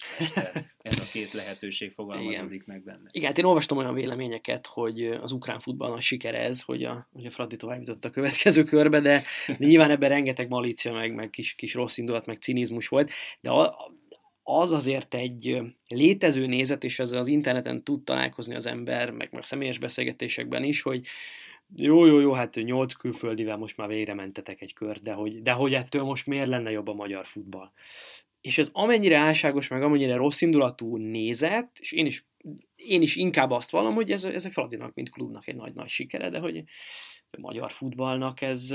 Ez 0.77 0.99
a 0.99 1.03
két 1.11 1.31
lehetőség 1.31 1.91
fogalmazódik 1.91 2.65
meg 2.65 2.83
benne. 2.83 3.07
Igen, 3.11 3.27
hát 3.27 3.37
én 3.37 3.45
olvastam 3.45 3.77
olyan 3.77 3.93
véleményeket, 3.93 4.67
hogy 4.67 5.05
az 5.05 5.31
ukrán 5.31 5.59
futball 5.59 5.89
nagy 5.89 6.01
sikere 6.01 6.39
ez, 6.39 6.61
hogy 6.61 6.83
a, 6.83 7.07
hogy 7.13 7.25
a 7.25 7.31
Fradi 7.31 7.55
tovább 7.55 7.79
jutott 7.79 8.05
a 8.05 8.09
következő 8.09 8.63
körbe, 8.63 8.99
de, 8.99 9.23
de 9.47 9.65
nyilván 9.65 9.91
ebben 9.91 10.09
rengeteg 10.09 10.49
malícia, 10.49 10.93
meg, 10.93 11.13
meg 11.13 11.29
kis, 11.29 11.53
kis 11.53 11.73
rossz 11.73 11.97
indulat, 11.97 12.25
meg 12.25 12.37
cinizmus 12.37 12.87
volt, 12.87 13.11
de 13.39 13.49
a, 13.49 13.91
az 14.43 14.71
azért 14.71 15.13
egy 15.13 15.61
létező 15.87 16.45
nézet, 16.45 16.83
és 16.83 16.99
ezzel 16.99 17.19
az 17.19 17.27
interneten 17.27 17.83
tud 17.83 18.03
találkozni 18.03 18.55
az 18.55 18.65
ember, 18.65 19.11
meg, 19.11 19.29
meg 19.31 19.43
személyes 19.43 19.79
beszélgetésekben 19.79 20.63
is, 20.63 20.81
hogy 20.81 21.07
jó, 21.75 22.05
jó, 22.05 22.19
jó, 22.19 22.31
hát 22.31 22.55
nyolc 22.55 22.93
külföldivel 22.93 23.57
most 23.57 23.77
már 23.77 23.87
végre 23.87 24.13
mentetek 24.13 24.61
egy 24.61 24.73
kört, 24.73 25.01
de 25.01 25.13
hogy, 25.13 25.41
de 25.41 25.51
hogy 25.51 25.73
ettől 25.73 26.03
most 26.03 26.25
miért 26.25 26.47
lenne 26.47 26.71
jobb 26.71 26.87
a 26.87 26.93
magyar 26.93 27.25
futball? 27.25 27.71
És 28.45 28.57
ez 28.57 28.69
amennyire 28.73 29.17
álságos, 29.17 29.67
meg 29.67 29.83
amennyire 29.83 30.15
rossz 30.15 30.41
indulatú 30.41 30.97
nézet, 30.97 31.77
és 31.79 31.91
én 31.91 32.05
is, 32.05 32.25
én 32.75 33.01
is 33.01 33.15
inkább 33.15 33.51
azt 33.51 33.69
vallom, 33.69 33.93
hogy 33.93 34.11
ez, 34.11 34.23
ez 34.23 34.45
a 34.45 34.49
Fradinak, 34.49 34.93
mint 34.93 35.09
klubnak 35.09 35.47
egy 35.47 35.55
nagy-nagy 35.55 35.89
sikere, 35.89 36.29
de 36.29 36.39
hogy 36.39 36.63
a 37.31 37.39
magyar 37.39 37.71
futballnak 37.71 38.41
ez, 38.41 38.71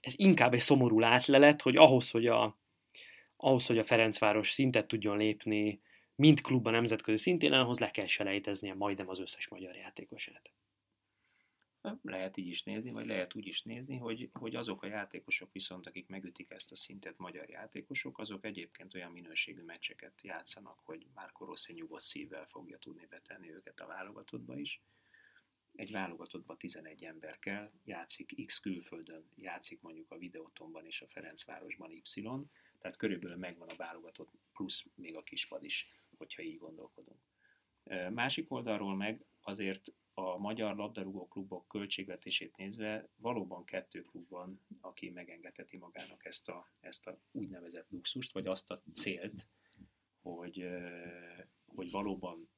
ez 0.00 0.12
inkább 0.16 0.52
egy 0.52 0.60
szomorú 0.60 0.98
látlelet, 0.98 1.62
hogy 1.62 1.76
ahhoz, 1.76 2.10
hogy 2.10 2.26
a, 2.26 2.58
ahhoz, 3.36 3.66
hogy 3.66 3.78
a 3.78 3.84
Ferencváros 3.84 4.50
szintet 4.50 4.86
tudjon 4.86 5.16
lépni, 5.16 5.80
mint 6.14 6.40
klub 6.40 6.66
a 6.66 6.70
nemzetközi 6.70 7.18
szintén, 7.18 7.52
ahhoz 7.52 7.78
le 7.78 7.90
kell 7.90 8.06
selejteznie 8.06 8.74
majdnem 8.74 9.08
az 9.08 9.20
összes 9.20 9.48
magyar 9.48 9.76
játékosát. 9.76 10.52
Lehet 12.02 12.36
így 12.36 12.46
is 12.46 12.62
nézni, 12.62 12.90
vagy 12.90 13.06
lehet 13.06 13.34
úgy 13.34 13.46
is 13.46 13.62
nézni, 13.62 13.96
hogy, 13.96 14.30
hogy 14.32 14.54
azok 14.54 14.82
a 14.82 14.86
játékosok 14.86 15.52
viszont, 15.52 15.86
akik 15.86 16.08
megütik 16.08 16.50
ezt 16.50 16.70
a 16.70 16.76
szintet, 16.76 17.18
magyar 17.18 17.48
játékosok, 17.48 18.18
azok 18.18 18.44
egyébként 18.44 18.94
olyan 18.94 19.12
minőségű 19.12 19.62
meccseket 19.62 20.20
játszanak, 20.22 20.78
hogy 20.82 21.06
már 21.14 21.32
Rossi 21.38 21.72
nyugodt 21.72 22.02
szívvel 22.02 22.46
fogja 22.46 22.78
tudni 22.78 23.06
betenni 23.06 23.52
őket 23.52 23.80
a 23.80 23.86
válogatottba 23.86 24.58
is. 24.58 24.82
Egy 25.74 25.90
válogatottba 25.90 26.56
11 26.56 27.04
ember 27.04 27.38
kell, 27.38 27.70
játszik 27.84 28.46
X 28.46 28.58
külföldön, 28.58 29.24
játszik 29.36 29.80
mondjuk 29.80 30.10
a 30.10 30.18
Videotonban 30.18 30.86
és 30.86 31.02
a 31.02 31.08
Ferencvárosban 31.08 31.90
Y, 31.90 32.22
tehát 32.78 32.96
körülbelül 32.96 33.36
megvan 33.36 33.68
a 33.68 33.76
válogatott, 33.76 34.30
plusz 34.52 34.84
még 34.94 35.16
a 35.16 35.22
kispad 35.22 35.64
is, 35.64 35.88
hogyha 36.16 36.42
így 36.42 36.58
gondolkodunk. 36.58 37.20
Másik 38.10 38.50
oldalról 38.50 38.96
meg 38.96 39.24
azért 39.40 39.92
a 40.14 40.38
magyar 40.38 40.76
labdarúgó 40.76 41.28
klubok 41.28 41.68
költségvetését 41.68 42.56
nézve 42.56 43.08
valóban 43.16 43.64
kettő 43.64 44.02
klub 44.02 44.28
van, 44.28 44.60
aki 44.80 45.10
megengedheti 45.10 45.76
magának 45.76 46.24
ezt 46.24 46.48
a, 46.48 46.70
ezt 46.80 47.06
a 47.06 47.18
úgynevezett 47.30 47.90
luxust, 47.90 48.32
vagy 48.32 48.46
azt 48.46 48.70
a 48.70 48.78
célt, 48.92 49.46
hogy, 50.22 50.68
hogy 51.66 51.90
valóban 51.90 52.48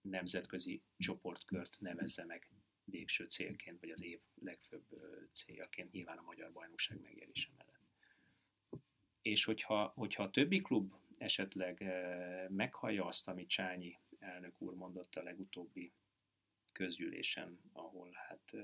nemzetközi 0.00 0.82
csoportkört 0.98 1.76
nevezze 1.80 2.24
meg 2.24 2.50
végső 2.84 3.24
célként, 3.24 3.80
vagy 3.80 3.90
az 3.90 4.02
év 4.02 4.20
legfőbb 4.34 4.86
céljaként, 5.30 5.92
nyilván 5.92 6.18
a 6.18 6.22
magyar 6.22 6.52
bajnokság 6.52 7.00
megjelenése 7.00 7.48
mellett. 7.56 7.86
És 9.22 9.44
hogyha, 9.44 9.92
hogyha 9.94 10.22
a 10.22 10.30
többi 10.30 10.60
klub 10.60 10.94
esetleg 11.18 11.84
meghallja 12.48 13.04
azt, 13.04 13.28
amit 13.28 13.48
Csányi 13.48 13.98
elnök 14.18 14.60
úr 14.60 14.74
mondott 14.74 15.14
a 15.14 15.22
legutóbbi 15.22 15.92
közgyűlésen, 16.78 17.60
ahol 17.72 18.10
hát 18.12 18.56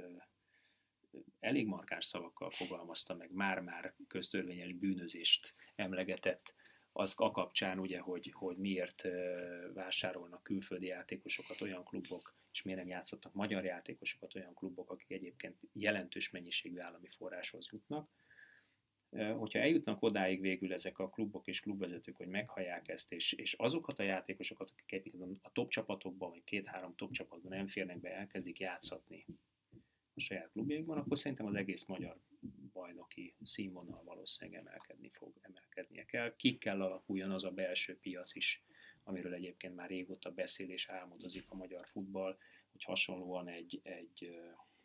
elég 1.41 1.67
markáns 1.67 2.05
szavakkal 2.05 2.51
fogalmazta 2.51 3.15
meg, 3.15 3.33
már-már 3.33 3.95
köztörvényes 4.09 4.73
bűnözést 4.73 5.55
emlegetett, 5.75 6.55
az 6.97 7.15
a 7.17 7.31
kapcsán 7.31 7.79
ugye, 7.79 7.99
hogy, 7.99 8.33
hogy 8.33 8.57
miért 8.57 9.03
vásárolnak 9.73 10.43
külföldi 10.43 10.87
játékosokat 10.87 11.61
olyan 11.61 11.85
klubok, 11.85 12.35
és 12.53 12.63
miért 12.63 12.81
nem 12.81 12.89
játszottak 12.89 13.33
magyar 13.33 13.65
játékosokat 13.65 14.35
olyan 14.35 14.55
klubok, 14.55 14.91
akik 14.91 15.11
egyébként 15.11 15.61
jelentős 15.73 16.31
mennyiségű 16.31 16.79
állami 16.79 17.09
forráshoz 17.09 17.69
jutnak. 17.71 18.09
Hogyha 19.15 19.59
eljutnak 19.59 20.03
odáig 20.03 20.41
végül 20.41 20.73
ezek 20.73 20.99
a 20.99 21.09
klubok 21.09 21.47
és 21.47 21.61
klubvezetők, 21.61 22.17
hogy 22.17 22.27
meghallják 22.27 22.89
ezt, 22.89 23.13
és, 23.13 23.33
és 23.33 23.53
azokat 23.53 23.99
a 23.99 24.03
játékosokat, 24.03 24.71
akik 24.71 24.93
egyébként 24.93 25.39
a 25.43 25.53
top 25.53 25.71
csapatokban, 25.71 26.31
vagy 26.31 26.45
két-három 26.45 26.95
top 26.97 27.11
csapatban 27.13 27.57
nem 27.57 27.67
férnek 27.67 28.01
be, 28.01 28.11
elkezdik 28.11 28.59
játszatni 28.59 29.27
a 30.15 30.21
saját 30.21 30.51
klubjaikban, 30.53 30.99
akkor 30.99 31.19
szerintem 31.19 31.47
az 31.47 31.55
egész 31.55 31.85
magyar 31.85 32.17
bajnoki 32.73 33.35
színvonal 33.43 34.03
valószínűleg 34.05 34.61
emelkedni 34.61 35.09
fog, 35.09 35.33
emelkednie 35.41 36.05
kell. 36.05 36.37
Ki 36.37 36.59
kell 36.59 36.83
alakuljon 36.83 37.31
az 37.31 37.45
a 37.45 37.51
belső 37.51 37.99
piac 37.99 38.35
is, 38.35 38.63
amiről 39.03 39.35
egyébként 39.35 39.75
már 39.75 39.89
régóta 39.89 40.31
beszél 40.31 40.71
és 40.71 40.89
álmodozik 40.89 41.51
a 41.51 41.55
magyar 41.55 41.87
futball, 41.87 42.37
hogy 42.73 42.85
hasonlóan 42.85 43.49
egy, 43.49 43.81
egy 43.83 44.37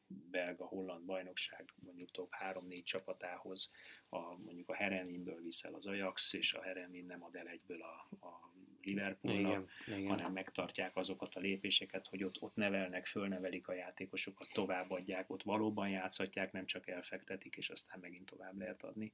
belga-holland 0.09 1.05
bajnokság 1.05 1.73
mondjuk 1.75 2.11
top 2.11 2.33
3-4 2.43 2.83
csapatához, 2.83 3.69
a, 4.09 4.19
mondjuk 4.19 4.69
a 4.69 4.75
Herenvinből 4.75 5.41
viszel 5.41 5.73
az 5.73 5.85
Ajax, 5.85 6.33
és 6.33 6.53
a 6.53 6.61
Herenvin 6.61 7.05
nem 7.05 7.23
ad 7.23 7.35
el 7.35 7.47
egyből 7.47 7.81
a, 7.81 8.25
a 8.27 8.51
Liverpoolnak, 8.89 9.69
hanem 10.07 10.31
megtartják 10.31 10.95
azokat 10.95 11.35
a 11.35 11.39
lépéseket, 11.39 12.07
hogy 12.07 12.23
ott, 12.23 12.41
ott 12.41 12.55
nevelnek, 12.55 13.05
fölnevelik 13.05 13.67
a 13.67 13.73
játékosokat, 13.73 14.47
továbbadják, 14.53 15.29
ott 15.29 15.43
valóban 15.43 15.89
játszhatják, 15.89 16.51
nem 16.51 16.65
csak 16.65 16.87
elfektetik, 16.87 17.55
és 17.55 17.69
aztán 17.69 17.99
megint 18.01 18.25
tovább 18.25 18.57
lehet 18.57 18.83
adni. 18.83 19.13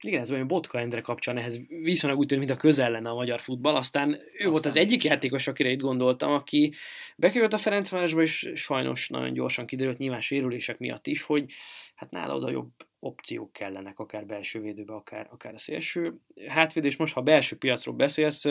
Igen, 0.00 0.20
ez 0.20 0.30
olyan 0.30 0.46
Botka 0.46 0.78
Endre 0.78 1.00
kapcsán 1.00 1.36
ehhez 1.36 1.60
viszonylag 1.68 2.18
úgy 2.18 2.26
tűnik, 2.26 2.46
mint 2.46 2.58
a 2.58 2.62
közel 2.62 2.90
lenne 2.90 3.10
a 3.10 3.14
magyar 3.14 3.40
futball. 3.40 3.74
Aztán 3.74 4.10
ő 4.10 4.16
aztán 4.32 4.50
volt 4.50 4.66
az 4.66 4.76
egyik 4.76 5.04
játékos, 5.04 5.46
akire 5.46 5.70
itt 5.70 5.80
gondoltam, 5.80 6.32
aki 6.32 6.72
bekerült 7.16 7.52
a 7.52 7.58
Ferencvárosba, 7.58 8.22
és 8.22 8.50
sajnos 8.54 9.08
nagyon 9.08 9.32
gyorsan 9.32 9.66
kiderült, 9.66 9.98
nyilván 9.98 10.20
sérülések 10.20 10.78
miatt 10.78 11.06
is, 11.06 11.22
hogy 11.22 11.52
hát 11.94 12.10
nála 12.10 12.34
oda 12.34 12.50
jobb 12.50 12.70
opciók 12.98 13.52
kellenek, 13.52 13.98
akár 13.98 14.26
belső 14.26 14.60
védőbe, 14.60 14.94
akár, 14.94 15.26
akár 15.30 15.54
a 15.54 15.58
szélső 15.58 16.14
hátvédő, 16.46 16.86
és 16.86 16.96
most 16.96 17.14
ha 17.14 17.22
belső 17.22 17.56
piacról 17.56 17.94
beszélsz, 17.94 18.44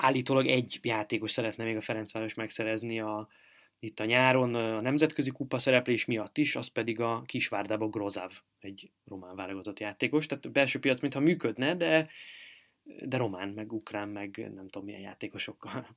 állítólag 0.00 0.46
egy 0.46 0.78
játékos 0.82 1.30
szeretne 1.30 1.64
még 1.64 1.76
a 1.76 1.80
Ferencváros 1.80 2.34
megszerezni 2.34 3.00
a, 3.00 3.28
itt 3.78 4.00
a 4.00 4.04
nyáron 4.04 4.54
a 4.54 4.80
nemzetközi 4.80 5.30
kupa 5.30 5.58
szereplés 5.58 6.04
miatt 6.04 6.38
is, 6.38 6.56
az 6.56 6.66
pedig 6.66 7.00
a 7.00 7.22
Kisvárdába 7.26 7.88
Grozav, 7.88 8.32
egy 8.60 8.90
román 9.04 9.36
válogatott 9.36 9.78
játékos. 9.78 10.26
Tehát 10.26 10.44
a 10.44 10.50
belső 10.50 10.78
piac 10.78 11.00
mintha 11.00 11.20
működne, 11.20 11.74
de, 11.74 12.08
de 13.04 13.16
román, 13.16 13.48
meg 13.48 13.72
ukrán, 13.72 14.08
meg 14.08 14.50
nem 14.54 14.68
tudom 14.68 14.84
milyen 14.84 15.00
játékosokkal. 15.00 15.96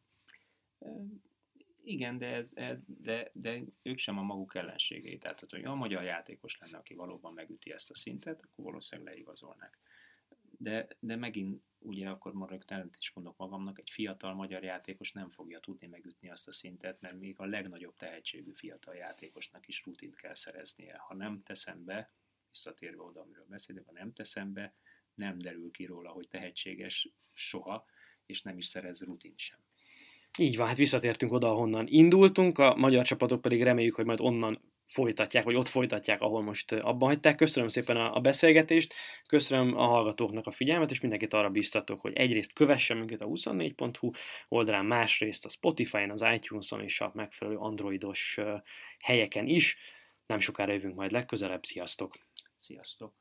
Igen, 1.83 2.17
de, 2.17 2.43
de, 2.85 3.31
de 3.33 3.61
ők 3.81 3.97
sem 3.97 4.17
a 4.17 4.23
maguk 4.23 4.55
ellenségei. 4.55 5.17
Tehát, 5.17 5.45
hogy 5.49 5.63
a 5.63 5.75
magyar 5.75 6.03
játékos 6.03 6.57
lenne, 6.59 6.77
aki 6.77 6.93
valóban 6.93 7.33
megüti 7.33 7.71
ezt 7.71 7.89
a 7.89 7.95
szintet, 7.95 8.41
akkor 8.41 8.65
valószínűleg 8.65 9.13
leigazolnák. 9.13 9.77
De, 10.61 10.87
de 10.99 11.15
megint 11.15 11.63
ugye 11.79 12.09
akkor 12.09 12.33
ma 12.33 12.47
rögtön 12.47 12.91
is 12.97 13.11
mondok 13.13 13.37
magamnak, 13.37 13.79
egy 13.79 13.89
fiatal 13.89 14.33
magyar 14.33 14.63
játékos 14.63 15.11
nem 15.11 15.29
fogja 15.29 15.59
tudni 15.59 15.87
megütni 15.87 16.29
azt 16.29 16.47
a 16.47 16.51
szintet, 16.51 17.01
mert 17.01 17.19
még 17.19 17.39
a 17.39 17.45
legnagyobb 17.45 17.95
tehetségű 17.95 18.51
fiatal 18.53 18.95
játékosnak 18.95 19.67
is 19.67 19.85
rutint 19.85 20.15
kell 20.15 20.33
szereznie. 20.33 20.97
Ha 20.97 21.15
nem 21.15 21.43
teszem 21.43 21.85
be, 21.85 22.13
visszatérve 22.49 23.01
oda, 23.01 23.21
amiről 23.21 23.45
beszélünk, 23.49 23.85
ha 23.85 23.91
nem 23.91 24.11
teszem 24.13 24.53
be, 24.53 24.73
nem 25.13 25.37
derül 25.37 25.71
ki 25.71 25.85
róla, 25.85 26.09
hogy 26.09 26.27
tehetséges 26.27 27.09
soha, 27.33 27.85
és 28.25 28.41
nem 28.41 28.57
is 28.57 28.65
szerez 28.65 29.01
rutint 29.01 29.39
sem. 29.39 29.59
Így 30.37 30.57
van, 30.57 30.67
hát 30.67 30.77
visszatértünk 30.77 31.31
oda, 31.31 31.51
ahonnan 31.51 31.87
indultunk, 31.87 32.57
a 32.57 32.75
magyar 32.75 33.05
csapatok 33.05 33.41
pedig 33.41 33.63
reméljük, 33.63 33.95
hogy 33.95 34.05
majd 34.05 34.19
onnan 34.19 34.70
folytatják, 34.91 35.43
vagy 35.43 35.55
ott 35.55 35.67
folytatják, 35.67 36.21
ahol 36.21 36.41
most 36.41 36.71
abban 36.71 37.09
hagyták. 37.09 37.35
Köszönöm 37.35 37.69
szépen 37.69 37.97
a, 37.97 38.19
beszélgetést, 38.19 38.93
köszönöm 39.27 39.77
a 39.77 39.85
hallgatóknak 39.85 40.47
a 40.47 40.51
figyelmet, 40.51 40.91
és 40.91 40.99
mindenkit 40.99 41.33
arra 41.33 41.49
biztatok, 41.49 42.01
hogy 42.01 42.13
egyrészt 42.13 42.53
kövessen 42.53 42.97
minket 42.97 43.21
a 43.21 43.27
24.hu 43.27 44.11
oldalán, 44.47 44.85
másrészt 44.85 45.45
a 45.45 45.49
Spotify-on, 45.49 46.11
az 46.11 46.25
iTunes-on 46.33 46.81
és 46.81 47.01
a 47.01 47.11
megfelelő 47.13 47.57
androidos 47.57 48.39
helyeken 48.99 49.47
is. 49.47 49.77
Nem 50.25 50.39
sokára 50.39 50.73
jövünk 50.73 50.95
majd 50.95 51.11
legközelebb, 51.11 51.63
sziasztok! 51.63 52.17
Sziasztok! 52.55 53.20